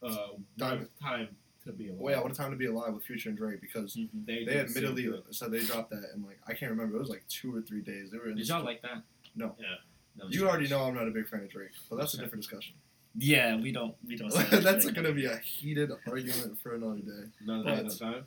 Uh, 0.01 0.27
Diamond. 0.57 0.89
time 1.01 1.29
to 1.67 1.73
be 1.73 1.87
alive. 1.89 1.99
well, 1.99 2.13
yeah, 2.15 2.21
what 2.21 2.31
a 2.31 2.35
time 2.35 2.51
to 2.51 2.57
be 2.57 2.65
alive 2.65 2.93
with 2.93 3.03
Future 3.03 3.29
and 3.29 3.37
Drake 3.37 3.61
because 3.61 3.95
Mhm. 3.95 4.09
They, 4.25 4.43
they 4.43 4.45
did 4.45 4.47
the 4.47 4.51
same 4.73 4.85
admittedly 4.85 5.03
thing. 5.11 5.21
said 5.31 5.51
they 5.51 5.59
dropped 5.59 5.89
that 5.91 6.09
and 6.13 6.25
like 6.25 6.39
I 6.47 6.53
can't 6.53 6.71
remember. 6.71 6.95
It 6.95 6.99
was 6.99 7.09
like 7.09 7.27
two 7.27 7.55
or 7.55 7.61
three 7.61 7.81
days. 7.81 8.11
They 8.11 8.17
were 8.17 8.29
in. 8.29 8.35
Did 8.37 8.47
y'all 8.47 8.63
like 8.63 8.81
that? 8.81 9.03
No. 9.35 9.55
Yeah. 9.59 9.75
That 10.17 10.31
You 10.33 10.39
trash. 10.41 10.49
already 10.49 10.67
know 10.67 10.83
I'm 10.83 10.95
not 10.95 11.07
a 11.07 11.11
big 11.11 11.27
fan 11.27 11.41
of 11.43 11.49
Drake, 11.49 11.69
but 11.89 11.97
that's 11.97 12.13
a 12.15 12.17
different 12.17 12.41
discussion. 12.43 12.75
Yeah, 13.15 13.55
we 13.57 13.71
don't. 13.71 13.95
We 14.05 14.15
don't. 14.15 14.31
say 14.31 14.43
that's 14.61 14.83
Drake. 14.83 14.95
gonna 14.95 15.11
be 15.13 15.25
a 15.25 15.37
heated 15.37 15.91
argument 16.07 16.59
for 16.59 16.75
another 16.75 16.99
day. 16.99 17.29
None 17.45 17.63
But- 17.63 17.97
time. 17.97 18.25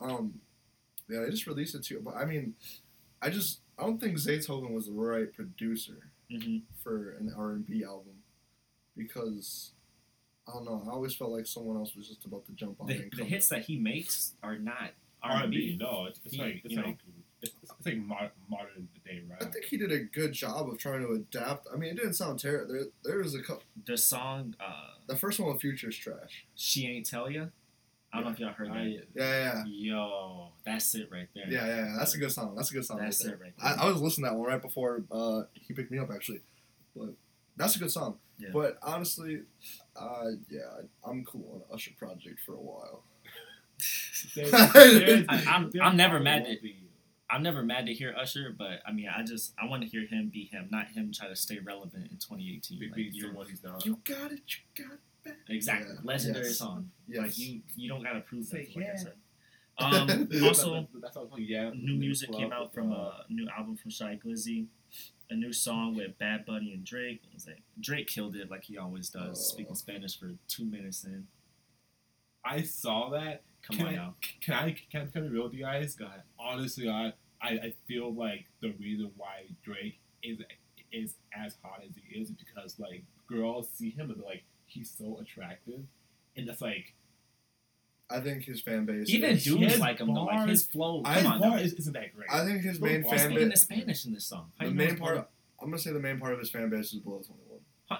Um, 0.00 0.40
yeah, 1.08 1.20
they 1.20 1.30
just 1.30 1.46
released 1.46 1.74
it 1.74 1.82
too. 1.84 2.00
But 2.04 2.14
I 2.16 2.24
mean, 2.24 2.54
I 3.22 3.30
just 3.30 3.60
I 3.78 3.82
don't 3.82 4.00
think 4.00 4.16
Zaytoven 4.16 4.70
was 4.70 4.86
the 4.86 4.92
right 4.92 5.32
producer 5.32 6.10
Mhm. 6.30 6.62
for 6.82 7.12
an 7.12 7.32
R 7.36 7.52
and 7.52 7.66
B 7.66 7.82
album 7.84 8.22
because 8.96 9.72
I 10.48 10.52
don't 10.52 10.64
know. 10.64 10.82
I 10.86 10.90
always 10.90 11.14
felt 11.14 11.30
like 11.30 11.46
someone 11.46 11.76
else 11.76 11.94
was 11.94 12.08
just 12.08 12.24
about 12.24 12.44
to 12.46 12.52
jump 12.52 12.80
on 12.80 12.90
it. 12.90 12.96
The, 12.96 13.02
and 13.02 13.12
the 13.16 13.24
hits 13.24 13.50
out. 13.52 13.56
that 13.58 13.64
he 13.66 13.76
makes 13.78 14.34
are 14.42 14.56
not 14.58 14.90
R 15.22 15.32
R 15.32 15.42
and 15.44 15.50
B. 15.50 15.76
No, 15.80 16.06
it's, 16.08 16.20
it's 16.24 16.34
He- 16.34 16.42
like 16.42 16.60
it's 16.64 16.74
you 16.74 16.76
know. 16.80 16.86
like 16.86 16.98
it's, 17.42 17.52
it's 17.62 17.86
like 17.86 17.96
modern, 17.96 18.30
modern 18.50 18.88
day 19.04 19.22
rap. 19.28 19.42
I 19.42 19.46
think 19.46 19.64
he 19.64 19.76
did 19.78 19.90
a 19.92 20.00
good 20.00 20.32
job 20.32 20.68
of 20.68 20.76
trying 20.78 21.00
to 21.00 21.12
adapt. 21.12 21.66
I 21.72 21.76
mean, 21.76 21.90
it 21.90 21.96
didn't 21.96 22.12
sound 22.14 22.38
terrible. 22.38 22.72
There, 22.74 22.84
there 23.04 23.18
was 23.22 23.34
a 23.34 23.42
couple. 23.42 23.62
The 23.86 23.96
song 23.96 24.54
uh, 24.60 24.72
The 25.06 25.16
first 25.16 25.40
one 25.40 25.50
with 25.52 25.60
Future's 25.60 25.96
trash. 25.96 26.44
"She 26.54 26.86
Ain't 26.86 27.06
Tell 27.06 27.30
Ya." 27.30 27.46
I 28.12 28.16
don't 28.16 28.24
know 28.24 28.32
if 28.32 28.40
y'all 28.40 28.52
heard 28.52 28.70
I, 28.70 28.74
that. 28.74 29.06
Yeah, 29.14 29.62
yeah, 29.64 29.64
Yo, 29.68 30.48
that's 30.66 30.92
it 30.96 31.08
right 31.12 31.28
there. 31.34 31.44
yeah, 31.48 31.64
yeah. 31.66 31.76
yeah. 31.76 31.96
That's 31.96 32.14
a 32.14 32.18
good 32.18 32.32
song. 32.32 32.56
That's 32.56 32.70
a 32.72 32.74
good 32.74 32.84
song. 32.84 32.98
right 32.98 33.04
that's 33.04 33.22
there. 33.22 33.34
it 33.34 33.40
right 33.40 33.52
there. 33.56 33.68
I, 33.78 33.86
I 33.86 33.88
was 33.88 34.02
listening 34.02 34.24
to 34.26 34.30
that 34.32 34.36
one 34.36 34.48
right 34.48 34.60
before 34.60 35.04
uh, 35.12 35.42
he 35.54 35.72
picked 35.74 35.92
me 35.92 35.98
up 35.98 36.10
actually, 36.12 36.40
but 36.96 37.10
that's 37.56 37.76
a 37.76 37.78
good 37.78 37.92
song. 37.92 38.16
Yeah. 38.38 38.48
But 38.52 38.78
honestly, 38.82 39.42
uh, 40.00 40.30
yeah, 40.50 40.60
I'm 41.04 41.24
cool 41.24 41.62
on 41.70 41.74
Usher 41.74 41.92
Project 41.98 42.40
for 42.46 42.54
a 42.54 42.60
while. 42.60 43.04
there's- 44.34 44.52
I- 44.54 44.68
there's- 44.72 45.24
I'm- 45.46 45.70
I'm 45.82 45.96
never 45.96 46.20
mad 46.20 46.42
won't 46.42 46.54
at- 46.56 46.62
be. 46.62 46.76
I'm 47.32 47.44
never 47.44 47.62
mad 47.62 47.86
to 47.86 47.94
hear 47.94 48.12
Usher, 48.18 48.52
but 48.58 48.80
I 48.84 48.90
mean, 48.90 49.08
I 49.08 49.22
just 49.22 49.52
I 49.62 49.66
want 49.68 49.82
to 49.82 49.88
hear 49.88 50.04
him 50.04 50.30
be 50.34 50.46
him, 50.46 50.66
not 50.72 50.88
him 50.88 51.12
try 51.14 51.28
to 51.28 51.36
stay 51.36 51.60
relevant 51.60 52.10
in 52.10 52.16
2018. 52.16 52.78
Be, 52.80 52.86
Like, 52.86 52.94
be 52.96 53.02
you're- 53.12 53.28
someone 53.28 53.46
he's 53.48 53.62
not. 53.62 53.86
You 53.86 53.98
got 54.04 54.32
it. 54.32 54.40
You 54.76 54.84
got 54.84 54.94
it. 55.26 55.36
Exactly 55.48 55.94
Yeah. 55.94 56.00
legendary 56.02 56.46
Yes. 56.46 56.56
song. 56.58 56.90
Yes. 57.06 57.22
Like 57.22 57.38
you, 57.38 57.60
you 57.76 57.88
don't 57.88 58.02
gotta 58.02 58.20
prove 58.20 58.46
Say 58.46 58.64
that. 58.66 58.76
Like 58.76 58.90
I 58.90 58.96
said. 58.96 59.12
Um, 59.78 60.28
also, 60.44 60.86
that's 61.00 61.16
what 61.16 61.30
I'm 61.32 61.38
yeah. 61.40 61.70
new 61.74 61.94
music 61.94 62.30
came 62.32 62.52
out 62.52 62.74
from 62.74 62.92
uh, 62.92 62.96
a 62.96 63.24
new 63.30 63.48
album 63.56 63.76
from 63.76 63.90
Shy 63.90 64.18
Glizzy, 64.22 64.66
a 65.30 65.34
new 65.34 65.52
song 65.52 65.94
with 65.94 66.18
Bad 66.18 66.44
Bunny 66.44 66.72
and 66.72 66.84
Drake. 66.84 67.20
It 67.24 67.32
was 67.34 67.46
like 67.46 67.62
Drake 67.80 68.08
killed 68.08 68.36
it 68.36 68.50
like 68.50 68.64
he 68.64 68.76
always 68.78 69.08
does, 69.10 69.30
Oh. 69.38 69.54
speaking 69.54 69.74
Spanish 69.74 70.18
for 70.18 70.32
two 70.48 70.64
minutes 70.64 71.04
in. 71.04 71.26
I 72.44 72.62
saw 72.62 73.10
that. 73.10 73.42
Come 73.62 73.76
Can 73.76 73.86
on 73.88 73.92
I- 73.92 73.96
now, 73.96 74.14
Can 74.40 74.54
I 74.54 74.70
can, 74.90 75.08
can 75.10 75.24
I 75.24 75.28
be 75.28 75.34
real 75.34 75.44
with 75.44 75.54
you 75.54 75.62
guys? 75.64 75.94
go 75.94 76.06
ahead. 76.06 76.22
Honestly, 76.38 76.88
I, 76.88 77.12
I 77.42 77.50
I 77.50 77.74
feel 77.86 78.12
like 78.12 78.46
the 78.60 78.70
reason 78.80 79.10
why 79.16 79.44
Drake 79.62 80.00
is 80.22 80.38
is 80.92 81.14
as 81.34 81.56
hot 81.62 81.82
as 81.88 81.94
he 81.94 82.18
is 82.18 82.30
is 82.30 82.36
because 82.36 82.78
like 82.78 83.04
girls 83.28 83.68
see 83.70 83.90
him 83.90 84.10
and 84.10 84.18
they're 84.20 84.26
like 84.26 84.44
he's 84.66 84.90
so 84.90 85.18
attractive, 85.20 85.80
and 86.36 86.48
that's 86.48 86.62
like 86.62 86.94
I 88.10 88.20
think 88.20 88.44
his 88.44 88.60
fan 88.60 88.84
base. 88.86 89.08
Even 89.10 89.30
is, 89.30 89.44
dudes 89.44 89.78
like 89.78 89.98
him 90.00 90.12
though. 90.12 90.24
Like 90.24 90.48
his 90.48 90.64
flow. 90.66 91.02
I- 91.04 91.14
Come 91.14 91.22
his 91.22 91.26
on 91.32 91.40
bar 91.40 91.50
now. 91.50 91.56
is, 91.56 91.72
isn't 91.74 91.92
that 91.92 92.14
great. 92.14 92.28
I 92.30 92.44
think 92.44 92.62
his 92.62 92.80
Little 92.80 92.94
main 92.96 93.02
boss 93.02 93.12
He's 93.12 93.20
fan 93.22 93.30
speaking 93.30 93.48
the. 93.50 93.56
Spanish 93.56 94.04
in 94.06 94.12
this 94.14 94.26
song. 94.26 94.50
How 94.58 94.66
The 94.66 94.72
main 94.72 94.90
it's 94.90 95.00
part. 95.00 95.28
I'm 95.62 95.66
gonna 95.66 95.78
say 95.78 95.92
the 95.92 96.00
main 96.00 96.18
part 96.18 96.32
of 96.32 96.38
his 96.40 96.50
fan 96.50 96.68
base 96.70 96.92
is 96.92 97.00
below 97.00 97.18
21. 97.24 97.60
Huh. 97.88 97.98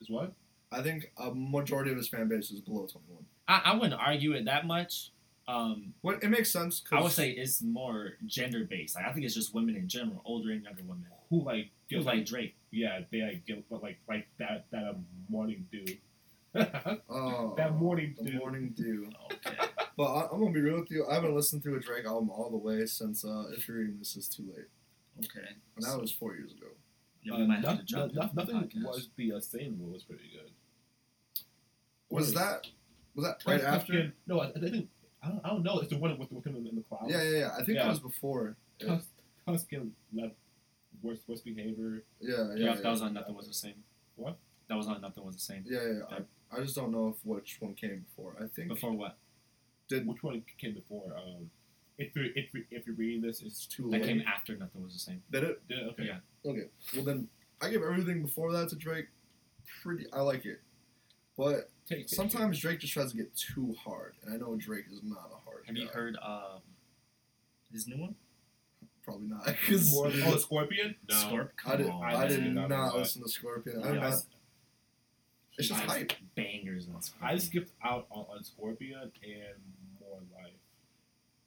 is 0.00 0.08
what? 0.08 0.32
I 0.70 0.82
think 0.82 1.10
a 1.16 1.30
majority 1.34 1.90
of 1.90 1.96
his 1.96 2.08
fan 2.08 2.28
base 2.28 2.50
is 2.50 2.60
below 2.60 2.86
21. 2.86 3.24
I, 3.48 3.62
I 3.72 3.74
wouldn't 3.74 3.94
argue 4.00 4.32
it 4.32 4.44
that 4.44 4.66
much. 4.66 5.10
Um, 5.46 5.94
What 6.02 6.22
it 6.22 6.28
makes 6.28 6.50
sense. 6.52 6.80
'cause- 6.80 6.98
I 6.98 7.02
would 7.02 7.12
say 7.12 7.30
it's 7.30 7.62
more 7.62 8.12
gender 8.26 8.64
based. 8.64 8.94
Like 8.96 9.06
I 9.06 9.12
think 9.12 9.24
it's 9.24 9.34
just 9.34 9.54
women 9.54 9.76
in 9.76 9.88
general, 9.88 10.20
older 10.24 10.50
and 10.52 10.62
younger 10.62 10.82
women. 10.82 11.06
Who 11.30 11.42
like 11.42 11.64
Who 11.90 11.96
feels 11.96 12.04
like 12.06 12.24
Drake? 12.26 12.54
yeah 12.70 13.00
they 13.10 13.22
like 13.22 13.46
give 13.46 13.66
but 13.70 13.82
like 13.82 13.98
like 14.08 14.28
that 14.38 14.66
that 14.70 14.82
a 14.82 14.96
morning 15.30 15.66
dew. 15.72 15.84
Oh, 17.10 17.54
that 17.56 17.74
morning 17.76 18.14
the 18.20 18.30
dew. 18.30 18.38
morning 18.38 18.72
dew. 18.76 19.10
Okay. 19.32 19.56
But 19.96 20.04
I, 20.04 20.28
I'm 20.32 20.40
gonna 20.40 20.52
be 20.52 20.60
real 20.60 20.80
with 20.80 20.90
you. 20.90 21.06
I 21.10 21.14
haven't 21.14 21.34
listened 21.34 21.62
to 21.64 21.74
a 21.76 21.80
Drake 21.80 22.06
album 22.06 22.30
all 22.30 22.50
the 22.50 22.56
way 22.56 22.86
since 22.86 23.24
uh, 23.24 23.44
"If 23.56 23.68
You're 23.68 23.78
Reading 23.78 23.98
This 23.98 24.16
Is 24.16 24.28
Too 24.28 24.44
Late," 24.54 24.66
Okay. 25.24 25.46
and 25.76 25.84
that 25.84 26.00
was 26.00 26.12
four 26.12 26.34
years 26.36 26.52
ago. 26.52 26.66
Yeah, 27.22 27.34
Uh, 27.34 27.38
might 27.46 27.60
no- 27.62 27.68
have 27.70 27.78
to 27.80 27.84
drop 27.84 28.12
no- 28.12 28.22
it 28.22 28.34
nothing 28.34 28.70
was 28.84 29.08
the 29.16 29.32
uh, 29.32 29.40
same 29.40 29.78
was 29.92 30.04
pretty 30.04 30.30
good. 30.32 30.50
Was 32.10 32.10
What 32.10 32.22
is- 32.22 32.34
that 32.34 32.66
was 33.14 33.24
that 33.26 33.42
right 33.46 33.60
after? 33.60 33.92
Tuscan- 33.92 34.12
No, 34.26 34.40
I, 34.40 34.48
I 34.48 34.52
think 34.60 34.88
I 35.22 35.28
don't, 35.28 35.40
I 35.44 35.48
don't 35.48 35.62
know. 35.64 35.78
It's 35.80 35.90
the 35.90 35.98
one 35.98 36.16
with 36.18 36.30
with 36.32 36.46
him 36.46 36.56
in 36.56 36.74
the 36.76 36.82
clouds. 36.82 37.06
Yeah, 37.12 37.22
yeah, 37.22 37.38
yeah. 37.38 37.50
I 37.54 37.64
think 37.64 37.76
Yeah. 37.76 37.82
that 37.84 37.90
was 37.90 38.00
before. 38.00 38.56
Yeah, 38.80 39.00
Tuscan 39.46 39.92
Leather 40.14 40.32
worst 41.02 41.22
worst 41.28 41.44
behavior. 41.44 42.02
yeah, 42.20 42.36
yeah. 42.36 42.54
Yeah, 42.56 42.64
yeah, 42.66 42.74
that 42.80 42.90
was 42.90 43.02
on 43.02 43.12
Nothing 43.14 43.34
Was 43.34 43.48
the 43.48 43.54
Same. 43.54 43.82
What? 44.16 44.38
That 44.68 44.76
was 44.76 44.86
on 44.86 45.00
Nothing 45.00 45.24
Was 45.24 45.34
the 45.36 45.40
Same. 45.42 45.64
yeah, 45.66 45.80
yeah, 45.82 45.92
yeah. 46.10 46.18
I, 46.52 46.56
I 46.56 46.60
just 46.60 46.76
don't 46.76 46.90
know 46.92 47.08
if 47.08 47.24
which 47.24 47.56
one 47.60 47.74
came 47.74 48.04
before. 48.08 48.34
I 48.40 48.46
think 48.46 48.68
Before 48.68 48.92
what? 48.92 49.16
did 49.88 50.06
Which 50.06 50.22
one 50.22 50.42
came 50.58 50.74
before? 50.74 51.14
Um, 51.16 51.50
if 51.96 52.14
you're 52.14 52.26
if 52.36 52.52
you're, 52.54 52.64
if 52.70 52.86
you're 52.86 52.94
reading 52.96 53.22
this, 53.22 53.42
it's 53.42 53.66
too 53.66 53.84
That 53.90 54.02
late. 54.02 54.04
came 54.04 54.22
after 54.26 54.56
Nothing 54.56 54.84
Was 54.84 54.92
the 54.92 54.98
Same. 54.98 55.22
Did 55.32 55.44
it? 55.44 55.62
Yeah, 55.68 55.76
okay. 55.92 56.04
Yeah. 56.04 56.50
Okay. 56.50 56.64
Well 56.94 57.04
then, 57.04 57.28
I 57.60 57.70
give 57.70 57.82
everything 57.82 58.22
before 58.22 58.52
that 58.52 58.68
to 58.70 58.76
Drake. 58.76 59.06
Pretty, 59.82 60.06
I 60.12 60.20
like 60.20 60.46
it, 60.46 60.60
but 61.36 61.70
Take, 61.86 61.98
take- 62.00 62.08
sometimes 62.08 62.58
Drake 62.58 62.80
just 62.80 62.92
tries 62.92 63.10
to 63.10 63.16
get 63.16 63.34
too 63.36 63.74
hard, 63.84 64.14
and 64.24 64.32
I 64.34 64.36
know 64.38 64.54
Drake 64.56 64.84
is 64.90 65.00
not 65.02 65.30
a 65.32 65.44
hard. 65.44 65.64
Have 65.66 65.76
you 65.76 65.86
guy. 65.86 65.92
heard 65.92 66.16
um, 66.24 66.60
his 67.72 67.86
new 67.86 67.98
one? 68.00 68.14
Probably 69.02 69.26
not, 69.28 69.44
because 69.46 69.94
oh, 69.94 70.36
Scorpion? 70.38 70.94
No. 71.08 71.14
Scorp? 71.16 71.48
I 71.66 71.76
did. 71.76 71.86
Come 71.86 71.96
on, 71.96 72.14
I 72.14 72.26
did 72.28 72.40
man. 72.40 72.54
man. 72.54 72.68
not 72.68 72.86
Not 72.86 72.96
listen 72.98 73.22
to 73.22 73.28
Scorpion. 73.28 73.82
I'm 73.84 73.96
not. 73.96 74.14
It's 75.58 75.68
just 75.68 75.80
He 75.80 75.86
hype. 75.88 76.12
Bangers 76.36 76.86
on 76.94 77.02
Scorpion. 77.02 77.34
I 77.36 77.38
skipped 77.38 77.72
out 77.84 78.06
on, 78.10 78.26
on 78.34 78.44
Scorpion 78.44 79.00
and 79.02 79.58
More 80.00 80.20
Life. 80.40 80.52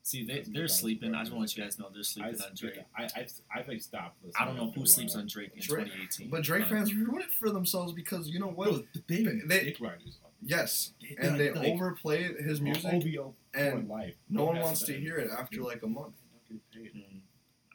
See, 0.03 0.25
they, 0.25 0.43
they're 0.47 0.67
sleeping. 0.67 1.13
I 1.13 1.19
just 1.21 1.31
want 1.31 1.47
to 1.47 1.53
let 1.53 1.57
you 1.57 1.63
guys 1.63 1.79
know 1.79 1.87
they're 1.93 2.03
sleeping 2.03 2.35
I, 2.41 2.45
on 2.45 2.51
Drake. 2.55 2.79
I, 2.97 3.03
I've, 3.15 3.31
I've 3.55 3.67
like 3.67 3.81
stopped 3.81 4.17
listening. 4.23 4.33
I 4.41 4.45
don't 4.45 4.57
know 4.57 4.71
who 4.71 4.85
sleeps 4.85 5.15
on 5.15 5.27
Drake 5.27 5.51
in 5.53 5.59
Drake- 5.61 5.85
2018. 5.85 6.29
But 6.29 6.43
Drake 6.43 6.65
fans 6.67 6.93
ruin 6.93 7.21
it 7.21 7.31
for 7.31 7.49
themselves 7.51 7.93
because 7.93 8.27
you 8.27 8.39
know 8.39 8.47
what? 8.47 8.71
No, 8.71 8.83
they, 9.07 9.23
they, 9.23 9.39
They- 9.45 9.63
dick 9.65 9.79
riders. 9.79 10.17
yes, 10.41 10.93
and 11.19 11.39
they 11.39 11.51
like, 11.51 11.67
overplayed 11.69 12.35
his 12.37 12.59
music, 12.61 12.83
OVO 12.91 13.35
and 13.53 13.87
life. 13.87 14.15
no 14.27 14.45
one 14.45 14.59
wants 14.59 14.81
to 14.83 14.93
hear 14.93 15.17
it 15.17 15.29
after 15.29 15.61
like 15.61 15.83
a 15.83 15.87
month. 15.87 16.15
They're 16.49 16.57
not 16.57 16.71
getting 16.73 16.91
paid. 16.93 17.01
Mm, 17.15 17.19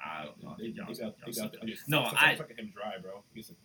I 0.05 0.25
don't 0.25 0.43
know. 0.43 0.51
I 0.51 0.55
They, 0.59 0.65
they, 0.65 0.69
y'all- 0.73 0.87
got, 0.87 1.15
they 1.25 1.33
got, 1.33 1.55
No, 1.87 2.01
I- 2.01 2.33
it's 2.33 2.59
him 2.61 2.73
dry, 2.75 2.95
bro. 3.01 3.23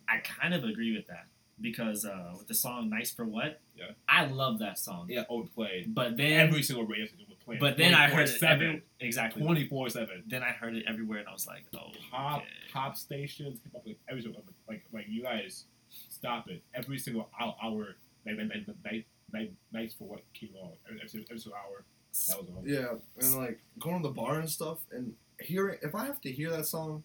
I 0.08 0.18
kind 0.18 0.54
of 0.54 0.62
agree 0.64 0.94
with 0.96 1.08
that 1.08 1.26
because 1.60 2.04
uh, 2.04 2.32
with 2.38 2.48
the 2.48 2.54
song 2.54 2.88
"Nice 2.90 3.10
for 3.10 3.24
What," 3.24 3.60
Yeah. 3.76 3.86
I 4.08 4.26
love 4.26 4.58
that 4.60 4.78
song. 4.78 5.06
yeah, 5.08 5.24
overplayed. 5.28 5.94
But 5.94 6.16
then, 6.16 6.40
Every 6.48 6.62
single 6.62 6.84
radio 6.86 7.06
station 7.06 7.26
was 7.28 7.38
playing. 7.44 7.60
but 7.60 7.76
then 7.76 7.94
I 7.94 8.08
heard 8.08 8.28
it 8.28 8.40
24/7. 8.40 8.48
every, 8.50 8.82
exactly. 9.00 9.42
24 9.42 9.88
7. 9.90 10.22
Then 10.26 10.42
I 10.42 10.50
heard 10.50 10.76
it 10.76 10.84
everywhere, 10.88 11.18
and 11.18 11.28
I 11.28 11.32
was 11.32 11.46
like, 11.46 11.64
"Oh, 11.76 11.90
Pop, 12.10 12.38
okay. 12.42 12.46
pop 12.72 12.96
stations, 12.96 13.60
hip 13.62 13.72
hop, 13.72 13.82
like 13.86 13.98
every 14.08 14.22
single, 14.22 14.42
like, 14.68 14.84
like 14.92 15.06
you 15.08 15.22
guys, 15.22 15.64
stop 16.08 16.48
it. 16.48 16.62
Every 16.74 16.98
single 16.98 17.28
hour, 17.40 17.54
hour 17.62 17.96
night, 18.24 18.36
night, 18.38 18.48
night, 18.48 18.66
night, 18.84 19.06
night, 19.32 19.52
nights 19.72 19.94
for 19.94 20.04
what 20.04 20.20
came 20.34 20.50
on. 20.62 20.70
Every, 20.88 21.00
every, 21.04 21.24
every 21.28 21.38
single 21.38 21.58
hour, 21.58 21.84
that 22.28 22.38
was 22.40 22.48
on. 22.56 22.62
Yeah, 22.66 22.94
and 23.20 23.34
like 23.36 23.60
going 23.78 24.02
to 24.02 24.08
the 24.08 24.14
bar 24.14 24.38
and 24.40 24.48
stuff, 24.50 24.78
and 24.92 25.14
hearing 25.40 25.78
if 25.82 25.94
I 25.94 26.04
have 26.06 26.20
to 26.22 26.30
hear 26.30 26.50
that 26.50 26.66
song 26.66 26.92
like 26.92 27.02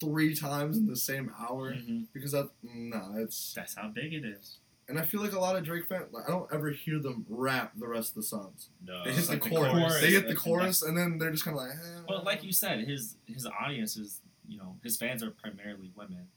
three 0.00 0.34
times 0.34 0.76
in 0.76 0.86
the 0.86 0.96
same 0.96 1.32
hour, 1.38 1.72
Mhm. 1.74 2.06
because 2.12 2.32
that 2.32 2.50
nah, 2.62 3.16
it's 3.16 3.52
That's 3.54 3.74
how 3.74 3.88
big 3.88 4.12
it 4.14 4.24
is." 4.24 4.58
and 4.88 4.98
I 4.98 5.02
feel 5.06 5.22
like 5.22 5.32
a 5.32 5.38
lot 5.40 5.56
of 5.56 5.64
Drake 5.64 5.86
fans, 5.86 6.12
like 6.12 6.24
I 6.28 6.30
don't 6.32 6.52
ever 6.52 6.70
hear 6.70 6.98
them 6.98 7.24
rap 7.28 7.72
the 7.76 7.88
rest 7.88 8.10
of 8.10 8.16
the 8.16 8.22
songs. 8.22 8.68
No. 8.84 9.02
They 9.04 9.12
hit 9.14 9.24
the 9.24 9.32
like 9.32 9.42
the 9.44 9.48
chorus. 9.50 9.72
chorus, 9.72 10.00
They 10.02 10.10
hit 10.12 10.22
the 10.24 10.28
and 10.30 10.38
chorus, 10.38 10.82
and 10.82 10.96
then 10.98 11.16
they're 11.18 11.30
just 11.30 11.44
kind 11.44 11.56
of 11.56 11.62
like. 11.62 11.72
Eh, 11.72 12.02
Well, 12.08 12.22
like 12.22 12.44
you 12.44 12.52
said, 12.52 12.86
his 12.86 13.16
his 13.26 13.46
audience 13.46 13.96
is, 13.96 14.20
you 14.46 14.58
know, 14.58 14.78
his 14.82 14.96
fans 14.98 15.22
are 15.22 15.30
primarily 15.30 15.90
women, 15.96 16.28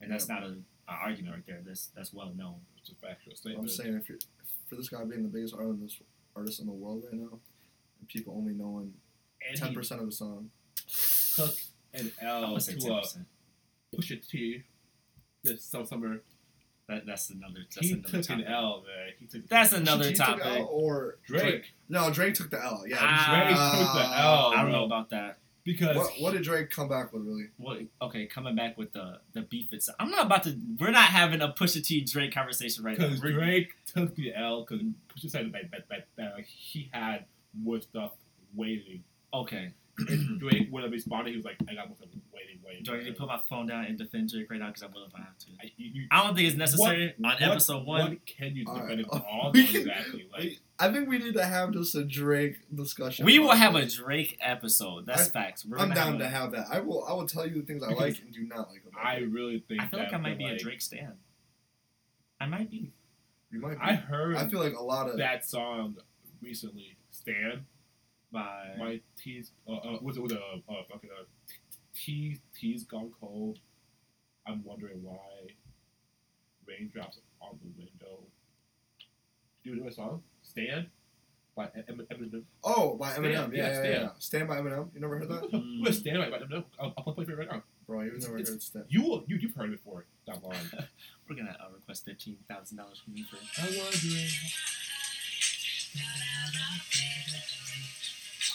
and 0.00 0.10
that's 0.10 0.28
not 0.28 0.42
a, 0.42 0.56
a 0.88 0.92
argument 0.92 1.34
right 1.34 1.46
there. 1.46 1.60
That's 1.62 1.88
that's 1.88 2.12
well 2.14 2.32
known. 2.34 2.60
It's 2.78 2.88
a 2.90 2.94
factual 2.94 3.32
I'm 3.32 3.36
statement. 3.36 3.70
saying 3.70 3.94
if 3.96 4.08
you're 4.08 4.18
for 4.66 4.76
this 4.76 4.88
guy 4.88 5.04
being 5.04 5.22
the 5.24 5.28
biggest 5.28 5.52
artist 5.54 5.78
in, 6.00 6.06
artist 6.34 6.60
in 6.60 6.66
the 6.66 6.72
world 6.72 7.02
right 7.04 7.12
now, 7.20 7.38
and 7.98 8.08
people 8.08 8.34
only 8.34 8.54
knowing 8.54 8.94
ten 9.56 9.74
percent 9.74 10.00
of 10.00 10.06
the 10.06 10.12
song, 10.12 10.50
an 11.94 12.12
I 12.22 12.26
L 12.26 12.52
would 12.52 12.62
say 12.62 12.74
to 12.74 12.78
ten 12.80 12.90
a 12.92 13.00
percent. 13.00 13.26
Pusha 13.94 14.28
T 14.28 14.62
this 15.42 15.64
some 15.64 15.84
summer. 15.86 16.20
That 16.88 17.06
that's 17.06 17.30
another. 17.30 17.60
That's 17.74 17.86
He 17.86 17.92
another 17.92 18.08
took 18.10 18.22
topic. 18.26 18.46
an 18.46 18.52
L, 18.52 18.82
man. 18.86 19.12
He 19.20 19.26
took 19.26 19.48
That's 19.48 19.72
another 19.72 20.04
She 20.04 20.14
took 20.14 20.26
topic. 20.26 20.44
L 20.44 20.68
or 20.70 21.18
Drake. 21.24 21.72
No, 21.88 22.10
Drake 22.10 22.34
took 22.34 22.50
the 22.50 22.62
L. 22.62 22.82
Yeah, 22.86 22.96
Ah, 23.00 23.42
Drake 23.44 23.56
took 23.56 23.92
the 23.94 24.18
L. 24.22 24.52
I 24.56 24.62
don't 24.62 24.72
know 24.72 24.84
about 24.86 25.10
that. 25.10 25.38
because 25.62 25.96
What, 25.96 26.10
what 26.20 26.32
did 26.32 26.42
Drake 26.42 26.70
come 26.70 26.88
back 26.88 27.12
with, 27.12 27.22
really? 27.22 27.46
What? 27.58 27.82
Okay, 28.02 28.26
coming 28.26 28.56
back 28.56 28.76
with 28.76 28.92
the 28.92 29.20
the 29.34 29.42
beef 29.42 29.72
itself. 29.72 29.96
I'm 30.00 30.10
not 30.10 30.26
about 30.26 30.42
to. 30.44 30.58
We're 30.80 30.90
not 30.90 31.04
having 31.10 31.40
a 31.40 31.48
Pusha 31.52 31.84
T 31.84 32.00
Drake 32.02 32.34
conversation 32.34 32.82
right 32.82 32.98
now. 32.98 33.06
because 33.08 33.20
Drake 33.20 33.68
took 33.86 34.16
the 34.16 34.34
L 34.34 34.66
because 34.68 34.84
Pusha 35.16 35.30
said 35.30 35.52
that, 35.52 35.70
that, 35.70 35.88
that, 35.90 36.06
that 36.16 36.34
like, 36.34 36.46
he 36.46 36.90
had 36.92 37.24
more 37.56 37.80
stuff 37.80 38.12
waiting. 38.54 39.04
Okay, 39.32 39.70
If 40.08 40.38
Drake 40.38 40.68
would 40.70 40.82
have 40.82 40.92
responded, 40.92 41.30
he 41.30 41.36
was 41.36 41.44
like, 41.44 41.56
"I 41.68 41.74
got 41.74 41.88
more 41.88 41.96
stuff 41.96 42.08
waiting, 42.32 42.58
waiting." 42.64 42.82
do 42.84 42.94
I 42.94 42.98
need 42.98 43.04
to 43.06 43.12
put 43.12 43.28
my 43.28 43.40
phone 43.48 43.66
down 43.66 43.84
and 43.84 43.98
defend 43.98 44.30
Drake 44.30 44.50
right 44.50 44.60
now? 44.60 44.68
Because 44.68 44.82
I 44.82 44.86
will 44.86 45.04
if 45.04 45.14
I 45.14 45.18
have 45.20 45.36
to. 45.38 45.46
I, 45.60 45.70
you, 45.76 45.90
you, 45.92 46.06
I 46.10 46.22
don't 46.24 46.34
think 46.34 46.48
it's 46.48 46.56
necessary 46.56 47.14
What- 47.18 47.34
on 47.34 47.40
what- 47.40 47.50
episode 47.50 47.86
one. 47.86 48.08
What 48.10 48.26
can 48.26 48.56
you 48.56 48.64
Alright, 48.66 48.82
defend 48.82 49.00
it 49.00 49.06
uh, 49.12 49.20
all 49.30 49.50
we 49.52 49.64
can- 49.66 49.76
exactly? 49.88 50.28
Like, 50.32 50.58
I 50.78 50.90
think 50.92 51.08
we 51.08 51.18
need 51.18 51.34
to 51.34 51.44
have 51.44 51.72
just 51.72 51.94
a 51.94 52.04
Drake 52.04 52.56
discussion. 52.74 53.26
We 53.26 53.38
will 53.38 53.46
about 53.52 53.58
have 53.58 53.74
a. 53.74 53.86
Drake 53.86 54.38
episode. 54.40 55.06
That's 55.06 55.28
I- 55.28 55.30
facts. 55.30 55.64
We're 55.66 55.78
I'm 55.78 55.88
gonna 55.88 55.94
down 55.94 56.12
have 56.12 56.18
to 56.20 56.28
have 56.28 56.52
that. 56.52 56.66
I 56.70 56.80
will. 56.80 57.04
I 57.04 57.12
will 57.12 57.26
tell 57.26 57.46
you 57.46 57.54
the 57.60 57.66
things 57.66 57.82
I 57.82 57.92
like 57.92 58.18
and 58.20 58.32
do 58.32 58.42
not 58.46 58.70
like 58.70 58.82
about 58.90 59.04
I 59.04 59.16
it. 59.16 59.30
really 59.30 59.62
think 59.68 59.82
I 59.82 59.86
feel 59.86 60.00
like 60.00 60.12
I 60.14 60.16
might 60.18 60.38
but, 60.38 60.46
be 60.46 60.46
a 60.46 60.58
Drake 60.58 60.80
stan. 60.80 61.14
I 62.40 62.46
might 62.46 62.70
be. 62.70 62.92
You 63.50 63.60
might. 63.60 63.74
Be. 63.74 63.80
I 63.82 63.94
heard 63.94 64.36
I 64.36 64.46
feel 64.46 64.60
like 64.60 64.74
a 64.76 64.82
lot 64.82 65.10
of. 65.10 65.18
that 65.18 65.44
song 65.44 65.96
recently. 66.40 66.96
Stan, 67.10 67.66
By 68.32 68.74
my 68.78 69.00
teeth. 69.20 69.50
Uh, 69.68 69.72
uh, 69.76 69.98
was 70.00 70.16
it 70.16 70.22
with 70.22 70.32
a 70.32 70.38
uh, 70.38 70.82
fucking 70.90 71.10
uh, 71.10 71.24
tea? 71.94 72.40
Tea's 72.58 72.84
gone 72.84 73.10
cold. 73.20 73.58
I'm 74.46 74.62
wondering 74.64 75.02
why. 75.02 75.16
Raindrops 76.66 77.18
on 77.40 77.58
the 77.62 77.68
window. 77.76 78.20
Do 79.64 79.70
you 79.70 79.76
know 79.80 79.88
a 79.88 79.92
song? 79.92 80.22
Stand 80.42 80.86
by 81.56 81.64
Em- 81.88 82.06
Eminem. 82.12 82.42
oh, 82.62 82.94
by 82.96 83.10
Stan, 83.10 83.24
Eminem. 83.24 83.32
yeah, 83.32 83.42
Yeah, 83.56 83.66
yeah, 83.66 83.72
Stan. 83.80 83.92
yeah. 84.02 84.08
Stand 84.20 84.48
by 84.48 84.56
Eminem. 84.58 84.88
You 84.94 85.00
never 85.00 85.18
heard 85.18 85.28
that, 85.28 85.42
Mm. 85.52 85.80
What's 85.82 85.98
Stan 85.98 86.18
by 86.30 86.38
Eminem? 86.38 86.64
I'll, 86.78 86.94
I'll 86.96 87.12
play 87.12 87.24
for 87.24 87.32
you 87.32 87.36
right 87.36 87.50
now. 87.50 87.62
bro? 87.86 88.00
You've 88.02 88.14
It's- 88.14 88.24
never 88.28 88.38
it's- 88.38 88.50
heard 88.52 88.62
Stand. 88.62 88.84
You 88.88 89.02
will. 89.02 89.24
You 89.26 89.36
you've 89.36 89.54
heard 89.56 89.70
it 89.70 89.82
before. 89.84 90.06
That 90.28 90.42
line. 90.44 90.56
we're 91.28 91.36
gonna 91.36 91.56
uh, 91.60 91.72
request 91.74 92.04
fifteen 92.04 92.36
thousand 92.48 92.76
dollars 92.76 93.00
from 93.04 93.16
you 93.16 93.24
for. 93.24 93.36
I'm 93.60 93.76
wondering. 93.76 94.28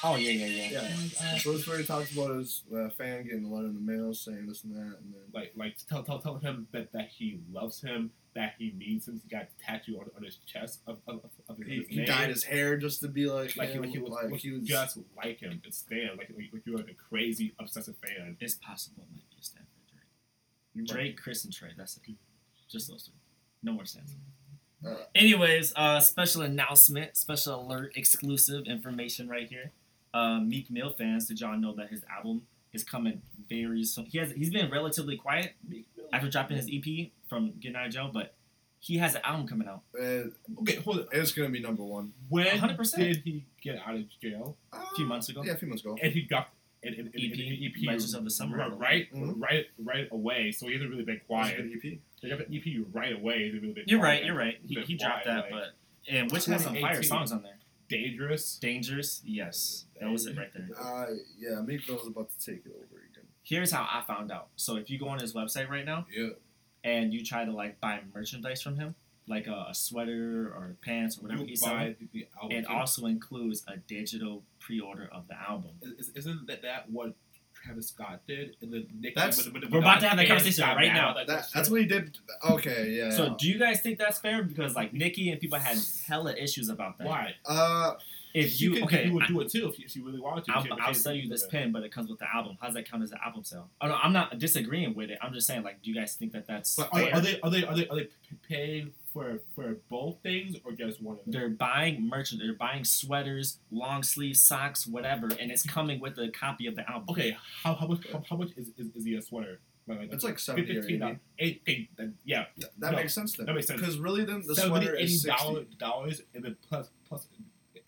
Oh 0.03 0.15
yeah, 0.15 0.31
yeah, 0.31 0.45
yeah. 0.45 0.69
Yeah. 0.71 1.38
So 1.38 1.53
this 1.53 1.67
where 1.67 1.77
he 1.77 1.84
talks 1.86 2.12
about 2.13 2.36
his 2.36 2.63
uh, 2.75 2.89
fan 2.89 3.23
getting 3.23 3.45
a 3.45 3.53
letter 3.53 3.67
in 3.67 3.73
the 3.73 3.79
mail 3.79 4.13
saying 4.13 4.47
this 4.47 4.63
and 4.63 4.75
that, 4.75 4.97
and 4.99 5.13
then 5.13 5.21
like 5.34 5.53
like 5.55 5.77
tell 5.88 6.03
tell 6.03 6.19
tell 6.19 6.36
him 6.36 6.67
that, 6.71 6.91
that 6.93 7.10
he 7.10 7.39
loves 7.51 7.81
him, 7.81 8.12
that 8.36 8.53
he 8.58 8.73
needs 8.77 9.08
him. 9.08 9.21
He 9.23 9.29
got 9.29 9.43
a 9.43 9.63
tattoo 9.63 9.97
on, 9.99 10.10
on 10.17 10.23
his 10.23 10.38
chest 10.45 10.81
of, 10.88 10.99
of, 11.08 11.21
of 11.49 11.58
his, 11.58 11.67
he, 11.67 11.75
his 11.75 11.88
he 11.89 12.05
dyed 12.05 12.29
his 12.29 12.43
hair 12.43 12.77
just 12.77 13.01
to 13.01 13.08
be 13.08 13.27
like, 13.27 13.55
like 13.58 13.69
he, 13.69 13.75
him, 13.75 13.81
like 13.84 13.91
he 13.91 13.99
was, 13.99 14.12
like 14.12 14.31
was 14.31 14.41
he 14.41 14.51
was 14.51 14.63
just 14.63 14.97
like 15.15 15.39
him. 15.39 15.62
It's 15.65 15.79
Stan. 15.79 16.10
Like, 16.17 16.29
like, 16.36 16.49
like 16.51 16.62
you're 16.65 16.77
like 16.77 16.89
a 16.89 16.93
crazy 16.93 17.53
obsessive 17.60 17.95
fan. 17.97 18.38
It's 18.39 18.55
possible 18.55 19.03
it 19.03 19.13
might 19.13 19.29
be 19.29 19.38
a 19.39 19.43
stan 19.43 19.63
for 19.63 19.91
Drake. 19.91 20.03
you 20.73 20.86
Drake, 20.86 21.21
Chris, 21.21 21.43
and 21.45 21.53
Trey. 21.53 21.69
That's 21.77 21.97
it. 21.97 22.15
Just 22.69 22.89
those 22.89 23.03
three. 23.03 23.13
No 23.63 23.73
more 23.73 23.86
stands. 23.86 24.13
Uh, 24.86 24.95
Anyways, 25.15 25.73
uh, 25.75 25.99
special 25.99 26.43
announcement, 26.43 27.17
special 27.17 27.65
alert, 27.65 27.93
exclusive 27.95 28.67
information 28.67 29.27
right 29.27 29.47
here. 29.47 29.71
Uh, 30.15 30.39
Meek 30.39 30.71
Mill 30.71 30.91
fans, 30.91 31.28
did 31.28 31.39
y'all 31.41 31.58
know 31.58 31.73
that 31.75 31.89
his 31.89 32.04
album 32.15 32.43
is 32.73 32.84
coming 32.84 33.21
very 33.49 33.84
soon? 33.84 34.06
He 34.06 34.17
has 34.19 34.32
he's 34.32 34.49
been 34.49 34.71
relatively 34.71 35.17
quiet 35.17 35.54
after 36.13 36.30
dropping 36.30 36.58
his 36.58 36.69
EP 36.71 37.10
from 37.28 37.51
Getting 37.60 37.75
Out 37.75 37.88
of 37.88 37.91
Jail, 37.93 38.10
but 38.13 38.34
he 38.80 38.97
has 38.99 39.15
an 39.15 39.21
album 39.23 39.47
coming 39.47 39.67
out. 39.67 39.82
uh, 39.99 40.30
Okay, 40.62 40.75
hold 40.75 40.99
on. 40.99 41.08
it's 41.12 41.32
gonna 41.32 41.49
be 41.49 41.60
number 41.60 41.84
one. 41.84 42.13
When 42.30 42.45
100%. 42.47 42.95
did 42.97 43.17
he 43.25 43.43
get 43.62 43.80
out 43.86 43.95
of 43.95 44.04
jail? 44.21 44.56
A 44.73 44.95
few 44.95 45.06
months 45.06 45.28
ago. 45.30 45.43
Yeah, 45.43 45.54
a 45.54 45.58
few 45.58 45.67
months 45.67 45.84
ago. 45.84 45.97
And 46.01 46.13
he 46.13 46.21
got 46.21 46.49
an, 46.84 46.93
an, 46.93 46.99
an, 46.99 47.12
EP, 47.15 47.34
an 47.34 47.63
EP 47.63 47.86
Legends 47.88 48.13
of 48.13 48.23
the 48.23 48.30
Summer 48.30 48.58
right, 48.58 48.63
album. 48.65 48.80
right, 48.80 49.13
Mhm. 49.13 49.41
right, 49.41 49.65
right 49.84 50.08
away. 50.12 50.51
So 50.51 50.67
he 50.67 50.73
hasn't 50.73 50.91
really 50.91 51.04
been 51.04 51.15
It's 51.15 51.23
a 51.23 51.28
quiet. 51.28 51.58
good 51.58 51.71
EP. 51.84 51.99
They 52.21 52.30
got 52.30 52.38
the 52.47 52.56
EP 52.56 52.86
right 52.93 53.13
away. 53.13 53.39
He 53.39 53.45
hasn't 53.45 53.62
really 53.63 53.73
been 53.73 53.84
You're 53.88 53.99
quiet. 53.99 54.17
right. 54.19 54.25
You're 54.25 54.36
right. 54.36 54.58
He, 54.67 54.75
he 54.82 54.95
dropped 54.95 55.23
quiet, 55.23 55.49
that, 55.49 55.51
like, 55.51 55.63
but 56.08 56.13
and 56.13 56.32
which 56.32 56.45
has 56.45 56.63
some 56.63 56.75
fire 56.75 57.01
songs 57.01 57.32
on 57.32 57.41
there. 57.41 57.58
dangerous. 57.89 58.58
Dangerous, 58.60 59.21
yes, 59.25 59.85
that 59.99 60.10
was 60.12 60.25
it 60.25 60.38
right 60.38 60.51
there. 60.53 60.67
Uh, 60.79 61.05
yeah, 61.38 61.62
Meek 61.62 61.88
Mill's 61.88 62.08
about 62.08 62.29
to 62.38 62.45
take 62.45 62.65
it 62.65 62.71
over 62.75 63.01
again. 63.12 63.25
Here's 63.43 63.71
how 63.71 63.84
I 63.89 64.01
found 64.05 64.31
out. 64.31 64.47
So 64.55 64.75
if 64.75 64.89
you 64.89 64.97
go 64.99 65.08
on 65.08 65.19
his 65.19 65.34
website 65.34 65.69
right 65.69 65.86
now 65.86 66.05
Yeah. 66.15 66.29
and 66.84 67.13
you 67.13 67.23
try 67.23 67.45
to 67.45 67.51
like 67.51 67.79
buy 67.79 67.99
merchandise 68.13 68.62
from 68.62 68.75
him, 68.77 68.95
like 69.27 69.47
a, 69.47 69.67
a 69.69 69.73
sweater 69.75 70.48
or 70.56 70.75
pants 70.83 71.17
or 71.17 71.21
whatever 71.23 71.41
You 71.41 71.48
he's 71.50 71.62
buy 71.62 71.69
selling, 71.69 71.96
the, 72.00 72.08
the 72.13 72.27
album. 72.41 72.58
it 72.58 72.62
too. 72.67 72.73
also 72.73 73.06
includes 73.08 73.63
a 73.67 73.77
digital 73.77 74.43
pre-order 74.60 75.10
of 75.12 75.27
the 75.27 75.35
album. 75.39 75.71
Is- 75.81 76.10
Isn't 76.15 76.48
that, 76.48 76.62
that 76.63 76.89
what 76.91 77.13
Travis 77.54 77.87
Scott 77.87 78.21
did? 78.27 78.56
And 78.62 78.71
then 78.73 78.87
Nicki 79.00 79.13
That's- 79.15 79.43
when- 79.43 79.54
when- 79.62 79.71
we're 79.71 79.79
about 79.79 80.00
to 80.02 80.08
have 80.10 80.17
that 80.17 80.27
conversation 80.27 80.63
right 80.63 80.93
now. 80.93 81.13
That, 81.13 81.27
shit. 81.27 81.54
that's 81.54 81.69
what 81.69 81.81
he 81.81 81.87
did. 81.87 82.17
Okay, 82.48 82.91
yeah. 82.91 83.10
So 83.12 83.35
do 83.39 83.48
you 83.48 83.58
guys 83.58 83.81
think 83.81 83.98
that's 84.00 84.19
fair? 84.19 84.43
Because 84.43 84.75
like 84.75 84.93
Nicki 84.93 85.29
and 85.31 85.39
people 85.39 85.58
had 85.60 85.77
hella 86.08 86.33
issues 86.35 86.69
about 86.69 86.98
that. 87.00 87.08
Why? 87.08 87.33
uh, 87.46 87.93
if 88.36 88.52
She 88.52 88.65
you 88.65 88.71
could, 88.73 88.83
okay, 88.83 89.06
you 89.08 89.13
would 89.13 89.23
I- 89.23 89.27
do 89.27 89.40
it 89.42 89.50
too 89.50 89.67
if 89.69 89.79
you, 89.79 89.86
if 89.86 89.92
she 89.92 90.02
really 90.02 90.19
wanted 90.19 90.46
to. 90.46 90.52
I'll, 90.54 90.65
I'll 90.81 90.94
sell 90.94 91.13
you 91.13 91.27
this 91.29 91.44
she- 91.44 91.50
pen, 91.50 91.71
but 91.71 91.83
it 91.83 91.92
comes 91.92 92.10
with 92.10 92.19
the 92.19 92.27
album. 92.33 92.58
How 92.60 92.67
does 92.67 92.75
that 92.75 92.90
count 92.90 93.02
as 93.04 93.12
an 93.12 93.19
album 93.25 93.44
sale? 93.44 93.69
Oh 93.81 93.88
no, 93.88 93.96
I'm 93.96 94.13
not 94.13 94.38
disagreeing 94.38 94.94
with 94.94 95.10
it. 95.10 95.17
I'm 95.21 95.33
just 95.33 95.48
saying, 95.48 95.63
like, 95.63 95.81
do 95.81 95.90
you 95.90 95.96
guys 95.96 96.15
think 96.15 96.33
that 96.33 96.46
that's 96.48 96.75
But 96.75 96.90
are, 96.94 97.00
fair? 97.00 97.13
are 97.15 97.21
they 97.21 97.40
are 97.42 97.50
they 97.50 97.65
are 97.65 97.75
they 97.75 97.88
are 97.88 97.96
they 97.96 98.10
paying 98.48 98.92
for 99.13 99.42
for 99.56 99.77
both 99.90 100.17
things 100.21 100.58
or 100.65 100.73
just 100.73 101.02
one 101.02 101.17
of 101.17 101.23
them? 101.23 101.31
They're 101.31 101.50
buying 101.50 102.08
merchant. 102.08 102.42
They're 102.44 102.54
buying 102.54 102.83
sweaters, 102.83 103.60
long 103.71 104.04
sleeve 104.04 104.38
socks, 104.38 104.86
whatever, 104.86 105.27
and 105.40 105.50
it's 105.52 105.63
coming 105.63 106.00
with 106.00 106.17
a 106.17 106.29
copy 106.29 106.67
of 106.67 106.75
the 106.75 106.90
album. 106.90 107.08
Okay, 107.10 107.38
how 107.63 107.73
how 107.75 107.88
much 107.88 108.06
how, 108.12 108.21
how 108.29 108.36
much 108.36 108.50
is, 108.58 108.69
is, 108.77 108.88
is 108.96 109.04
the 109.06 109.17
uh, 109.17 109.21
sweater? 109.21 109.60
Like, 109.88 110.12
It's 110.12 110.23
like 110.23 110.40
70 110.40 110.77
or 110.77 110.81
15 110.81 111.04
80. 111.04 111.19
Eight, 111.38 111.62
eight, 111.67 111.90
then, 111.96 112.15
yeah, 112.25 112.46
Th- 112.60 112.71
that 112.79 112.90
No, 112.94 112.98
makes 112.98 113.13
sense 113.13 113.33
then. 113.38 113.46
that 113.46 113.54
makes 113.54 113.67
sense. 113.67 113.79
Because 113.79 114.00
really, 114.00 114.25
then 114.25 114.42
the 114.44 114.56
70 114.56 114.67
sweater 114.83 114.96
is 114.96 115.21
sixty. 115.21 115.44
dollars, 115.46 115.67
dollars 115.77 116.21
and 116.33 116.44
then 116.44 116.56
plus 116.67 116.90
plus 117.08 117.27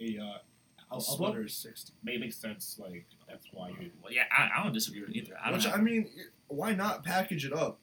a 0.02 0.18
uh, 0.20 0.38
al- 0.92 1.00
sweater 1.02 1.44
is 1.46 1.54
sixty. 1.56 1.94
May 2.04 2.18
make 2.18 2.34
sense. 2.34 2.78
Like 2.80 3.06
that's 3.28 3.48
why 3.52 3.70
you. 3.70 3.92
Well, 4.02 4.12
yeah, 4.12 4.24
I, 4.36 4.50
I 4.60 4.64
don't 4.64 4.74
disagree 4.74 5.02
with 5.02 5.16
either. 5.16 5.34
I 5.44 5.46
don't 5.50 5.56
Which 5.58 5.66
have- 5.66 5.76
I 5.80 5.82
mean, 5.82 6.10
why 6.48 6.74
not 6.74 7.04
package 7.04 7.46
it 7.46 7.54
up? 7.54 7.80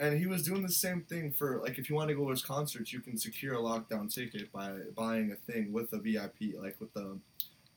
And 0.00 0.16
he 0.18 0.26
was 0.26 0.44
doing 0.44 0.62
the 0.62 0.68
same 0.72 1.02
thing 1.02 1.32
for 1.32 1.58
like 1.60 1.76
if 1.78 1.90
you 1.90 1.96
want 1.96 2.08
to 2.10 2.14
go 2.14 2.24
to 2.24 2.30
his 2.30 2.42
concerts, 2.42 2.92
you 2.92 3.00
can 3.00 3.16
secure 3.18 3.54
a 3.54 3.58
lockdown 3.58 4.12
ticket 4.12 4.52
by 4.52 4.70
buying 4.94 5.32
a 5.32 5.52
thing 5.52 5.72
with 5.72 5.92
a 5.92 5.98
VIP, 5.98 6.54
like 6.62 6.76
with 6.80 6.92
the, 6.94 7.18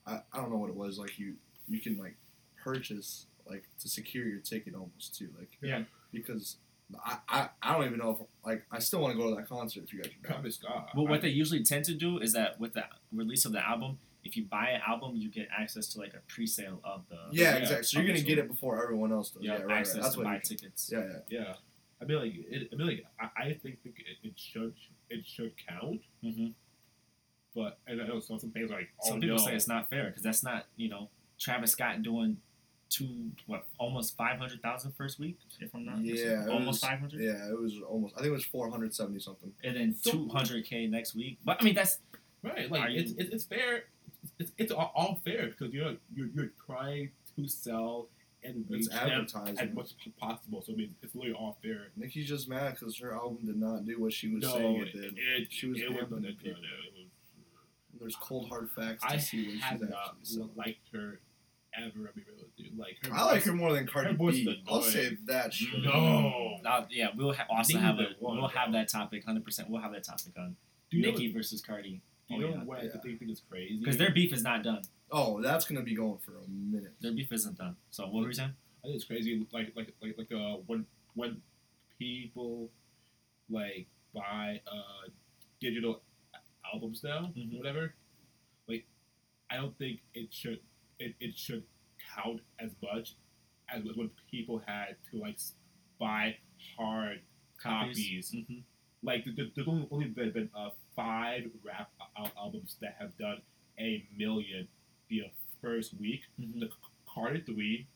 I, 0.06 0.20
I 0.32 0.36
don't 0.36 0.50
know 0.50 0.56
what 0.58 0.70
it 0.70 0.76
was. 0.76 0.98
Like 0.98 1.18
you 1.18 1.34
you 1.68 1.80
can 1.80 1.96
like 1.98 2.14
purchase 2.62 3.26
like 3.48 3.64
to 3.80 3.88
secure 3.88 4.24
your 4.26 4.38
ticket 4.38 4.74
almost 4.74 5.16
too, 5.16 5.28
like 5.38 5.50
Yeah. 5.60 5.82
because. 6.12 6.56
I, 7.04 7.18
I, 7.28 7.48
I 7.62 7.72
don't 7.74 7.86
even 7.86 7.98
know 7.98 8.10
if 8.10 8.26
like 8.44 8.64
I 8.70 8.78
still 8.78 9.00
want 9.00 9.12
to 9.14 9.18
go 9.22 9.30
to 9.30 9.36
that 9.36 9.48
concert 9.48 9.84
if 9.84 9.92
you 9.92 10.02
guys 10.02 10.10
are 10.12 10.28
going. 10.28 10.34
Travis 10.42 10.56
Scott. 10.56 10.88
Well, 10.94 11.06
what 11.06 11.18
I- 11.20 11.22
they 11.22 11.28
usually 11.28 11.62
tend 11.64 11.84
to 11.86 11.94
do 11.94 12.18
is 12.18 12.32
that 12.34 12.58
with 12.60 12.74
the 12.74 12.84
release 13.12 13.44
of 13.44 13.52
the 13.52 13.66
album, 13.66 13.98
if 14.24 14.36
you 14.36 14.44
buy 14.44 14.70
an 14.70 14.80
album, 14.86 15.16
you 15.16 15.28
get 15.30 15.48
access 15.56 15.86
to 15.88 15.98
like 15.98 16.14
a 16.14 16.20
pre-sale 16.32 16.80
of 16.84 17.02
the 17.08 17.16
Yeah, 17.32 17.52
yeah, 17.52 17.56
exactly. 17.56 17.84
So 17.84 17.98
you're 17.98 18.06
gonna 18.06 18.20
get 18.24 18.38
it 18.38 18.48
before 18.48 18.82
everyone 18.82 19.10
else 19.12 19.30
does. 19.30 19.42
you 19.42 19.50
Yeah, 19.50 19.58
have 19.58 19.66
right. 19.66 19.86
right. 19.86 19.96
That's 20.02 20.10
to 20.14 20.18
what. 20.18 20.24
buy 20.24 20.34
you- 20.34 20.40
tickets. 20.40 20.90
yeah, 20.92 21.00
yeah. 21.28 21.38
Yeah, 21.40 21.54
I 22.00 22.04
mean 22.04 22.18
like 22.18 22.32
it, 22.36 22.68
I 22.72 22.76
mean 22.76 22.86
like 22.86 23.04
I, 23.20 23.42
I 23.42 23.44
think, 23.62 23.82
think 23.82 23.96
it, 23.98 24.26
it 24.28 24.32
should 24.38 24.74
it 25.10 25.24
should 25.26 25.52
count, 25.68 26.00
Mm-hmm. 26.24 26.48
but 27.54 27.78
and 27.86 28.00
I 28.00 28.06
know 28.06 28.20
some 28.20 28.38
some 28.38 28.50
things 28.50 28.70
like 28.70 28.88
oh 29.04 29.08
Some 29.10 29.20
people 29.20 29.36
no. 29.36 29.42
say 29.44 29.54
it's 29.54 29.68
not 29.68 29.90
fair 29.90 30.06
because 30.06 30.22
that's 30.22 30.42
not 30.42 30.66
you 30.76 30.88
know 30.88 31.08
Travis 31.38 31.72
Scott 31.72 32.02
doing 32.02 32.38
two 32.92 33.30
what 33.46 33.64
almost 33.78 34.16
500,000 34.16 34.92
first 34.92 35.18
week 35.18 35.38
if 35.60 35.74
I'm 35.74 35.84
not 35.84 35.98
Yeah, 36.00 36.12
mistaken. 36.12 36.48
almost 36.50 36.82
500 36.84 37.20
Yeah, 37.20 37.48
it 37.48 37.58
was 37.60 37.78
almost. 37.88 38.14
I 38.14 38.18
think 38.18 38.28
it 38.28 38.32
was 38.32 38.44
four 38.44 38.70
hundred 38.70 38.94
seventy 38.94 39.18
something. 39.20 39.52
and 39.64 39.76
then 39.76 39.94
So- 39.94 40.12
200k 40.12 40.88
next 40.90 41.14
week. 41.14 41.38
But 41.44 41.58
I 41.60 41.64
mean 41.64 41.74
that's 41.74 41.98
Right, 42.42 42.70
like 42.70 42.90
it's, 42.90 43.10
you- 43.12 43.16
it's 43.20 43.30
it's 43.34 43.44
fair. 43.44 43.84
It's, 44.22 44.32
it's, 44.38 44.52
it's 44.58 44.72
all, 44.72 44.92
all 44.94 45.20
fair 45.24 45.46
because 45.48 45.72
you're 45.72 45.94
you're 46.14 46.28
you're 46.34 46.52
trying 46.66 47.10
to 47.36 47.46
sell 47.48 48.08
and 48.44 48.64
reach 48.68 48.86
It's 48.86 48.88
them 48.88 49.08
advertising. 49.10 49.58
as 49.58 49.72
much 49.74 49.90
as 50.04 50.12
possible. 50.18 50.60
So 50.62 50.72
I 50.72 50.76
mean, 50.76 50.94
it's 51.02 51.14
really 51.14 51.32
all 51.32 51.56
fair. 51.62 51.88
Nicki's 51.96 52.26
just 52.28 52.48
mad 52.48 52.74
because 52.78 52.98
her 52.98 53.14
album 53.14 53.38
did 53.46 53.56
not 53.56 53.86
do 53.86 54.00
what 54.00 54.12
she 54.12 54.28
was 54.34 54.42
no, 54.42 54.54
saying 54.56 54.76
it 54.78 54.92
did. 54.92 55.14
it, 55.16 55.48
She 55.52 55.68
was 55.68 55.78
it 55.80 55.88
was, 55.90 55.98
it, 56.24 56.38
people. 56.38 56.60
was, 56.60 57.06
There's 58.00 58.16
cold 58.16 58.48
hard 58.48 58.68
facts 58.72 59.02
to 59.04 59.10
I 59.12 59.16
see 59.18 59.44
what 59.44 59.52
she's 59.52 59.62
have 59.62 59.72
actually 59.82 59.90
not 59.90 60.16
selling. 60.22 60.50
liked 60.56 60.88
her 60.92 61.20
ever. 61.78 62.10
I 62.12 62.16
mean, 62.16 62.24
really, 62.28 62.48
dude. 62.56 62.78
Like 62.78 62.96
her 63.06 63.12
I 63.14 63.24
like 63.24 63.42
her 63.44 63.52
more 63.52 63.72
than 63.72 63.86
Cardi 63.86 64.10
her 64.10 64.16
voice 64.16 64.34
B. 64.34 64.42
is 64.50 64.56
I'll 64.68 64.76
annoying. 64.78 64.90
say 64.92 65.16
that 65.26 65.52
shit. 65.54 65.82
No. 65.82 66.58
uh, 66.64 66.84
yeah 66.90 67.08
we'll 67.16 67.32
ha- 67.32 67.46
also 67.50 67.78
have 67.78 67.98
a 67.98 68.08
one, 68.18 68.38
we'll 68.38 68.48
have 68.48 68.72
that 68.72 68.88
topic 68.88 69.24
100 69.26 69.44
percent 69.44 69.68
we'll 69.70 69.80
have 69.82 69.92
that 69.92 70.04
topic 70.04 70.32
on 70.38 70.56
Do 70.90 70.98
you 70.98 71.06
Nicki 71.06 71.28
know, 71.28 71.34
versus 71.34 71.60
Cardi 71.62 72.00
do 72.28 72.34
you 72.34 72.44
Oh, 72.44 72.48
know 72.50 72.54
yeah. 72.56 72.64
what 72.64 72.82
Yeah. 72.82 72.90
I 72.94 72.98
think, 72.98 73.18
think 73.18 73.30
is 73.30 73.42
crazy? 73.48 73.78
because 73.78 73.96
their 73.96 74.10
beef 74.12 74.32
is 74.32 74.42
not 74.42 74.62
done 74.62 74.82
Oh, 75.10 75.40
that's 75.42 75.64
gonna 75.64 75.82
be 75.82 75.94
going 75.94 76.18
for 76.18 76.32
a 76.36 76.48
minute. 76.48 76.92
their 77.00 77.12
beef 77.12 77.32
isn't 77.32 77.58
done 77.58 77.76
so 77.90 78.04
what 78.04 78.22
were 78.22 78.28
you 78.28 78.32
saying 78.34 78.54
I 78.84 78.88
think 78.88 78.96
it's 78.96 79.04
crazy. 79.04 79.46
Like 79.52 79.72
like 79.76 79.92
like 80.02 80.16
like 80.18 80.32
uh 80.32 80.56
when 80.66 80.86
when 81.14 81.40
people 81.98 82.68
like 83.50 83.86
buy 84.14 84.60
uh 84.66 85.08
digital 85.60 86.02
albums 86.72 87.02
now, 87.04 87.32
Mhm. 87.36 87.58
whatever. 87.58 87.94
Like, 88.66 88.84
I 89.50 89.56
don't 89.56 89.76
think 89.78 90.00
it 90.14 90.32
should 90.34 90.60
it, 91.02 91.14
it 91.20 91.36
should 91.36 91.62
count 92.16 92.40
as 92.58 92.70
much 92.82 93.14
as 93.74 93.82
when 93.96 94.10
people 94.30 94.62
had 94.66 94.96
to 95.10 95.18
like 95.18 95.38
buy 95.98 96.36
hard 96.76 97.20
copies. 97.62 98.30
hmm 98.32 98.58
Like 99.02 99.24
there- 99.24 99.34
there- 99.36 99.50
there's 99.54 99.68
only, 99.68 99.88
only 99.90 100.06
been, 100.08 100.30
been 100.32 100.50
uh, 100.54 100.70
five 100.94 101.50
rap 101.64 101.90
albums 102.36 102.76
that 102.80 102.96
have 102.98 103.16
done 103.18 103.40
a 103.78 104.04
million 104.16 104.68
the 105.08 105.22
first 105.60 105.94
week. 105.98 106.22
hmm 106.38 106.60
The 106.60 106.68
Carter 107.12 107.40
Three, 107.44 107.86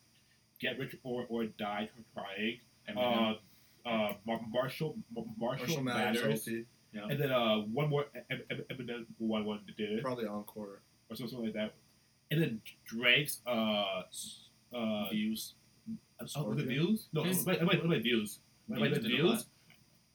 Get 0.60 0.78
Rich 0.78 0.96
or 1.02 1.26
or 1.28 1.44
Die 1.46 1.88
Trying, 2.14 2.60
Eminem. 2.88 3.36
uh, 3.84 3.88
uh, 3.88 4.14
Mar- 4.26 4.40
Marshall 4.48 4.96
Mar- 5.14 5.24
Marshall, 5.38 5.66
Marshall 5.66 5.82
Matters, 5.82 6.22
Matters, 6.22 6.48
yeah. 6.92 7.06
and 7.10 7.20
then 7.20 7.30
uh 7.30 7.58
one 7.58 7.88
more 7.90 8.06
Em- 8.30 8.42
Em- 8.50 8.64
Eminem 8.70 9.04
one 9.18 9.44
one 9.44 9.60
did 9.76 10.02
probably 10.02 10.26
Encore. 10.26 10.80
or 11.08 11.16
something 11.16 11.42
like 11.44 11.52
that, 11.54 11.74
and 12.30 12.42
then 12.42 12.60
Drake's 12.84 13.40
uh 13.46 14.02
uh 14.74 15.08
views 15.10 15.54
oh, 15.88 15.94
was 16.24 16.28
it 16.28 16.30
Scorpion? 16.30 16.68
views? 16.68 17.08
No, 17.12 17.22
His- 17.22 17.44
wait, 17.44 17.60
wait, 17.60 17.68
wait, 17.82 17.88
wait, 17.88 18.02
views. 18.02 18.40
Wait, 18.68 18.80
wait, 18.80 18.90
Views 18.92 19.02
the 19.02 19.08
views. 19.08 19.46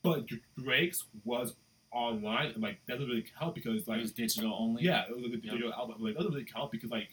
But 0.03 0.25
Drake's 0.57 1.05
was 1.23 1.55
online, 1.91 2.47
and 2.51 2.61
like 2.63 2.79
that 2.87 2.93
doesn't 2.95 3.07
really 3.09 3.25
count 3.39 3.53
because 3.55 3.81
it 3.83 3.87
like 3.87 4.01
was 4.01 4.11
digital 4.11 4.53
only 4.59 4.83
yeah, 4.83 5.03
it 5.09 5.15
was 5.15 5.23
like 5.25 5.33
a 5.33 5.37
digital 5.37 5.71
album. 5.73 5.97
Like 5.99 6.13
that 6.13 6.19
doesn't 6.19 6.33
really 6.33 6.45
count 6.45 6.71
because 6.71 6.89
like 6.89 7.09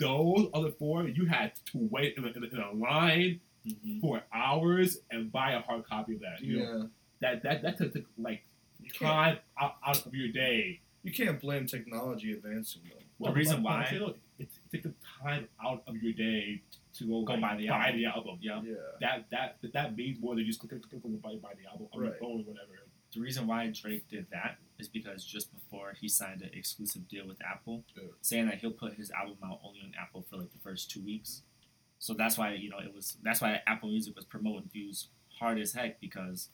those 0.00 0.48
other 0.52 0.70
four, 0.72 1.04
you 1.08 1.26
had 1.26 1.52
to 1.72 1.88
wait 1.90 2.16
in 2.18 2.24
a, 2.24 2.28
in 2.28 2.42
a, 2.44 2.46
in 2.48 2.58
a 2.58 2.72
line 2.72 3.40
hmm 3.64 3.98
for 4.00 4.22
hours 4.32 4.98
and 5.10 5.32
buy 5.32 5.52
a 5.52 5.60
hard 5.60 5.84
copy 5.86 6.14
of 6.14 6.20
that. 6.20 6.40
You 6.40 6.58
know, 6.58 6.62
Yeah, 6.62 6.82
that 7.20 7.42
that 7.42 7.62
that 7.62 7.78
took, 7.78 7.92
took 7.94 8.04
like 8.18 8.44
you 8.80 8.90
time 8.90 9.38
out, 9.60 9.76
out 9.84 10.04
of 10.06 10.14
your 10.14 10.28
day. 10.28 10.80
you 11.02 11.12
can't 11.12 11.40
blame 11.40 11.66
technology 11.66 12.32
advancing 12.32 12.82
though. 12.88 13.26
The 13.26 13.32
reason 13.32 13.62
but- 13.62 13.70
but 13.70 14.00
why- 14.02 14.08
you 14.72 14.80
know, 14.80 14.82
it, 14.82 14.82
it 14.82 14.82
takes 14.82 14.84
the 14.84 14.94
time 15.22 15.48
out 15.64 15.82
of 15.86 15.96
your 16.02 16.12
day 16.12 16.62
to 16.98 17.06
go, 17.06 17.22
Go 17.22 17.32
like, 17.34 17.40
buy 17.42 17.56
the 17.56 17.68
buy 17.68 17.86
album. 17.88 18.00
the 18.00 18.06
album. 18.06 18.38
yeah 18.40 18.60
Yeah, 18.64 18.74
That 19.00 19.30
that 19.30 19.56
that, 19.62 19.72
that 19.72 19.96
means 19.96 20.20
more 20.20 20.34
than 20.34 20.44
just 20.46 20.60
click 20.60 20.70
click 20.70 20.82
click 20.90 21.02
and 21.04 21.20
buy, 21.22 21.34
buy 21.42 21.52
the 21.60 21.68
album 21.70 21.88
on 21.92 22.02
your 22.04 22.12
phone 22.14 22.40
or 22.40 22.44
whatever. 22.44 22.72
the 23.14 23.20
reason 23.20 23.46
why 23.46 23.70
Drake 23.72 24.08
did 24.08 24.26
that 24.30 24.58
is 24.78 24.88
because 24.88 25.24
just 25.24 25.52
before 25.54 25.94
he 26.00 26.08
signed 26.08 26.42
an 26.42 26.50
exclusive 26.52 27.08
deal 27.08 27.26
with 27.26 27.38
Apple, 27.42 27.84
Yeah. 27.96 28.08
saying 28.20 28.46
that 28.46 28.56
he'll 28.58 28.72
put 28.72 28.94
his 28.94 29.10
album 29.10 29.38
out 29.44 29.60
only 29.64 29.80
on 29.80 29.92
Apple 30.00 30.24
for 30.28 30.36
like 30.36 30.52
the 30.52 30.58
first 30.58 30.90
two 30.90 31.00
weeks. 31.02 31.42
So 31.98 32.12
that's 32.14 32.36
why 32.36 32.52
you 32.54 32.68
know 32.70 32.78
it 32.78 32.92
was 32.94 33.16
that's 33.22 33.40
why 33.40 33.62
Apple 33.66 33.88
Music 33.88 34.14
was 34.16 34.24
promoting 34.26 34.68
views 34.72 35.08
hard 35.38 35.58
as 35.58 35.72
heck 35.74 35.98
because 36.00 36.48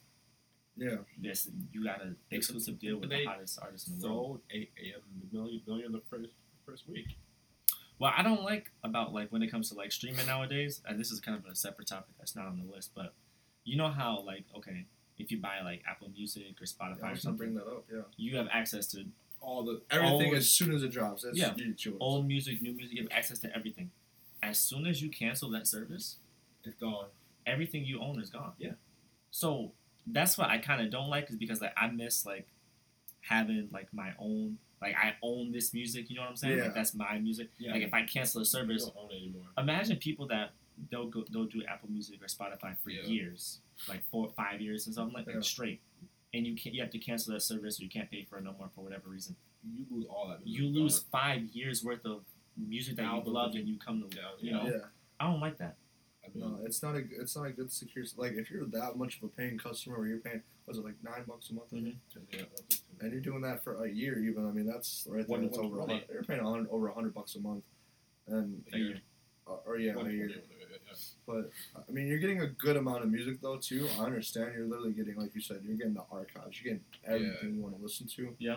yeah. 0.76 0.96
this 1.20 1.48
you 1.72 1.84
got 1.84 2.02
an 2.02 2.16
exclusive 2.30 2.78
deal 2.78 2.98
with 2.98 3.10
the 3.10 3.16
They 3.16 3.24
hottest 3.24 3.58
artist 3.60 3.88
in 3.88 3.98
the 4.00 4.06
world. 4.08 4.24
Sold 4.26 4.40
a, 4.52 4.56
a 4.78 5.34
million 5.36 5.60
million 5.66 5.92
the 5.92 6.00
first 6.08 6.30
first 6.64 6.88
week. 6.88 7.16
What 8.02 8.14
I 8.16 8.24
don't 8.24 8.42
like 8.42 8.72
about 8.82 9.14
like 9.14 9.30
when 9.30 9.44
it 9.44 9.46
comes 9.52 9.68
to 9.70 9.76
like 9.76 9.92
streaming 9.92 10.26
nowadays, 10.26 10.80
and 10.84 10.98
this 10.98 11.12
is 11.12 11.20
kind 11.20 11.38
of 11.38 11.46
a 11.48 11.54
separate 11.54 11.86
topic 11.86 12.16
that's 12.18 12.34
not 12.34 12.46
on 12.46 12.58
the 12.58 12.74
list, 12.74 12.90
but 12.96 13.14
you 13.62 13.76
know 13.76 13.90
how 13.90 14.24
like 14.26 14.42
okay, 14.56 14.86
if 15.18 15.30
you 15.30 15.38
buy 15.38 15.60
like 15.62 15.84
Apple 15.88 16.08
Music 16.12 16.60
or 16.60 16.64
Spotify 16.64 16.96
yeah 17.00 17.12
or 17.12 17.16
something, 17.16 17.36
bring 17.36 17.54
that 17.54 17.62
up. 17.68 17.84
Yeah, 17.88 18.00
you 18.16 18.36
have 18.38 18.48
access 18.52 18.88
to 18.88 19.04
All 19.40 19.62
the 19.62 19.82
everything 19.88 20.34
as 20.34 20.48
soon 20.48 20.74
as 20.74 20.82
it 20.82 20.90
drops. 20.90 21.22
That's 21.22 21.38
Yeah. 21.38 21.54
old 22.00 22.26
music, 22.26 22.60
new 22.60 22.72
music, 22.72 22.96
you 22.96 23.02
have 23.04 23.12
access 23.12 23.38
to 23.38 23.56
everything. 23.56 23.92
As 24.42 24.58
soon 24.58 24.84
as 24.84 25.00
you 25.00 25.08
cancel 25.08 25.48
that 25.50 25.68
service, 25.68 26.16
it's 26.64 26.74
gone. 26.74 27.06
everything 27.46 27.84
you 27.84 28.00
own 28.00 28.20
is 28.20 28.30
gone. 28.30 28.54
Yeah. 28.58 28.72
So 29.30 29.74
that's 30.08 30.36
what 30.36 30.50
I 30.50 30.58
kind 30.58 30.82
of 30.82 30.90
don't 30.90 31.08
like 31.08 31.30
is 31.30 31.36
because 31.36 31.60
like 31.60 31.74
I 31.76 31.86
miss 31.86 32.26
like 32.26 32.48
having 33.20 33.68
like 33.72 33.94
my 33.94 34.12
own 34.18 34.58
like 34.82 34.94
I 34.96 35.14
own 35.22 35.52
this 35.52 35.72
music. 35.72 36.10
You 36.10 36.16
know 36.16 36.22
what 36.22 36.30
I'm 36.30 36.36
saying? 36.36 36.58
Yeah. 36.58 36.64
Like 36.64 36.74
that's 36.74 36.94
my 36.94 37.18
music. 37.18 37.48
Yeah, 37.58 37.72
Like 37.72 37.82
if 37.82 37.94
I 37.94 38.02
cancel 38.04 38.40
a 38.40 38.42
you 38.42 38.46
service, 38.46 38.84
don't 38.84 38.96
own 38.96 39.10
it 39.12 39.16
anymore. 39.16 39.44
imagine 39.58 39.96
people 39.96 40.26
that 40.28 40.50
they'll 40.90 41.06
go 41.08 41.24
they'll 41.32 41.44
do 41.44 41.62
Apple 41.68 41.90
Music 41.90 42.20
or 42.22 42.26
Spotify 42.26 42.76
for 42.82 42.90
Yeah. 42.90 43.02
years, 43.04 43.60
like 43.88 44.02
four 44.10 44.30
five 44.36 44.60
years 44.60 44.86
and 44.86 44.94
something 44.94 45.14
like 45.14 45.26
that 45.26 45.44
straight, 45.44 45.80
and 46.34 46.46
you 46.46 46.54
can't 46.56 46.74
you 46.74 46.82
have 46.82 46.90
to 46.90 46.98
cancel 46.98 47.32
that 47.34 47.40
service 47.42 47.78
or 47.80 47.84
you 47.84 47.90
can't 47.90 48.10
pay 48.10 48.24
for 48.24 48.38
it 48.38 48.44
no 48.44 48.54
more 48.58 48.68
for 48.74 48.82
whatever 48.82 49.08
reason. 49.08 49.36
You 49.74 49.86
lose 49.90 50.06
all 50.10 50.28
that. 50.28 50.46
You 50.46 50.66
lose 50.66 50.98
five 51.12 51.42
years 51.52 51.84
worth 51.84 52.04
of 52.04 52.22
music 52.56 52.96
that 52.96 53.04
you 53.04 53.22
loved 53.32 53.54
and 53.54 53.68
you 53.68 53.78
come 53.78 54.02
to 54.10 54.16
you 54.40 54.52
know. 54.52 54.64
Yeah. 54.66 54.78
I 55.20 55.26
don't 55.30 55.40
like 55.40 55.56
that. 55.58 55.76
No, 56.34 56.58
it's 56.64 56.82
not 56.82 56.94
a 56.94 57.02
it's 57.20 57.36
not 57.36 57.46
a 57.46 57.50
good 57.50 57.70
secure 57.70 58.04
like 58.16 58.32
if 58.32 58.50
you're 58.50 58.64
that 58.66 58.96
much 58.96 59.18
of 59.18 59.24
a 59.24 59.28
paying 59.28 59.58
customer 59.58 59.98
where 59.98 60.06
you're 60.08 60.18
paying 60.18 60.40
was 60.66 60.78
it 60.78 60.84
like 60.84 60.94
nine 61.02 61.24
bucks 61.26 61.50
a 61.50 61.54
month 61.54 61.70
think? 61.70 61.94
yeah, 62.32 62.42
and 63.00 63.12
you're 63.12 63.20
doing 63.20 63.42
that 63.42 63.62
for 63.62 63.84
a 63.84 63.90
year 63.90 64.18
even 64.18 64.46
I 64.46 64.50
mean 64.50 64.66
that's 64.66 65.06
right 65.10 65.26
there 65.28 65.38
that's 65.40 65.58
over 65.58 65.78
a 65.78 65.80
hundred 65.86 66.04
you're 66.12 66.22
paying 66.22 66.42
hundred, 66.42 66.68
over 66.70 66.88
a 66.88 66.94
hundred 66.94 67.12
bucks 67.14 67.34
a 67.34 67.40
month 67.40 67.64
and 68.28 68.62
A 68.72 68.78
year. 68.78 69.00
uh, 69.46 69.56
or 69.66 69.76
yeah 69.78 69.94
one- 69.94 70.06
a 70.06 70.10
year 70.10 70.28
yeah, 70.28 70.36
yeah, 70.36 70.66
yeah. 70.86 70.94
but 71.26 71.50
I 71.76 71.90
mean 71.92 72.06
you're 72.06 72.18
getting 72.20 72.40
a 72.40 72.46
good 72.46 72.76
amount 72.76 73.02
of 73.04 73.10
music 73.10 73.40
though 73.42 73.56
too 73.58 73.86
I 74.00 74.04
understand 74.04 74.52
you're 74.56 74.66
literally 74.66 74.92
getting 74.92 75.16
like 75.16 75.34
you 75.34 75.40
said 75.42 75.60
you're 75.66 75.76
getting 75.76 75.94
the 75.94 76.04
archives 76.10 76.62
you're 76.62 76.74
getting 76.74 76.84
everything 77.06 77.56
you 77.56 77.60
want 77.62 77.76
to 77.76 77.82
listen 77.82 78.06
to 78.16 78.34
Yeah. 78.38 78.56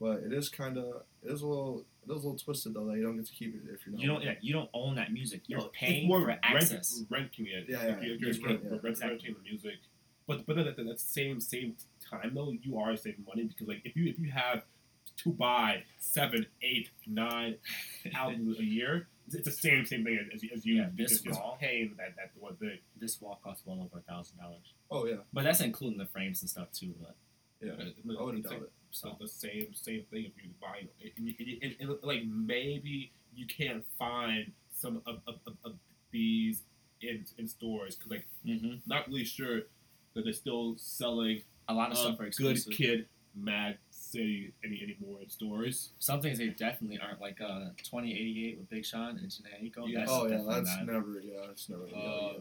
but 0.00 0.18
it 0.20 0.32
is 0.32 0.48
kind 0.48 0.76
of 0.78 1.02
it 1.24 1.32
is 1.32 1.42
a 1.42 1.46
little 1.46 1.84
it 2.08 2.12
is 2.12 2.22
a 2.24 2.26
little 2.26 2.38
twisted 2.38 2.74
though 2.74 2.86
that 2.86 2.96
you 2.96 3.02
don't 3.02 3.16
get 3.16 3.26
to 3.26 3.32
keep 3.32 3.54
it 3.54 3.62
if 3.72 3.84
you're 3.86 3.92
not. 3.94 4.00
You 4.02 4.08
don't. 4.08 4.22
Yeah, 4.22 4.34
you 4.40 4.52
don't 4.52 4.70
own 4.74 4.94
that 4.96 5.12
music. 5.12 5.42
You're 5.46 5.58
No, 5.60 5.66
it's 5.66 5.76
paying 5.78 6.06
more 6.08 6.20
for 6.20 6.26
rent- 6.28 6.40
access. 6.42 7.02
renting 7.10 7.46
it. 7.46 7.66
Yeah, 7.68 7.76
If 7.76 7.82
yeah, 7.82 8.06
you're, 8.06 8.16
you're, 8.16 8.28
just 8.30 8.40
you're 8.40 8.50
rent, 8.50 8.60
rent- 8.62 8.74
yeah. 8.82 8.88
rent- 8.88 9.00
renting 9.02 9.34
the 9.34 9.48
music. 9.50 9.74
But 10.26 10.46
but 10.46 10.56
then 10.56 10.66
at 10.68 10.76
that 10.76 11.00
same 11.00 11.40
same 11.40 11.76
time 12.10 12.32
though, 12.34 12.52
you 12.60 12.78
are 12.78 12.96
saving 12.96 13.24
money 13.26 13.44
because 13.44 13.68
like 13.68 13.82
if 13.84 13.94
you 13.96 14.06
if 14.08 14.18
you 14.18 14.30
have 14.30 14.62
to 15.22 15.30
buy 15.32 15.84
seven, 15.98 16.46
eight, 16.62 16.90
nine 17.06 17.56
albums 18.14 18.58
a 18.58 18.64
year, 18.64 19.08
it's 19.26 19.34
it's 19.36 19.44
the 19.46 19.52
same 19.52 19.86
same 19.86 20.04
thing 20.04 20.18
as, 20.34 20.42
as 20.54 20.66
you 20.66 20.76
Yeah, 20.76 20.88
this 20.96 21.10
just, 21.12 21.24
just 21.24 21.40
wall. 21.40 21.56
paying 21.60 21.94
that 21.98 22.16
that 22.16 22.30
one 22.38 22.56
thing. 22.56 22.78
This 23.00 23.20
wall 23.20 23.40
costs 23.42 23.62
well 23.64 23.80
over 23.80 23.98
a 23.98 24.02
thousand 24.12 24.38
dollars. 24.38 24.74
Oh 24.90 25.06
yeah, 25.06 25.16
But 25.32 25.44
that's 25.44 25.60
including 25.60 25.98
the 25.98 26.06
frames 26.06 26.42
and 26.42 26.50
stuff 26.50 26.72
too. 26.72 26.94
But 27.00 27.16
yeah. 27.60 27.72
Uh, 27.72 28.20
I 28.20 28.22
wouldn't 28.24 28.44
doubt 28.44 28.52
like- 28.52 28.62
it. 28.62 28.72
So 28.96 29.08
so 29.10 29.16
the 29.20 29.28
same 29.28 29.74
same 29.74 30.04
thing 30.10 30.24
if 30.24 30.42
you 30.42 30.50
buy 30.60 30.88
it, 31.00 31.12
and, 31.18 31.28
and, 31.38 31.62
and, 31.62 31.76
and, 31.80 31.98
like 32.02 32.24
maybe 32.24 33.12
you 33.34 33.46
can't 33.46 33.84
find 33.98 34.52
some 34.72 35.02
of, 35.06 35.18
of, 35.26 35.34
of, 35.46 35.54
of 35.64 35.72
these 36.10 36.62
in 37.02 37.24
in 37.38 37.46
stores 37.46 37.96
because 37.96 38.10
like 38.10 38.26
hmm 38.44 38.76
not 38.86 39.06
really 39.08 39.24
sure 39.24 39.60
that 40.14 40.24
they're 40.24 40.32
still 40.32 40.74
selling 40.78 41.42
a 41.68 41.74
lot 41.74 41.92
of 41.92 41.98
um, 41.98 42.14
stuff 42.14 42.20
are 42.20 42.30
good 42.30 42.58
kid 42.70 43.06
Mad 43.34 43.76
City 43.90 44.54
any 44.64 44.82
anymore 44.82 45.18
in 45.22 45.28
stores. 45.28 45.90
Some 45.98 46.22
things 46.22 46.38
they 46.38 46.48
definitely 46.48 46.98
aren't 46.98 47.20
like 47.20 47.40
uh 47.40 47.66
2088 47.76 48.58
with 48.58 48.70
Big 48.70 48.84
Sean 48.84 49.18
and 49.18 49.28
Jhené 49.28 49.62
Aiko. 49.62 49.84
Yeah. 49.86 50.00
That's 50.00 50.10
oh 50.10 50.24
yeah, 50.24 50.36
definitely 50.36 50.54
that's 50.54 50.76
not- 50.76 50.86
never 50.86 51.20
yeah, 51.22 51.50
it's 51.50 51.68
never. 51.68 51.82
Uh, 51.82 51.86
yeah, 51.88 52.30
yeah. 52.32 52.38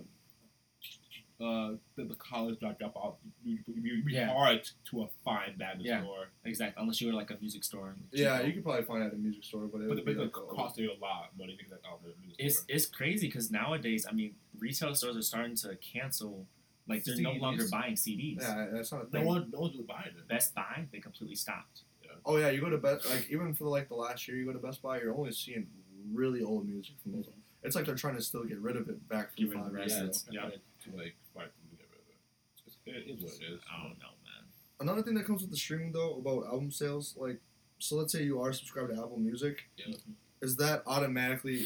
Uh, 1.38 1.74
the, 1.98 2.06
the 2.06 2.16
college 2.16 2.58
drop 2.62 2.80
drop 2.80 2.96
off. 2.96 3.16
You, 3.44 3.58
you, 3.68 3.82
you, 3.98 4.04
be 4.06 4.14
Yeah. 4.14 4.30
hard 4.30 4.64
to 4.92 5.10
find 5.26 5.60
that 5.60 5.76
in 5.76 5.82
Yeah. 5.82 6.02
store, 6.02 6.30
exactly 6.46 6.82
unless 6.82 7.02
you 7.02 7.08
were 7.08 7.14
like 7.14 7.30
a 7.30 7.38
music 7.42 7.66
store. 7.66 7.90
and 7.90 8.04
Yeah, 8.14 8.42
you 8.42 8.54
could 8.54 8.64
probably 8.64 8.84
find 8.84 9.04
it 9.04 9.08
at 9.08 9.14
a 9.14 9.18
music 9.18 9.44
store, 9.44 9.68
but 9.68 9.82
it 9.82 9.88
but, 9.90 9.96
would 9.98 10.06
but 10.06 10.16
be 10.16 10.22
it 10.22 10.24
like, 10.24 10.32
cost 10.32 10.78
you 10.78 10.92
a 10.92 10.96
lot 11.02 11.30
of 11.34 11.38
money 11.38 11.56
because 11.58 11.72
like 11.74 11.82
oh, 11.92 12.00
man, 12.02 12.14
music 12.22 12.38
It's 12.40 12.56
store. 12.60 12.66
it's 12.76 12.86
crazy 12.86 13.28
because 13.28 13.52
nowadays, 13.52 14.06
I 14.10 14.14
mean, 14.14 14.36
retail 14.58 14.96
stores 14.96 15.18
are 15.18 15.22
starting 15.22 15.58
to 15.58 15.76
cancel. 15.78 16.48
Like 16.88 17.04
they're 17.04 17.18
no 17.20 17.34
longer 17.34 17.66
buying 17.70 17.96
CDs. 17.96 18.42
Yeah, 18.42 18.68
that's 18.72 18.94
not 18.94 19.08
a 19.12 19.20
no 19.20 19.24
one 19.26 19.50
no 19.52 19.60
one's 19.60 19.74
really 19.74 19.86
buying 19.88 20.08
it. 20.18 20.28
Best 20.30 20.56
Buy, 20.56 20.86
they 20.92 21.00
completely 21.00 21.36
stopped. 21.36 21.82
Oh 22.26 22.38
yeah, 22.38 22.50
you 22.50 22.62
go 22.62 22.70
to 22.70 22.78
Best 22.78 23.10
like 23.10 23.28
even 23.30 23.54
for 23.54 23.66
like 23.66 23.90
the 23.90 23.96
last 23.96 24.26
year, 24.28 24.38
you 24.38 24.46
go 24.46 24.54
to 24.54 24.60
Best 24.60 24.82
Buy, 24.82 25.00
you're 25.02 25.14
only 25.14 25.32
seeing 25.34 25.68
really 26.14 26.44
old 26.44 26.66
music 26.68 26.96
from 27.04 27.12
those. 27.14 27.28
It's 27.64 27.76
like 27.76 27.86
they're 27.88 27.96
trying 27.96 28.16
to 28.16 28.22
still 28.22 28.44
get 28.44 28.60
rid 28.60 28.78
of 28.78 28.88
it 28.90 29.10
back 29.10 29.34
from 29.36 29.46
Get 29.46 29.54
five 29.56 29.72
the 29.74 29.80
years 29.80 30.00
rest. 30.00 30.28
ago. 30.30 30.38
Yeah, 30.40 30.50
yeah. 30.52 30.56
To 30.86 30.92
like 30.98 31.16
find 31.34 31.50
something 31.52 31.72
to 31.72 31.78
get 31.78 31.88
rid 31.92 32.00
of 32.02 32.08
it. 32.10 32.18
It's, 32.66 32.78
it 32.86 33.12
is 33.18 33.24
what 33.24 33.34
it 33.34 33.54
is. 33.54 33.62
I 33.72 33.82
don't 33.84 33.98
know, 34.00 34.14
man. 34.24 34.44
Another 34.80 35.02
thing 35.02 35.16
that 35.16 35.26
comes 35.26 35.42
with 35.42 35.52
the 35.52 35.58
streaming 35.58 35.92
though 35.92 36.16
about 36.18 36.46
album 36.46 36.72
sales, 36.72 37.16
like 37.18 37.40
so 37.80 37.96
let's 37.98 38.12
say 38.14 38.24
you 38.24 38.42
are 38.42 38.54
subscribed 38.54 38.90
to 38.94 38.96
Apple 38.96 39.18
Music, 39.20 39.64
Yeah. 39.78 39.96
is 40.42 40.56
that 40.58 40.84
automatically 40.88 41.66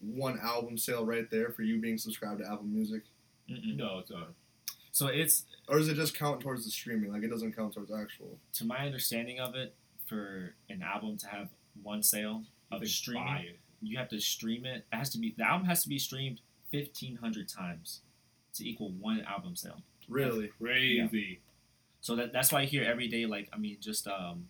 one 0.00 0.38
album 0.40 0.78
sale 0.78 1.04
right 1.04 1.28
there 1.30 1.50
for 1.50 1.62
you 1.62 1.80
being 1.80 1.98
subscribed 1.98 2.40
to 2.40 2.46
Apple 2.46 2.64
Music, 2.64 3.02
Mm-mm. 3.50 3.76
No, 3.76 3.98
it's 3.98 4.10
not. 4.10 4.28
So 4.92 5.06
it's 5.08 5.44
or 5.68 5.78
does 5.78 5.88
it 5.88 5.94
just 5.94 6.14
count 6.16 6.40
towards 6.40 6.64
the 6.64 6.70
streaming? 6.70 7.12
Like 7.12 7.22
it 7.22 7.28
doesn't 7.30 7.54
count 7.56 7.74
towards 7.74 7.92
actual. 7.92 8.38
to 8.54 8.64
my 8.64 8.78
understanding 8.78 9.38
of 9.40 9.54
it, 9.54 9.74
for 10.06 10.54
an 10.68 10.82
album 10.82 11.16
to 11.18 11.26
have 11.28 11.48
one 11.82 12.02
sale 12.02 12.42
of 12.72 12.80
can 12.80 12.88
streaming, 12.88 13.54
you 13.80 13.96
have 13.98 14.08
to 14.10 14.20
stream 14.20 14.64
it. 14.66 14.84
It 14.92 14.96
has 14.96 15.10
to 15.10 15.18
be 15.18 15.34
the 15.38 15.44
album 15.44 15.66
has 15.68 15.82
to 15.84 15.88
be 15.88 15.98
streamed 15.98 16.40
fifteen 16.70 17.16
hundred 17.16 17.48
times 17.48 18.00
to 18.58 18.68
equal 18.68 18.90
one 18.92 19.22
album 19.22 19.56
sale. 19.56 19.82
Really? 20.08 20.48
Crazy. 20.60 21.40
So 22.00 22.14
that 22.16 22.32
that's 22.32 22.52
why 22.52 22.62
I 22.62 22.64
hear 22.64 22.84
every 22.84 23.08
day. 23.08 23.26
Like 23.26 23.48
I 23.52 23.58
mean, 23.58 23.76
just 23.80 24.06
um, 24.06 24.48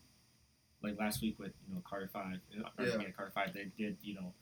like 0.83 0.99
last 0.99 1.23
week 1.23 1.39
with 1.39 1.53
you 1.69 1.75
know 1.75 1.83
Carter 1.89 2.09
Five, 2.13 2.39
or, 2.79 2.85
Yeah. 2.85 2.93
yeah, 3.01 3.11
Carter 3.17 3.33
Five, 3.35 3.55
they 3.55 3.71
did 3.77 3.97
you 4.03 4.15
know 4.15 4.33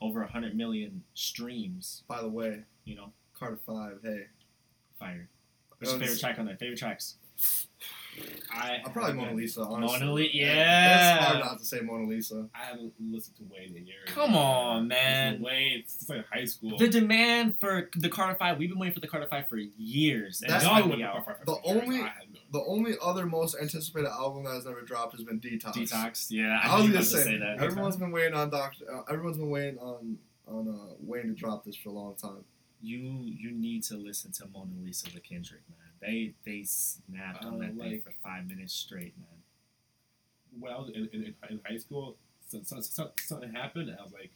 over 0.00 0.22
a 0.22 0.26
hundred 0.30 0.56
million 0.56 1.02
streams. 1.14 2.02
By 2.08 2.20
the 2.22 2.28
way, 2.28 2.62
You 2.84 2.96
know, 2.96 3.12
Carter 3.38 3.58
Five. 3.66 3.98
Hey, 4.02 4.26
fire. 4.98 5.28
What's 5.78 5.92
your 5.92 6.00
favorite 6.00 6.20
track 6.20 6.38
on 6.38 6.46
there? 6.46 6.56
Favorite 6.56 6.78
tracks? 6.78 7.16
I 8.52 8.80
I'm 8.84 8.92
probably 8.92 9.14
Mona 9.14 9.34
Lisa. 9.34 9.62
Honestly. 9.62 9.98
Mona 10.00 10.12
Li- 10.12 10.24
It's 10.26 10.34
yeah. 10.34 11.18
hard 11.24 11.40
not 11.44 11.58
to 11.58 11.64
say 11.64 11.80
Mona 11.80 12.06
Lisa. 12.06 12.48
I 12.54 12.64
haven't 12.66 12.92
listened 13.00 13.36
to 13.38 13.42
Wayne 13.50 13.76
in 13.76 13.86
years. 13.86 14.08
Come 14.08 14.36
on, 14.36 14.86
man. 14.88 15.40
Wayne, 15.42 15.80
it's 15.80 16.08
like 16.08 16.24
high 16.32 16.44
school. 16.44 16.78
The 16.78 16.88
demand 16.88 17.58
for 17.58 17.90
the 17.96 18.08
Carter 18.08 18.36
Five, 18.38 18.58
we've 18.58 18.68
been 18.70 18.78
waiting 18.78 18.94
for 18.94 19.00
the 19.00 19.08
Carter 19.08 19.26
Five 19.26 19.48
for 19.48 19.56
years. 19.56 20.40
And 20.42 20.50
That's 20.50 20.62
it's 20.64 20.72
Y'all 20.72 20.82
finally 20.82 21.02
out. 21.02 21.24
for- 21.24 21.34
for- 21.34 21.44
The 21.44 21.56
for 21.56 21.66
years. 21.74 21.82
only- 21.84 22.00
I 22.00 22.06
had 22.08 22.32
no- 22.32 22.40
The 22.60 22.64
only 22.66 22.94
other 23.02 23.26
most 23.26 23.56
anticipated 23.60 24.08
album 24.08 24.44
that 24.44 24.54
has 24.54 24.64
never 24.66 24.82
dropped 24.82 25.12
has 25.16 25.24
been 25.24 25.40
Detox. 25.40 25.72
Detox, 25.74 26.26
yeah. 26.30 26.60
I 26.62 26.76
was 26.76 26.84
knew 26.84 26.88
you 26.90 26.94
gonna 26.94 27.04
about 27.06 27.10
to 27.10 27.22
say, 27.24 27.38
that. 27.38 27.60
everyone's 27.62 27.96
been 27.96 28.12
waiting 28.12 28.34
on 28.34 28.50
Doctor. 28.50 28.84
Uh, 28.88 29.02
everyone's 29.10 29.38
been 29.38 29.50
waiting 29.50 29.78
on 29.78 30.18
on 30.46 30.68
uh, 30.68 30.94
Wayne 31.00 31.24
to 31.28 31.32
drop 31.32 31.64
this 31.64 31.74
for 31.74 31.88
a 31.88 31.92
long 31.92 32.14
time. 32.14 32.44
You 32.82 32.98
you 33.24 33.50
need 33.50 33.82
to 33.84 33.96
listen 33.96 34.30
to 34.32 34.46
Mona 34.52 34.70
Lisa 34.84 35.08
with 35.12 35.24
Kendrick, 35.24 35.62
man. 35.70 35.78
They 36.06 36.34
they 36.44 36.62
snapped 36.64 37.44
on 37.44 37.54
Uh, 37.54 37.58
that 37.66 37.76
thing 37.78 38.00
for 38.02 38.12
five 38.22 38.46
minutes 38.46 38.74
straight, 38.74 39.14
man. 39.18 39.42
when 40.60 40.72
I 40.72 40.78
was 40.78 40.90
in, 40.90 41.08
in, 41.12 41.34
in 41.50 41.60
high 41.66 41.78
school, 41.78 42.16
so, 42.48 42.60
so, 42.62 42.80
so, 42.80 43.10
something 43.20 43.50
happened, 43.52 43.88
and 43.88 43.98
I 43.98 44.02
was 44.02 44.12
like, 44.12 44.30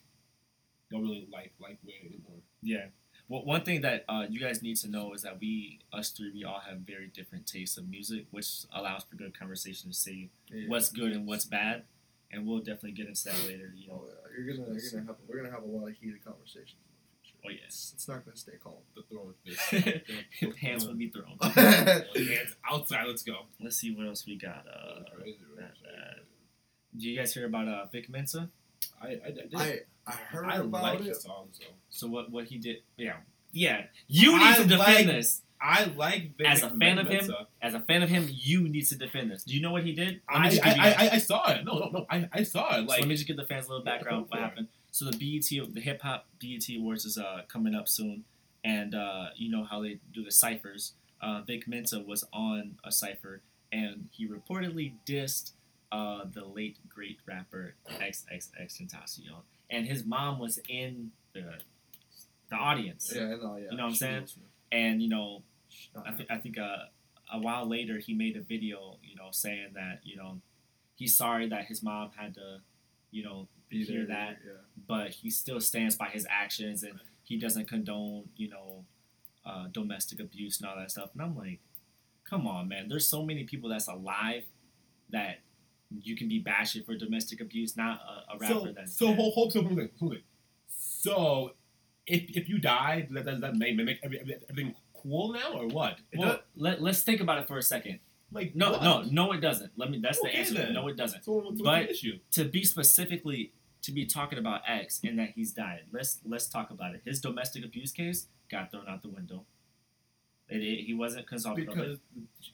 don't 0.91 1.03
really 1.03 1.27
like 1.33 1.53
like 1.61 1.79
Wayne 1.85 2.07
anymore. 2.07 2.41
Yeah. 2.63 2.87
Well, 3.29 3.45
one 3.45 3.63
thing 3.63 3.83
that 3.83 4.05
uh, 4.09 4.25
you 4.31 4.41
guys 4.41 4.63
need 4.63 4.77
to 4.79 4.89
know 4.89 5.13
is 5.13 5.21
that 5.23 5.39
we, 5.39 5.81
us 5.93 6.09
three, 6.11 6.33
we 6.33 6.45
all 6.45 6.61
have 6.61 6.79
very 6.79 7.09
different 7.09 7.47
tastes 7.47 7.77
of 7.77 7.87
music, 7.89 8.25
which 8.31 8.65
allows 8.73 9.05
for 9.05 9.17
good 9.17 9.39
conversation 9.39 9.91
to 9.91 9.95
see 9.97 10.31
what's 10.67 10.89
good 10.91 11.13
and 11.13 11.27
what's 11.27 11.45
bad, 11.45 11.83
and 12.33 12.47
we'll 12.47 12.59
definitely 12.61 12.93
get 12.93 13.07
into 13.07 13.25
that 13.25 13.45
later. 13.47 13.71
You 13.77 13.91
Oh 13.93 13.97
know. 13.97 14.05
yeah, 14.09 14.15
you're 14.45 14.57
gonna 14.57 14.73
you're 14.81 14.91
gonna 14.91 15.07
have 15.07 15.17
we're 15.29 15.37
gonna 15.37 15.51
have 15.55 15.63
a 15.63 15.67
lot 15.67 15.89
of 15.89 15.95
heated 16.01 16.25
conversations 16.25 16.73
in 16.73 16.88
the 16.88 16.88
future. 16.88 16.88
Oh, 17.47 17.51
yeah. 17.51 17.57
it's, 17.67 17.93
it's 17.95 18.09
not 18.09 18.25
gonna 18.25 18.37
stay 18.37 18.53
calm. 18.63 18.75
The 18.95 19.03
throwing 19.11 19.35
fist. 19.45 20.57
Hands 20.61 20.87
will 20.87 20.95
be 20.95 21.09
thrown. 21.09 21.37
Hands 21.55 22.57
outside. 22.71 23.07
Let's 23.07 23.23
go. 23.23 23.37
Let's 23.61 23.77
see 23.77 23.95
what 23.95 24.07
else 24.07 24.27
we 24.27 24.37
got. 24.37 24.65
Uh, 24.67 25.03
Crazy, 25.17 25.39
that- 25.57 25.73
crazy. 25.83 26.23
do 26.97 27.09
you 27.11 27.17
guys 27.19 27.33
hear 27.35 27.47
about 27.47 27.69
uh, 27.69 27.87
Vic 27.93 28.09
Mensa? 28.11 28.49
I 29.01 29.07
I, 29.07 29.11
I, 29.27 29.31
did. 29.31 29.55
I 29.55 29.81
I 30.07 30.13
heard 30.13 30.45
I 30.47 30.57
about 30.57 30.83
like 30.83 31.01
it. 31.01 31.05
the 31.09 31.15
songs 31.15 31.59
though. 31.61 31.75
So 31.91 32.09
what 32.09 32.31
what 32.31 32.45
he 32.47 32.59
did? 32.59 32.79
Yeah, 32.97 33.17
yeah. 33.53 33.85
You 34.09 34.33
need 34.37 34.43
I 34.43 34.57
to 34.57 34.65
defend 34.65 34.79
like- 34.79 35.07
this. 35.07 35.43
I 35.61 35.87
like 35.97 36.37
Vic 36.39 36.47
As 36.47 36.63
a 36.63 36.71
fan 36.71 36.99
of 37.01 37.09
him, 37.09 37.29
As 37.61 37.75
a 37.75 37.81
fan 37.81 38.05
of 38.05 38.09
him, 38.09 38.29
you 38.31 38.69
need 38.69 38.87
to 38.87 38.95
defend 38.97 39.33
this. 39.33 39.43
Do 39.43 39.53
you 39.57 39.61
know 39.61 39.73
what 39.73 39.83
he 39.83 39.93
did? 39.93 40.21
Let 40.33 40.41
I, 40.43 40.49
just 40.51 40.63
give 40.63 40.77
you 40.77 40.83
I, 40.85 40.87
I, 40.93 41.11
I 41.15 41.19
saw 41.19 41.51
it. 41.51 41.65
No, 41.65 41.79
no, 41.81 41.91
no. 41.91 42.07
I, 42.09 42.29
I 42.33 42.43
saw 42.45 42.79
it. 42.79 42.89
so 42.89 42.95
let 42.97 43.09
me 43.09 43.17
just 43.17 43.27
give 43.27 43.37
the 43.37 43.45
fans 43.45 43.67
a 43.67 43.71
little 43.71 43.85
background 43.85 44.23
of 44.27 44.31
what 44.31 44.39
Go 44.39 44.39
it. 44.39 44.43
happened. 44.49 44.69
So 44.91 45.05
the 45.05 45.13
BET, 45.13 45.75
the 45.75 45.81
Hip 45.81 46.03
Hop 46.03 46.27
BET 46.41 46.65
Awards 46.77 47.05
is 47.05 47.19
uh, 47.19 47.43
coming 47.49 47.75
up 47.75 47.89
soon, 47.89 48.25
and 48.65 48.95
uh, 48.95 49.27
you 49.37 49.51
know 49.51 49.65
how 49.65 49.83
they 49.83 49.99
do 50.13 50.25
the 50.25 50.33
ciphers. 50.33 50.95
Uh, 51.21 51.43
Vic 51.47 51.67
Mensa 51.69 52.01
was 52.01 52.25
on 52.33 52.77
a 52.85 52.93
cipher, 52.93 53.43
and 53.73 54.09
he 54.13 54.27
reportedly 54.29 54.93
dissed 55.07 55.53
uh, 55.93 56.25
the 56.33 56.45
late 56.45 56.79
great 56.89 57.19
rapper 57.27 57.75
XXXTentacion, 57.91 59.43
and 59.71 59.87
his 59.87 60.05
mom 60.05 60.39
was 60.39 60.59
in 60.69 61.13
the 61.35 61.59
the 62.51 62.57
audience. 62.57 63.13
Yeah, 63.15 63.37
no, 63.37 63.57
yeah. 63.57 63.71
You 63.71 63.77
know 63.77 63.85
what 63.85 63.91
I'm 63.91 63.95
saying? 63.95 64.27
And 64.73 65.03
you 65.03 65.09
know, 65.09 65.43
I, 66.07 66.13
th- 66.13 66.29
I 66.31 66.37
think 66.39 66.59
uh, 66.59 66.87
a 67.33 67.39
while 67.39 67.69
later 67.69 67.99
he 67.99 68.15
made 68.15 68.37
a 68.37 68.41
video, 68.41 68.97
you 69.03 69.17
know, 69.17 69.29
saying 69.31 69.69
that 69.75 70.01
you 70.03 70.17
know 70.17 70.41
he's 70.95 71.17
sorry 71.17 71.49
that 71.49 71.67
his 71.67 71.83
mom 71.83 72.11
had 72.17 72.35
to, 72.35 72.59
you 73.11 73.23
know, 73.25 73.49
be 73.69 73.85
hear 73.85 74.07
there, 74.07 74.07
that, 74.07 74.39
Yeah. 74.45 74.53
but 74.87 75.11
he 75.11 75.31
still 75.31 75.61
stands 75.61 75.97
by 75.97 76.09
his 76.09 76.27
actions 76.31 76.83
and 76.83 76.99
he 77.25 77.37
doesn't 77.39 77.69
condone, 77.69 78.29
you 78.37 78.49
know, 78.49 78.85
uh, 79.45 79.67
domestic 79.73 80.21
abuse 80.21 80.61
and 80.61 80.69
all 80.69 80.77
that 80.77 80.91
stuff. 80.91 81.11
And 81.15 81.23
I'm 81.23 81.37
like, 81.37 81.61
come 82.29 82.47
on, 82.47 82.69
man. 82.69 82.89
There's 82.89 83.07
so 83.07 83.25
many 83.25 83.45
people 83.45 83.69
that's 83.71 83.89
alive 83.89 84.45
that 85.11 85.41
you 86.03 86.17
can 86.17 86.29
be 86.29 86.39
bashing 86.39 86.83
for 86.85 86.95
domestic 86.97 87.41
abuse, 87.41 87.77
not 87.77 88.01
a, 88.01 88.35
a 88.35 88.39
rapper 88.39 88.55
so, 88.55 88.73
that's 88.77 88.97
so 88.99 89.07
dead. 89.09 89.17
hold, 89.17 89.35
hold, 89.35 89.53
so, 89.53 89.63
hold, 89.63 89.79
on, 89.79 89.91
hold. 89.99 90.17
So, 90.69 91.53
if, 92.07 92.25
if 92.37 92.49
you 92.49 92.59
die, 92.59 93.09
does 93.13 93.25
that, 93.25 93.41
that 93.41 93.57
make, 93.57 93.77
make 93.77 93.99
every- 94.03 94.21
every- 94.21 94.39
everything 94.51 94.75
cool 94.95 95.33
now, 95.33 95.53
or 95.55 95.69
what? 95.69 95.99
Well, 96.15 96.41
let, 96.57 96.83
let's 96.83 97.03
think 97.03 97.21
about 97.21 97.39
it 97.39 97.47
for 97.49 97.59
a 97.59 97.63
second. 97.63 98.01
Like 98.31 98.55
No, 98.55 98.73
what? 98.73 98.83
no, 98.83 99.03
no, 99.03 99.33
it 99.33 99.41
doesn't. 99.41 99.73
Let 99.77 99.91
me. 99.91 99.99
That's 100.01 100.21
the 100.21 100.29
answer. 100.35 100.55
then. 100.55 100.75
No, 100.75 100.87
it 100.89 100.97
doesn't. 100.97 101.25
So 101.25 101.33
what's, 101.33 101.61
what's 101.63 102.03
But- 102.03 102.23
to 102.33 102.45
be 102.45 102.65
specifically 102.65 103.53
to 103.83 103.93
be 103.93 104.05
talking 104.07 104.39
about 104.39 104.63
X 104.67 105.01
and 105.05 105.19
that 105.19 105.31
he's 105.35 105.53
died. 105.53 105.83
Let's 105.93 106.21
let's 106.25 106.47
talk 106.49 106.71
about 106.71 106.95
it. 106.95 107.03
His 107.05 107.21
domestic 107.21 107.65
abuse 107.65 107.93
case 107.93 108.27
got 108.51 108.71
thrown 108.71 108.87
out 108.89 109.03
the 109.03 109.09
window. 109.09 109.45
It, 110.49 110.63
it- 110.63 110.85
he 110.85 110.95
wasn't 110.95 111.27
consulted. 111.27 111.67
Because 111.67 111.99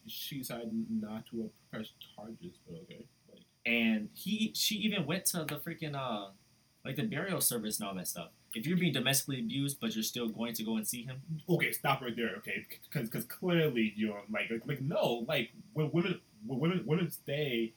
she 0.07 0.39
decided 0.39 0.71
not 0.91 1.27
to 1.31 1.51
press 1.71 1.89
charges, 2.15 2.59
but 2.67 2.77
okay. 2.83 3.05
Like, 3.33 3.43
and 3.67 4.11
he 4.15 4.53
she 4.55 4.77
even 4.77 5.07
went 5.07 5.25
to 5.27 5.39
the 5.45 5.57
freaking 5.57 5.95
uh 5.97 6.31
like 6.85 6.97
the 6.97 7.03
burial 7.05 7.41
service 7.41 7.79
and 7.79 7.89
all 7.89 7.95
that 7.95 8.09
stuff. 8.09 8.29
If 8.55 8.67
you're 8.67 8.77
being 8.77 8.93
domestically 8.93 9.41
abused, 9.41 9.81
but 9.81 9.95
you're 9.95 10.05
still 10.05 10.29
going 10.29 10.55
to 10.55 10.63
go 10.63 10.77
and 10.77 10.87
see 10.87 11.03
him, 11.03 11.21
okay, 11.49 11.73
stop 11.73 12.03
right 12.03 12.15
there, 12.15 12.37
okay? 12.39 12.65
Because 12.91 13.09
because 13.09 13.25
clearly 13.25 13.93
you're 13.97 14.21
like, 14.31 14.51
like 14.51 14.63
like 14.67 14.81
no, 14.81 15.25
like 15.27 15.51
when 15.73 15.91
women 15.93 16.21
when 16.47 16.61
women 16.61 16.83
women 16.87 17.11
stay 17.11 17.73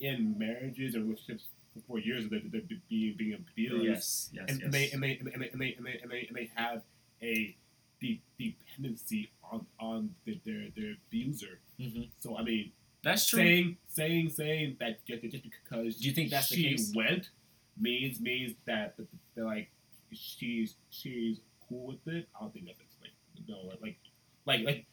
in 0.00 0.34
marriages 0.38 0.94
and 0.94 1.04
relationships 1.04 1.44
for 1.86 1.98
years 1.98 2.24
that 2.30 2.50
they're, 2.50 2.62
they're 2.68 2.78
being 2.88 3.14
being 3.18 3.34
abused. 3.34 3.84
Yes, 3.84 4.30
yes, 4.32 4.44
and, 4.48 4.58
yes. 4.60 4.64
and 4.64 4.72
they 4.72 4.90
and 4.90 5.02
they 5.02 5.18
and 5.18 5.42
they 5.42 5.48
and 5.50 5.60
they 5.60 5.74
and 5.74 5.86
they 5.86 5.98
and 6.02 6.10
they, 6.10 6.26
and 6.28 6.36
they, 6.36 6.50
have 6.54 6.82
a 7.22 7.54
de- 8.00 8.20
dependency 8.38 9.30
on 9.50 9.66
on 9.78 10.14
the, 10.24 10.40
their 10.46 10.68
their 10.76 10.94
abuser. 11.08 11.58
Mhm. 11.78 12.08
So 12.20 12.38
I 12.38 12.42
mean, 12.42 12.72
That's 13.02 13.26
true. 13.26 13.38
saying 13.40 13.76
saying 13.88 14.30
saying 14.30 14.76
that 14.80 15.04
just, 15.04 15.22
just 15.22 15.44
because 15.44 15.96
Do 15.96 16.08
you 16.08 16.14
think 16.14 16.30
that's 16.30 16.48
the 16.48 16.56
she 16.56 16.70
case? 16.70 16.92
went 16.96 17.28
means 17.80 18.20
means 18.20 18.54
that 18.66 18.96
that 18.96 19.44
like 19.44 19.70
she's 20.12 20.76
she's 20.90 21.40
cool 21.68 21.86
with 21.86 22.14
it. 22.14 22.28
I 22.34 22.40
don't 22.42 22.52
think 22.52 22.66
that's 22.66 22.78
like 23.00 23.48
no 23.48 23.72
like 23.82 23.96
like 24.44 24.64
like 24.64 24.86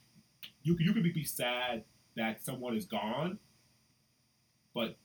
you 0.64 0.78
you 0.80 0.94
could 0.94 1.04
be 1.04 1.24
sad 1.24 1.84
that 2.16 2.44
someone 2.44 2.76
is 2.76 2.86
gone, 2.86 3.40
but 4.74 4.98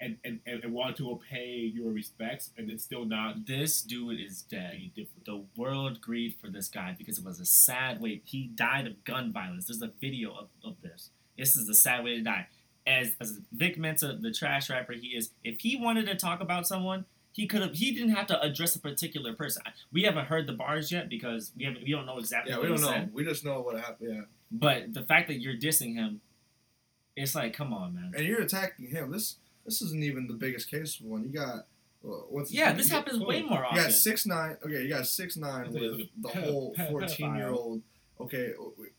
and 0.00 0.18
and, 0.24 0.40
and, 0.46 0.64
and 0.64 0.72
want 0.72 0.96
to 0.96 1.20
pay 1.30 1.70
your 1.74 1.90
respects 1.92 2.50
and 2.56 2.70
it's 2.70 2.84
still 2.84 3.04
not 3.04 3.46
This 3.46 3.82
dude 3.82 4.20
is 4.20 4.42
dead. 4.42 4.90
The 5.24 5.44
world 5.56 6.00
grieved 6.00 6.40
for 6.40 6.48
this 6.48 6.68
guy 6.68 6.94
because 6.96 7.18
it 7.18 7.24
was 7.24 7.40
a 7.40 7.46
sad 7.46 8.00
way. 8.00 8.22
He 8.24 8.48
died 8.54 8.86
of 8.86 9.04
gun 9.04 9.32
violence. 9.32 9.66
There's 9.66 9.82
a 9.82 9.92
video 10.00 10.32
of, 10.32 10.48
of 10.64 10.76
this. 10.82 11.10
This 11.38 11.56
is 11.56 11.68
a 11.68 11.74
sad 11.74 12.04
way 12.04 12.16
to 12.16 12.22
die. 12.22 12.48
As 12.86 13.16
as 13.20 13.40
Vic 13.52 13.78
Mensa, 13.78 14.18
the 14.20 14.32
trash 14.32 14.68
rapper 14.68 14.92
he 14.92 15.08
is, 15.08 15.30
if 15.42 15.60
he 15.60 15.76
wanted 15.76 16.06
to 16.06 16.14
talk 16.14 16.40
about 16.40 16.66
someone, 16.66 17.06
he 17.34 17.46
could 17.46 17.60
have. 17.62 17.74
He 17.74 17.92
didn't 17.92 18.14
have 18.14 18.26
to 18.28 18.40
address 18.40 18.74
a 18.76 18.78
particular 18.80 19.32
person. 19.34 19.62
We 19.92 20.04
haven't 20.04 20.26
heard 20.26 20.46
the 20.46 20.52
bars 20.54 20.90
yet 20.90 21.08
because 21.08 21.52
we 21.56 21.64
haven't. 21.64 21.82
We 21.84 21.90
don't 21.90 22.06
know 22.06 22.18
exactly. 22.18 22.52
Yeah, 22.52 22.58
what 22.58 22.62
we 22.62 22.68
don't 22.68 22.78
he 22.78 22.84
know. 22.84 22.90
said. 22.92 23.10
We 23.12 23.24
just 23.24 23.44
know 23.44 23.60
what 23.60 23.76
happened. 23.78 24.14
Yeah, 24.14 24.20
But 24.52 24.94
the 24.94 25.02
fact 25.02 25.26
that 25.28 25.40
you're 25.40 25.56
dissing 25.56 25.94
him, 25.96 26.20
it's 27.16 27.34
like, 27.34 27.52
come 27.52 27.72
on, 27.74 27.94
man. 27.94 28.12
and 28.16 28.24
you're 28.24 28.40
attacking 28.40 28.86
him. 28.88 29.10
This 29.10 29.36
this 29.64 29.82
isn't 29.82 30.02
even 30.02 30.26
the 30.28 30.34
biggest 30.34 30.70
case 30.70 31.00
one. 31.00 31.24
You 31.24 31.30
got 31.30 31.66
uh, 32.04 32.22
what's 32.28 32.50
his 32.50 32.58
Yeah, 32.58 32.72
this 32.72 32.88
You- 32.88 32.94
happens 32.96 33.18
way 33.20 33.42
more 33.42 33.66
You 33.72 33.80
got 33.82 33.92
six 33.92 34.26
nine. 34.26 34.56
Okay, 34.64 34.82
you 34.84 34.88
got 34.90 35.06
six 35.06 35.36
nine 35.36 35.72
with 35.72 36.08
the 36.20 36.28
whole 36.28 36.74
fourteen 36.88 37.34
year 37.36 37.50
old. 37.50 37.82
Okay, 38.20 38.52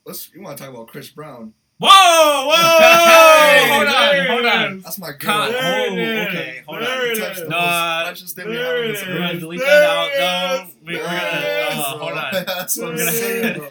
let's. 0.05 0.33
You 0.33 0.41
want 0.41 0.57
to 0.57 0.63
talk 0.65 0.73
about 0.73 0.87
Chris 0.89 1.09
Brown? 1.09 1.53
Whoa, 1.77 1.87
whoa! 2.47 2.77
Hey, 2.79 3.69
hold 3.69 3.87
on, 3.87 4.27
hold 4.27 4.45
on. 4.45 4.79
That's 4.81 4.97
my 4.97 5.07
girl. 5.07 5.17
Cut. 5.19 5.51
Oh, 5.55 5.91
okay, 5.91 6.63
hold 6.65 6.81
There 6.81 6.99
on. 7.01 7.07
it 7.11 7.19
Touch 7.19 7.31
is. 7.33 7.43
the 7.43 7.49
No, 7.49 7.57
most 7.59 8.37
uh, 8.39 8.43
we 8.47 8.55
haven't 8.55 8.93
been 8.93 9.09
We're 9.13 9.19
gonna 9.19 9.39
delete 9.39 9.59
There 9.59 9.69
that 9.69 9.89
out. 9.89 10.07
it 10.07 10.67
No, 10.67 10.69
we, 10.85 10.95
we're 10.95 11.03
gonna. 11.03 11.17
Uh, 11.17 11.73
hold 11.97 12.11
on. 12.13 12.31
That's 12.45 12.77
what 12.77 12.85
We're 12.87 12.91
I'm 12.93 12.97
gonna- 12.99 13.11
saying. 13.11 13.57
bro. 13.57 13.69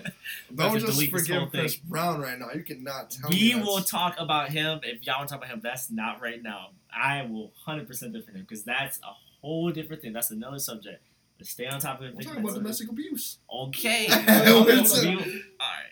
Don't 0.54 0.74
to 0.74 0.80
just 0.80 0.92
delete 0.92 1.12
this 1.12 1.28
whole 1.28 1.38
forgive 1.40 1.52
thing. 1.52 1.60
Chris 1.62 1.76
Brown 1.76 2.20
right 2.20 2.38
now. 2.38 2.48
You 2.54 2.62
cannot 2.62 3.10
tell 3.10 3.30
me. 3.30 3.54
We 3.56 3.60
will 3.60 3.80
talk 3.80 4.14
about 4.20 4.50
him 4.50 4.80
if 4.84 5.04
y'all 5.06 5.16
want 5.18 5.28
to 5.30 5.34
talk 5.34 5.42
about 5.42 5.52
him. 5.52 5.60
That's 5.64 5.90
not 5.90 6.20
right 6.20 6.40
now. 6.42 6.68
I 6.94 7.22
will 7.22 7.52
100% 7.66 7.88
defend 7.88 8.12
him 8.12 8.42
because 8.42 8.62
that's 8.64 8.98
a 8.98 9.12
whole 9.40 9.70
different 9.70 10.02
thing. 10.02 10.12
That's 10.12 10.30
another 10.30 10.58
subject. 10.60 11.02
Let's 11.40 11.50
stay 11.50 11.66
on 11.66 11.80
top 11.80 12.00
of 12.00 12.06
it. 12.06 12.14
We're 12.14 12.22
talking 12.22 12.44
about 12.44 12.54
domestic 12.54 12.88
abuse. 12.88 13.38
Okay. 13.52 14.06
It's 14.08 15.02
a- 15.02 15.08
all 15.08 15.16
right. 15.16 15.90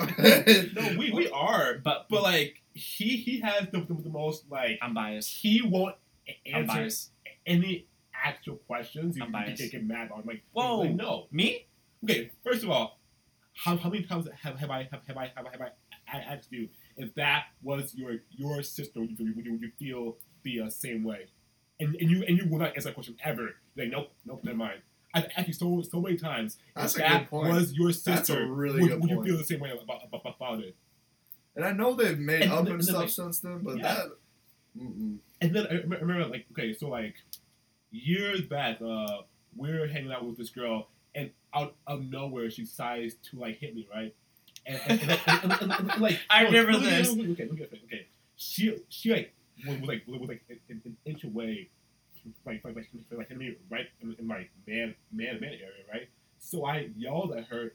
No, 0.74 0.98
we, 0.98 1.10
we 1.12 1.28
are, 1.30 1.78
But 1.82 2.06
but 2.08 2.22
like 2.22 2.62
he 2.74 3.16
he 3.16 3.40
has 3.40 3.68
the, 3.72 3.80
the, 3.80 3.94
the 3.94 4.08
most 4.10 4.44
like 4.50 4.78
I'm 4.82 4.94
biased. 4.94 5.30
he 5.42 5.62
won't 5.62 5.96
a- 6.28 6.40
I'm 6.54 6.62
answer 6.62 6.74
biased. 6.74 7.10
any 7.46 7.86
actual 8.14 8.56
questions. 8.56 9.16
You, 9.16 9.22
I'm 9.24 9.28
you 9.28 9.32
biased. 9.32 9.62
can 9.62 9.70
get 9.70 9.86
mad 9.86 10.10
on 10.12 10.22
like 10.26 10.42
Whoa. 10.52 10.78
like, 10.80 10.94
no. 10.94 11.26
Me? 11.30 11.66
Okay, 12.04 12.30
first 12.44 12.62
of 12.64 12.70
all, 12.70 12.98
how, 13.54 13.76
how 13.76 13.90
many 13.90 14.04
times 14.04 14.26
have, 14.42 14.58
have 14.58 14.70
I 14.70 14.88
have, 14.90 15.02
have 15.06 15.16
I 15.16 15.32
have, 15.36 15.46
I- 15.46 15.50
have 15.52 15.60
I 15.60 15.66
a- 16.18 16.32
asked 16.32 16.50
you 16.50 16.68
if 16.96 17.14
that 17.14 17.44
was 17.62 17.94
your 17.94 18.16
your 18.30 18.62
sister? 18.62 19.00
Would 19.00 19.18
you, 19.18 19.32
would 19.34 19.44
you, 19.46 19.52
would 19.52 19.62
you 19.62 19.70
feel 19.78 20.16
the 20.42 20.60
uh, 20.62 20.70
same 20.70 21.04
way? 21.04 21.26
And, 21.78 21.94
and 21.96 22.10
you 22.10 22.22
and 22.28 22.36
you 22.38 22.46
will 22.48 22.58
not 22.58 22.74
answer 22.76 22.88
that 22.88 22.94
question 22.94 23.16
ever. 23.24 23.50
You're 23.74 23.86
like 23.86 23.92
nope, 23.92 24.10
nope, 24.26 24.40
never 24.44 24.56
mind. 24.56 24.80
I've 25.12 25.26
asked 25.36 25.48
you 25.48 25.54
so 25.54 25.82
so 25.82 26.00
many 26.00 26.16
times. 26.16 26.58
That's 26.76 26.94
if 26.94 27.00
a 27.00 27.02
that 27.08 27.18
good 27.22 27.30
point. 27.30 27.52
was 27.52 27.72
your 27.74 27.92
sister, 27.92 28.10
That's 28.12 28.30
a 28.30 28.44
really 28.46 28.80
would, 28.82 28.90
good 28.90 29.00
would 29.02 29.10
you 29.10 29.16
point. 29.16 29.28
feel 29.28 29.38
the 29.38 29.44
same 29.44 29.60
way 29.60 29.70
about 29.70 30.02
about, 30.04 30.34
about 30.36 30.60
it? 30.60 30.76
And 31.56 31.64
I 31.64 31.72
know 31.72 31.94
they've 31.94 32.18
made 32.18 32.42
And 32.42 32.52
up 32.52 32.64
then- 32.64 32.74
and 32.74 32.80
and 32.80 32.80
then, 32.80 32.82
stuff 32.86 33.00
like- 33.02 33.08
since 33.10 33.40
then, 33.40 33.58
but 33.62 33.76
Yeah. 33.78 33.82
that. 33.82 34.06
Mm-mm. 34.78 35.18
And 35.40 35.52
then 35.54 35.66
I 35.68 35.74
remember, 35.96 36.26
like, 36.26 36.46
okay, 36.52 36.72
so 36.74 36.88
like 36.88 37.16
years 37.90 38.42
back, 38.42 38.80
uh, 38.80 39.22
we 39.56 39.70
were 39.72 39.86
hanging 39.88 40.12
out 40.12 40.24
with 40.24 40.36
this 40.38 40.50
girl, 40.50 40.88
and 41.14 41.30
out 41.52 41.74
of 41.86 42.04
nowhere, 42.08 42.50
she 42.50 42.62
decides 42.62 43.14
to 43.30 43.36
like 43.38 43.56
hit 43.58 43.74
me, 43.74 43.88
right? 43.92 44.14
And, 44.66 44.80
and, 44.86 45.00
and, 45.00 45.10
and, 45.26 45.52
and, 45.52 45.62
and, 45.72 45.90
and, 45.90 46.00
like, 46.00 46.18
I 46.30 46.44
no, 46.44 46.50
remember 46.50 46.78
this. 46.78 47.08
look 47.10 47.18
at- 47.18 47.28
look 47.28 47.40
at- 47.40 47.50
look 47.50 47.60
at 47.60 47.72
it, 47.72 47.80
Okay, 47.86 48.06
she 48.36 48.78
she 48.88 49.10
like 49.12 49.34
was, 49.66 49.78
was 49.80 49.88
like 49.88 50.02
was 50.06 50.28
like 50.28 50.42
an, 50.68 50.80
an 50.84 50.96
inch 51.04 51.24
away, 51.24 51.68
like 52.46 52.64
like 52.64 52.76
like, 52.76 52.88
like 53.10 53.36
me 53.36 53.56
right 53.70 53.86
in, 54.00 54.16
my 54.26 54.46
man 54.66 54.94
man 55.12 55.40
man 55.40 55.50
area, 55.52 55.84
right? 55.92 56.08
So 56.38 56.64
I 56.64 56.88
yelled 56.96 57.32
at 57.36 57.44
her, 57.46 57.74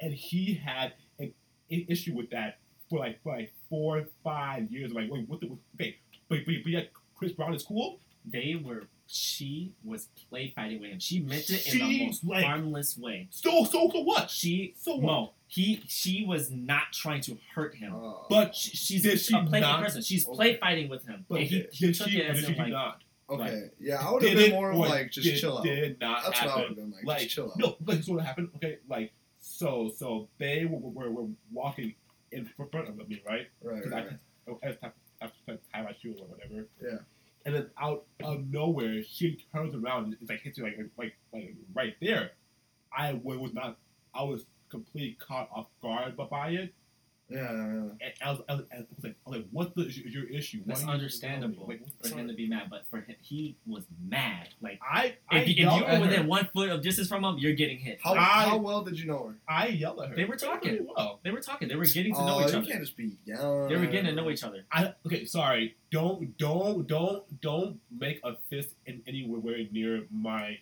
and 0.00 0.12
he 0.12 0.54
had 0.54 0.92
an, 1.18 1.32
an 1.70 1.86
issue 1.88 2.14
with 2.14 2.30
that 2.30 2.58
for 2.90 2.98
like 2.98 3.22
for 3.22 3.36
like 3.36 3.52
four 3.70 4.04
five 4.22 4.70
years. 4.70 4.90
I'm 4.90 4.96
like, 4.96 5.10
wait, 5.10 5.28
what 5.28 5.40
the? 5.40 5.56
Okay, 5.76 5.96
but 6.28 6.40
but, 6.46 6.54
but 6.62 6.70
yet 6.72 6.90
Chris 7.16 7.32
Brown 7.32 7.54
is 7.54 7.62
cool. 7.62 7.98
They 8.24 8.60
were. 8.62 8.84
She 9.06 9.74
was 9.84 10.08
play 10.30 10.50
fighting 10.56 10.80
with 10.80 10.88
him. 10.90 10.98
She 10.98 11.20
meant 11.20 11.50
it 11.50 11.74
in 11.74 11.78
the 11.78 12.06
most 12.06 12.24
like- 12.24 12.42
harmless 12.42 12.96
way. 12.96 13.28
So 13.30 13.64
so 13.64 13.90
so 13.92 14.00
what? 14.00 14.30
She 14.30 14.74
So 14.78 14.94
what? 14.96 15.02
no. 15.04 15.32
He 15.46 15.84
she 15.88 16.24
was 16.26 16.50
not 16.50 16.84
trying 16.92 17.20
to 17.22 17.36
hurt 17.54 17.74
him. 17.74 17.94
Uh, 17.94 18.12
But 18.30 18.56
She, 18.56 18.70
she's 18.74 19.02
Did 19.02 19.20
she 19.20 19.36
a 19.36 19.42
person. 19.44 20.00
She's 20.00 20.26
Okay. 20.26 20.34
play 20.34 20.56
fighting 20.56 20.88
with 20.88 21.04
him. 21.06 21.26
but 21.28 21.40
and 21.40 21.46
he, 21.46 21.66
he 21.70 21.92
took 21.92 22.08
she 22.08 22.18
it 22.22 22.30
as 22.30 22.44
she 22.46 22.54
like 22.54 22.68
not? 22.72 23.02
Okay, 23.30 23.70
yeah, 23.80 24.06
I 24.06 24.12
would 24.12 24.22
have 24.22 24.36
been 24.36 24.50
more 24.52 24.70
of 24.70 24.78
like 24.78 25.10
just 25.10 25.26
did, 25.26 25.40
chill 25.40 25.58
out. 25.58 25.64
Did 25.64 26.00
not 26.00 26.24
That's 26.24 26.42
what 26.42 26.50
I 26.50 26.56
would 26.56 26.66
have 26.68 26.76
been 26.76 26.90
like. 26.90 27.04
Like 27.04 27.20
just 27.22 27.34
chill 27.34 27.50
out. 27.50 27.58
no, 27.58 27.76
like 27.86 28.02
so 28.02 28.14
what 28.14 28.24
happened? 28.24 28.50
Okay, 28.56 28.78
like 28.88 29.12
so 29.40 29.90
so 29.96 30.28
they 30.38 30.64
were, 30.64 30.78
were, 30.78 31.10
were 31.10 31.28
walking 31.52 31.94
in 32.32 32.50
front 32.56 32.88
of 32.88 33.08
me, 33.08 33.22
right? 33.26 33.48
Right, 33.62 33.90
right, 33.90 34.18
I 34.62 34.66
have 34.66 34.92
I 35.20 35.26
to 35.52 35.58
tie 35.72 35.82
my 35.82 35.94
shoe 36.00 36.14
or 36.20 36.26
whatever. 36.26 36.66
Yeah. 36.82 36.98
And 37.46 37.54
then 37.54 37.70
out 37.78 38.04
of 38.22 38.46
nowhere, 38.50 39.02
she 39.02 39.38
turns 39.54 39.74
around 39.74 40.04
and 40.04 40.16
it's 40.20 40.30
like 40.30 40.40
hits 40.40 40.58
you 40.58 40.64
like 40.64 40.78
like 40.96 41.16
like 41.32 41.54
right 41.74 41.94
there. 42.00 42.32
I 42.96 43.12
was 43.12 43.52
not. 43.52 43.78
I 44.14 44.22
was 44.22 44.46
completely 44.70 45.16
caught 45.20 45.48
off 45.54 45.66
guard 45.82 46.16
by 46.16 46.50
it. 46.50 46.74
Yeah, 47.30 47.38
yeah, 47.40 47.56
yeah. 47.56 47.80
And 48.02 48.12
I 48.22 48.30
was, 48.32 48.40
I 48.48 48.54
was, 48.54 48.64
I 48.72 48.76
was 48.94 49.02
like, 49.04 49.14
I 49.26 49.30
was 49.30 49.38
like, 49.38 49.46
what 49.50 49.74
the 49.74 49.82
is 49.86 49.96
your, 49.98 50.28
issue? 50.28 50.58
Why 50.64 50.74
that's 50.74 50.82
you- 50.84 50.90
understandable 50.90 51.66
Like, 51.66 51.80
for 52.02 52.14
him 52.16 52.28
to 52.28 52.34
be 52.34 52.46
mad. 52.46 52.64
But 52.68 52.84
for 52.90 52.98
him, 52.98 53.16
he 53.22 53.56
was 53.66 53.84
mad. 54.06 54.48
Like 54.60 54.78
I 54.82 55.14
I 55.30 55.38
if, 55.38 55.48
if 55.48 55.56
you 55.56 55.64
yelled 55.64 55.80
were 55.82 56.00
within 56.00 56.22
her. 56.22 56.28
one 56.28 56.48
foot 56.52 56.68
of 56.68 56.82
distance 56.82 57.08
from 57.08 57.24
him, 57.24 57.38
you're 57.38 57.54
getting 57.54 57.78
hit. 57.78 57.98
How, 58.04 58.12
I- 58.14 58.16
how 58.50 58.58
well 58.58 58.82
did 58.82 58.98
you 58.98 59.06
know 59.06 59.28
her? 59.28 59.34
I 59.48 59.68
yelled 59.68 60.00
at 60.02 60.10
her. 60.10 60.16
They 60.16 60.26
were 60.26 60.36
talking. 60.36 60.70
Pretty 60.76 60.86
well. 60.96 61.20
They 61.24 61.30
were 61.30 61.40
talking. 61.40 61.68
They 61.68 61.76
were 61.76 61.86
getting 61.86 62.12
to 62.14 62.20
oh, 62.20 62.26
know 62.26 62.34
Oh, 62.40 62.44
each 62.44 62.52
you 62.52 62.58
other. 62.58 62.66
can't 62.66 62.80
just 62.80 62.96
be 62.96 63.16
yelling. 63.24 63.68
They 63.68 63.76
were 63.76 63.86
getting 63.86 64.06
to 64.06 64.12
know 64.12 64.28
each 64.30 64.44
other. 64.44 64.66
I 64.70 64.92
okay, 65.06 65.24
sorry. 65.24 65.76
Don't 65.90 66.36
don't 66.36 66.86
don't 66.86 67.40
don't 67.40 67.80
make 67.96 68.20
a 68.22 68.36
fist 68.50 68.74
in 68.84 69.00
anywhere 69.06 69.64
near 69.72 70.04
my 70.10 70.58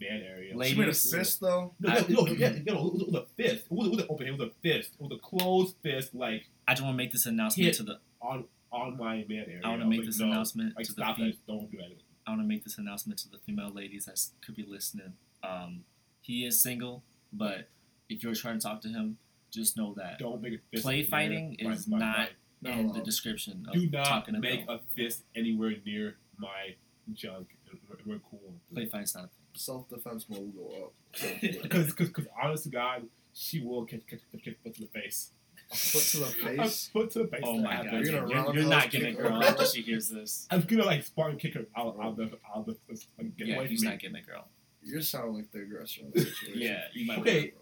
man 0.00 0.22
area. 0.22 0.52
She 0.64 0.74
made 0.78 0.88
a 0.88 0.92
fist 0.94 1.40
though. 1.40 1.74
No, 1.80 1.92
no, 1.92 2.06
no, 2.08 2.26
yeah, 2.28 2.50
yeah, 2.50 2.72
no, 2.72 2.86
it 2.88 3.06
was, 3.06 3.14
a 3.14 3.26
fist. 3.36 3.66
It 3.66 3.72
wasn't, 3.72 3.94
it 3.94 3.96
wasn't 3.96 4.10
open. 4.10 4.26
It 4.26 4.38
was 4.38 4.48
a 4.48 4.50
fist. 4.62 4.90
It 4.98 5.02
was 5.02 5.12
a 5.12 5.18
closed 5.20 5.76
fist, 5.82 6.14
like 6.14 6.44
I 6.68 6.72
just 6.74 6.82
want 6.82 6.94
to 6.94 6.96
make 6.96 7.12
this 7.12 7.26
announcement 7.26 7.66
Hit. 7.66 7.74
to 7.76 7.82
the. 7.84 7.98
on 8.20 8.44
on 8.72 8.96
my 8.98 9.24
man 9.28 9.44
area. 9.48 9.60
I 9.64 9.68
want 9.68 9.82
to 9.82 9.86
was 9.86 9.90
make 9.90 9.98
like, 10.00 10.06
this 10.06 10.18
no, 10.18 10.26
announcement 10.26 10.76
Like 10.76 10.86
to 10.86 10.92
the. 10.92 11.02
stop 11.02 11.16
fe- 11.16 11.22
it. 11.28 11.36
Don't 11.46 11.70
do 11.70 11.76
that. 11.78 11.90
I 12.26 12.30
want 12.30 12.42
to 12.42 12.46
make 12.48 12.64
this 12.64 12.78
announcement 12.78 13.18
to 13.20 13.28
the 13.30 13.38
female 13.38 13.70
ladies 13.70 14.06
that 14.06 14.18
could 14.44 14.56
be 14.56 14.64
listening. 14.66 15.12
Um, 15.44 15.84
he 16.22 16.44
is 16.46 16.60
single, 16.60 17.04
but 17.32 17.68
if 18.08 18.22
you're 18.24 18.34
trying 18.34 18.58
to 18.58 18.66
talk 18.66 18.80
to 18.82 18.88
him, 18.88 19.18
just 19.52 19.76
know 19.76 19.94
that 19.98 20.18
Don't 20.18 20.40
make 20.42 20.54
a 20.54 20.58
fist. 20.72 20.82
Play 20.82 21.02
fighting 21.04 21.56
my- 21.62 21.70
is 21.72 21.86
my- 21.86 21.98
not 21.98 22.18
my- 22.62 22.70
Not 22.70 22.78
in 22.80 22.86
the 22.88 22.92
allowed. 22.94 23.04
description. 23.04 23.64
Of 23.68 23.74
do 23.74 23.90
not 23.90 24.06
talking 24.06 24.40
make 24.40 24.64
about. 24.64 24.80
a 24.80 24.94
fist 24.96 25.22
anywhere 25.36 25.74
near 25.84 26.16
my 26.38 26.74
junk. 27.12 27.48
We're, 27.88 28.14
we're 28.14 28.20
cool. 28.30 28.54
play 28.72 28.86
fighting's 28.86 29.14
not. 29.14 29.28
Self 29.54 29.88
defense 29.88 30.26
mode 30.28 30.52
will 30.54 30.68
go 30.68 30.84
up. 30.86 30.92
Because, 31.62 31.86
because, 31.86 32.08
because, 32.08 32.26
honest 32.42 32.64
to 32.64 32.70
God, 32.70 33.04
she 33.32 33.60
will 33.60 33.84
kick, 33.84 34.06
kick, 34.08 34.20
kick, 34.32 34.42
kick 34.44 34.58
foot 34.62 34.74
to 34.74 34.80
the 34.82 34.86
face. 34.88 35.30
Foot 35.72 36.02
to 36.02 36.18
the 36.18 36.24
A 36.26 36.56
face. 36.62 36.90
foot 36.92 37.10
to 37.12 37.20
the 37.20 37.26
face. 37.28 37.40
Oh 37.44 37.58
my 37.58 37.76
god. 37.76 37.84
You're 37.92 38.02
you're, 38.04 38.12
gonna 38.20 38.28
you're, 38.28 38.44
roundhouse 38.44 38.64
not 38.68 38.90
getting 38.90 39.14
a 39.14 39.16
girl 39.16 39.40
her. 39.40 39.46
after 39.48 39.64
she 39.64 39.82
hears 39.82 40.08
this. 40.08 40.46
I'm 40.50 40.60
gonna 40.62 40.84
like 40.84 41.02
Spartan 41.04 41.38
kick 41.38 41.54
her 41.54 41.66
out, 41.76 41.96
out 42.00 42.10
of 42.10 42.16
the 42.16 42.24
out 42.54 42.56
of 42.56 42.66
the 42.66 42.76
like, 43.18 43.36
get 43.36 43.46
Yeah, 43.46 43.56
away 43.56 43.68
he's 43.68 43.80
from 43.80 43.86
me. 43.88 43.92
not 43.92 44.00
getting 44.00 44.16
a 44.16 44.22
girl. 44.22 44.46
You 44.82 45.00
sound 45.00 45.34
like 45.36 45.50
the 45.52 45.60
aggressor 45.62 46.02
in 46.02 46.10
the 46.12 46.20
situation. 46.24 46.60
Yeah, 46.60 46.82
you 46.92 47.06
might. 47.06 47.18
Okay. 47.20 47.54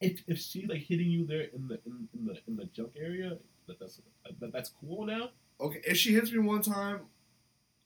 If, 0.00 0.22
if 0.26 0.38
she's 0.38 0.68
like 0.68 0.82
hitting 0.82 1.10
you 1.10 1.26
there 1.26 1.42
in 1.54 1.68
the 1.68 1.80
in, 1.86 2.08
in 2.14 2.26
the 2.26 2.36
in 2.46 2.56
the 2.56 2.64
junk 2.66 2.90
area, 2.96 3.36
that, 3.66 3.78
that's 3.80 4.00
that, 4.40 4.52
that's 4.52 4.70
cool 4.80 5.06
now. 5.06 5.30
Okay, 5.60 5.80
if 5.86 5.96
she 5.96 6.12
hits 6.14 6.30
me 6.32 6.38
one 6.38 6.62
time, 6.62 7.00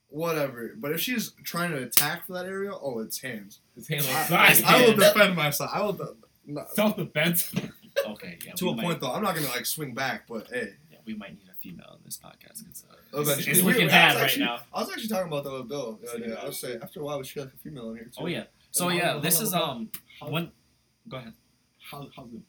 whatever. 0.08 0.72
But 0.76 0.92
if 0.92 1.00
she's 1.00 1.32
trying 1.44 1.70
to 1.72 1.82
attack 1.82 2.26
for 2.26 2.32
that 2.34 2.46
area, 2.46 2.72
oh, 2.72 3.00
it's 3.00 3.20
hands. 3.20 3.60
His 3.74 3.88
hands 3.88 4.08
I, 4.08 4.20
on 4.48 4.54
side. 4.54 4.64
I 4.64 4.86
will 4.86 4.94
defend 4.96 5.36
myself. 5.36 5.70
I 5.72 5.82
will. 5.82 5.92
De- 5.92 6.14
no. 6.46 6.64
Self 6.74 6.96
defense. 6.96 7.52
Okay, 8.06 8.36
yeah. 8.44 8.52
To 8.56 8.68
a 8.68 8.76
might, 8.76 8.82
point 8.84 9.00
though, 9.00 9.10
I'm 9.10 9.22
not 9.22 9.34
gonna 9.34 9.46
like 9.48 9.64
swing 9.64 9.94
back, 9.94 10.26
but 10.28 10.48
hey, 10.52 10.74
Yeah, 10.92 10.98
we 11.06 11.14
might 11.14 11.30
need 11.30 11.48
a 11.50 11.54
female 11.54 11.96
in 11.96 12.04
this 12.04 12.18
podcast. 12.18 12.62
'cause, 12.62 12.84
uh, 12.90 13.18
Eventually. 13.20 13.52
it's 13.52 13.62
We- 13.62 13.72
looking 13.72 13.88
bad 13.88 14.02
I 14.02 14.06
was 14.08 14.14
right 14.16 14.24
actually- 14.24 14.44
now. 14.44 14.60
I 14.74 14.80
was 14.80 14.90
actually 14.90 15.08
talking 15.08 15.28
about 15.28 15.44
that 15.44 15.52
with 15.54 15.68
Bill 15.68 15.98
the 16.02 16.10
other 16.10 16.18
day. 16.20 16.28
Yeah. 16.28 16.34
I 16.34 16.44
was 16.44 16.58
saying 16.60 16.80
after 16.82 17.00
a 17.00 17.04
while 17.04 17.16
we 17.18 17.24
should 17.24 17.36
get 17.36 17.44
like 17.46 17.54
a 17.54 17.56
female 17.56 17.88
in 17.92 17.96
here 17.96 18.04
too. 18.04 18.10
Oh 18.18 18.26
yeah. 18.26 18.44
So 18.70 18.90
And 18.90 18.98
yeah, 18.98 19.12
how- 19.14 19.20
this 19.20 19.38
how- 19.38 19.44
is 19.44 19.52
how- 19.54 19.62
um 19.64 19.90
how- 20.20 20.28
one. 20.28 20.52
Go 21.08 21.16
ahead. 21.16 21.32
how 21.90 22.06
how's 22.14 22.34
it, 22.34 22.40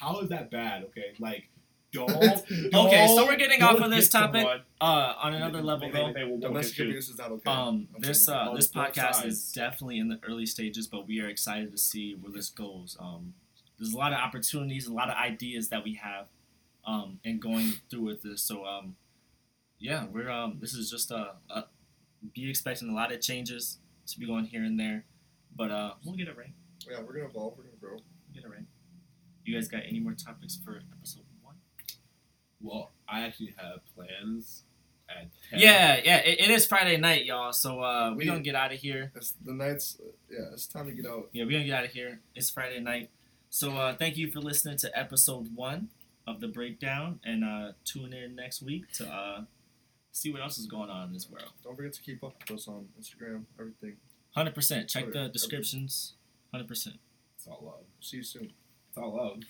how 0.00 0.18
is 0.18 0.28
that 0.30 0.50
bad? 0.50 0.82
Okay, 0.86 1.12
like 1.20 1.48
don't. 1.92 2.10
Okay, 2.74 3.06
so 3.08 3.24
we're 3.26 3.36
getting 3.36 3.62
off 3.62 3.80
of 3.80 3.90
this 3.90 4.08
topic. 4.08 4.46
Uh, 4.80 4.84
on 5.18 5.34
another 5.34 5.62
level 5.62 5.88
They- 5.90 5.92
though. 5.98 6.06
they- 6.08 6.12
they 6.12 6.24
will- 6.24 6.32
will 6.38 6.48
Domestic 6.48 6.80
abuse 6.80 7.08
is 7.08 7.18
not 7.18 7.30
okay. 7.32 7.50
Um, 7.50 7.88
I'm 7.94 8.00
this 8.02 8.28
uh, 8.28 8.52
this 8.54 8.68
both 8.68 8.92
podcast 8.94 9.24
is 9.24 9.52
definitely 9.52 9.98
in 9.98 10.08
the 10.08 10.18
early 10.26 10.46
stages, 10.46 10.86
but 10.86 11.06
we 11.06 11.20
are 11.20 11.28
excited 11.28 11.70
to 11.72 11.78
see 11.78 12.14
where 12.14 12.32
this 12.32 12.50
goes. 12.50 12.96
Um, 13.00 13.34
there's 13.78 13.92
a 13.92 13.96
lot 13.96 14.12
of 14.12 14.18
opportunities, 14.18 14.86
a 14.86 14.92
lot 14.92 15.08
of 15.10 15.16
ideas 15.16 15.68
that 15.70 15.84
we 15.84 15.94
have, 15.94 16.28
um, 16.86 17.20
and 17.24 17.40
going 17.40 17.72
through 17.90 18.02
with 18.02 18.22
this. 18.22 18.42
So 18.42 18.64
um, 18.64 18.96
yeah, 19.78 20.06
we're 20.06 20.30
um, 20.30 20.58
this 20.60 20.74
is 20.74 20.90
just 20.90 21.10
uh, 21.12 21.32
uh, 21.50 21.62
be 22.34 22.48
expecting 22.50 22.88
a 22.90 22.94
lot 22.94 23.12
of 23.12 23.20
changes 23.20 23.78
to 24.08 24.18
be 24.18 24.26
going 24.26 24.44
here 24.46 24.62
and 24.64 24.78
there, 24.78 25.04
but 25.54 25.70
uh, 25.70 25.94
we'll 26.04 26.16
get 26.16 26.28
it 26.28 26.36
right. 26.36 26.52
yeah, 26.90 27.00
we're 27.02 27.14
gonna 27.14 27.26
evolve. 27.28 27.54
We're 27.56 27.64
gonna 27.64 27.76
grow. 27.80 27.90
We'll 27.92 28.34
get 28.34 28.44
it 28.44 28.50
right. 28.50 28.64
You 29.44 29.54
guys 29.54 29.68
got 29.68 29.82
any 29.86 30.00
more 30.00 30.12
topics 30.14 30.56
for 30.64 30.80
episode 30.98 31.20
one? 31.20 31.25
Well, 32.60 32.90
I 33.08 33.22
actually 33.22 33.54
have 33.58 33.80
plans 33.94 34.62
at 35.08 35.28
10. 35.50 35.60
Yeah, 35.60 36.00
yeah, 36.04 36.16
it, 36.18 36.40
it 36.40 36.50
is 36.50 36.66
Friday 36.66 36.96
night, 36.96 37.24
y'all. 37.24 37.52
So 37.52 37.80
uh, 37.80 38.10
we're 38.10 38.16
We- 38.18 38.26
gonna 38.26 38.40
get 38.40 38.54
out 38.54 38.72
of 38.72 38.78
here. 38.78 39.12
It's 39.14 39.32
the 39.44 39.52
nights. 39.52 39.98
Yeah, 40.30 40.46
it's 40.52 40.66
time 40.66 40.86
to 40.86 40.92
get 40.92 41.06
out. 41.06 41.28
Yeah, 41.32 41.44
we're 41.44 41.52
gonna 41.52 41.64
get 41.64 41.74
out 41.78 41.84
of 41.84 41.90
here. 41.92 42.20
It's 42.34 42.50
Friday 42.50 42.80
night. 42.80 43.10
So 43.50 43.72
uh, 43.76 43.94
thank 43.96 44.16
you 44.16 44.30
for 44.30 44.40
listening 44.40 44.76
to 44.78 44.98
episode 44.98 45.54
one 45.54 45.88
of 46.26 46.40
the 46.40 46.48
breakdown, 46.48 47.20
and 47.24 47.44
uh, 47.44 47.72
tune 47.84 48.12
in 48.12 48.34
next 48.34 48.60
week 48.62 48.90
to 48.94 49.06
uh, 49.06 49.42
see 50.12 50.32
what 50.32 50.42
else 50.42 50.58
is 50.58 50.66
going 50.66 50.90
on 50.90 51.08
in 51.08 51.12
this 51.14 51.30
world. 51.30 51.50
Don't 51.62 51.76
forget 51.76 51.92
to 51.92 52.02
keep 52.02 52.24
up 52.24 52.34
with 52.40 52.58
us 52.58 52.66
on 52.66 52.88
Instagram. 53.00 53.44
Everything. 53.60 53.96
Hundred 54.34 54.54
percent. 54.54 54.88
Check 54.88 55.04
Twitter, 55.04 55.24
the 55.24 55.28
descriptions. 55.28 56.14
Hundred 56.52 56.66
percent. 56.68 56.96
It's 57.36 57.46
all 57.46 57.60
love. 57.64 57.84
See 58.00 58.16
you 58.18 58.22
soon. 58.24 58.52
It's 58.88 58.98
all 58.98 59.14
love. 59.16 59.40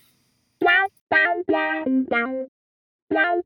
Wow, 3.11 3.43